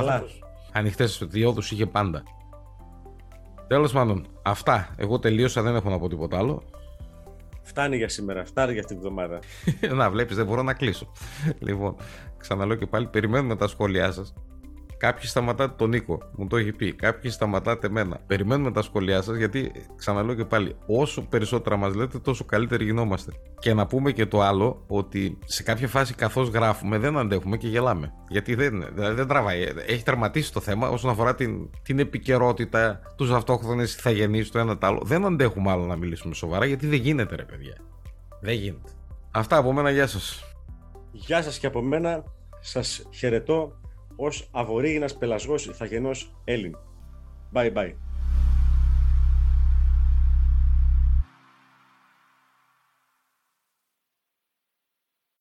Ανοιχτέ 0.72 1.06
διόδου 1.22 1.60
είχε 1.60 1.86
πάντα. 1.86 2.24
Τέλος 3.68 3.92
πάντων, 3.92 4.28
αυτά. 4.42 4.96
Εγώ 4.98 5.20
τελείωσα, 5.20 5.62
δεν 5.62 5.76
έχω 5.76 5.90
να 5.90 6.00
πω 6.00 6.08
τίποτα 6.08 6.38
άλλο. 6.38 6.64
Φτάνει 7.64 7.98
για 7.98 8.10
σήμερα, 8.10 8.46
φτάνει 8.46 8.72
για 8.72 8.82
αυτή 8.82 8.94
τη 8.94 9.00
βδομάδα. 9.00 9.40
να 10.00 10.10
βλέπεις, 10.10 10.36
δεν 10.36 10.46
μπορώ 10.46 10.64
να 10.64 10.74
κλείσω. 10.74 11.12
λοιπόν, 11.60 11.96
ξαναλέω 12.38 12.76
και 12.76 12.86
πάλι, 12.86 13.08
περιμένουμε 13.08 13.56
τα 13.56 13.68
σχόλιά 13.68 14.12
σας. 14.12 14.34
Κάποιοι 14.98 15.28
σταματάτε 15.28 15.74
τον 15.78 15.90
Νίκο, 15.90 16.18
μου 16.36 16.48
το 16.48 16.58
έχει 16.58 16.72
πει. 16.72 16.94
Κάποιοι 16.94 17.32
σταματάτε 17.32 17.88
εμένα. 17.88 18.20
Περιμένουμε 18.28 18.72
τα 18.72 18.82
σχόλιά 18.82 19.22
σας 19.22 19.36
γιατί, 19.38 19.72
ξαναλέω 19.96 20.36
και 20.36 20.46
πάλι, 20.46 20.76
όσο 20.86 21.22
περισσότερα 21.22 21.76
μας 21.76 21.96
λέτε, 21.96 22.20
τόσο 22.20 22.46
καλύτεροι 22.46 22.84
γινόμαστε. 22.84 23.32
Και 23.60 23.74
να 23.74 23.88
πούμε 23.88 24.12
και 24.12 24.26
το 24.26 24.42
άλλο, 24.42 24.84
ότι 24.88 25.38
σε 25.46 25.64
κάποια 25.64 25.88
φάση 25.88 26.14
καθώς 26.14 26.50
γράφουμε 26.50 26.98
δεν 26.98 27.18
αντέχουμε 27.18 27.58
και 27.58 27.68
γελάμε. 27.68 28.14
Γιατί 28.30 28.56
δεν, 28.56 28.86
δηλαδή 28.94 29.16
δεν 29.16 29.28
τραβάει. 29.28 29.64
Έχει 29.88 30.04
τερματίσει 30.04 30.54
το 30.54 30.60
θέμα 30.60 30.90
όσον 30.90 31.10
αφορά 31.10 31.36
την, 31.36 31.70
την 31.82 32.00
επικαιρότητα, 32.00 33.00
τους 33.16 33.32
αυτόχθονες 33.32 33.96
ηθαγενεί, 33.96 34.46
το 34.46 34.60
ένα 34.60 34.78
το 34.78 34.88
άλλο. 34.88 35.02
Δεν 35.04 35.26
αντέχουμε 35.26 35.72
άλλο 35.72 35.86
να 35.86 35.96
μιλήσουμε 35.96 36.34
σοβαρά 36.34 36.66
γιατί 36.66 36.88
δεν 36.88 37.00
γίνεται, 37.00 37.36
ρε 37.36 37.44
παιδιά. 37.44 37.76
Δεν 38.42 38.54
γίνεται. 38.54 38.92
Αυτά 39.32 39.58
από 39.58 39.74
μένα, 39.74 39.90
γεια 39.90 40.08
σας. 40.08 40.44
Γεια 41.12 41.44
σας 41.44 41.60
και 41.60 41.68
από 41.68 41.82
μένα. 41.82 42.24
Σας 42.60 43.08
χαιρετώ 43.12 43.80
ως 44.18 44.50
αβορήγινας 44.52 45.18
πελασγός 45.18 45.66
ηθαγενός 45.66 46.42
Έλλην. 46.44 46.76
Bye 47.54 47.74
bye. 47.74 48.07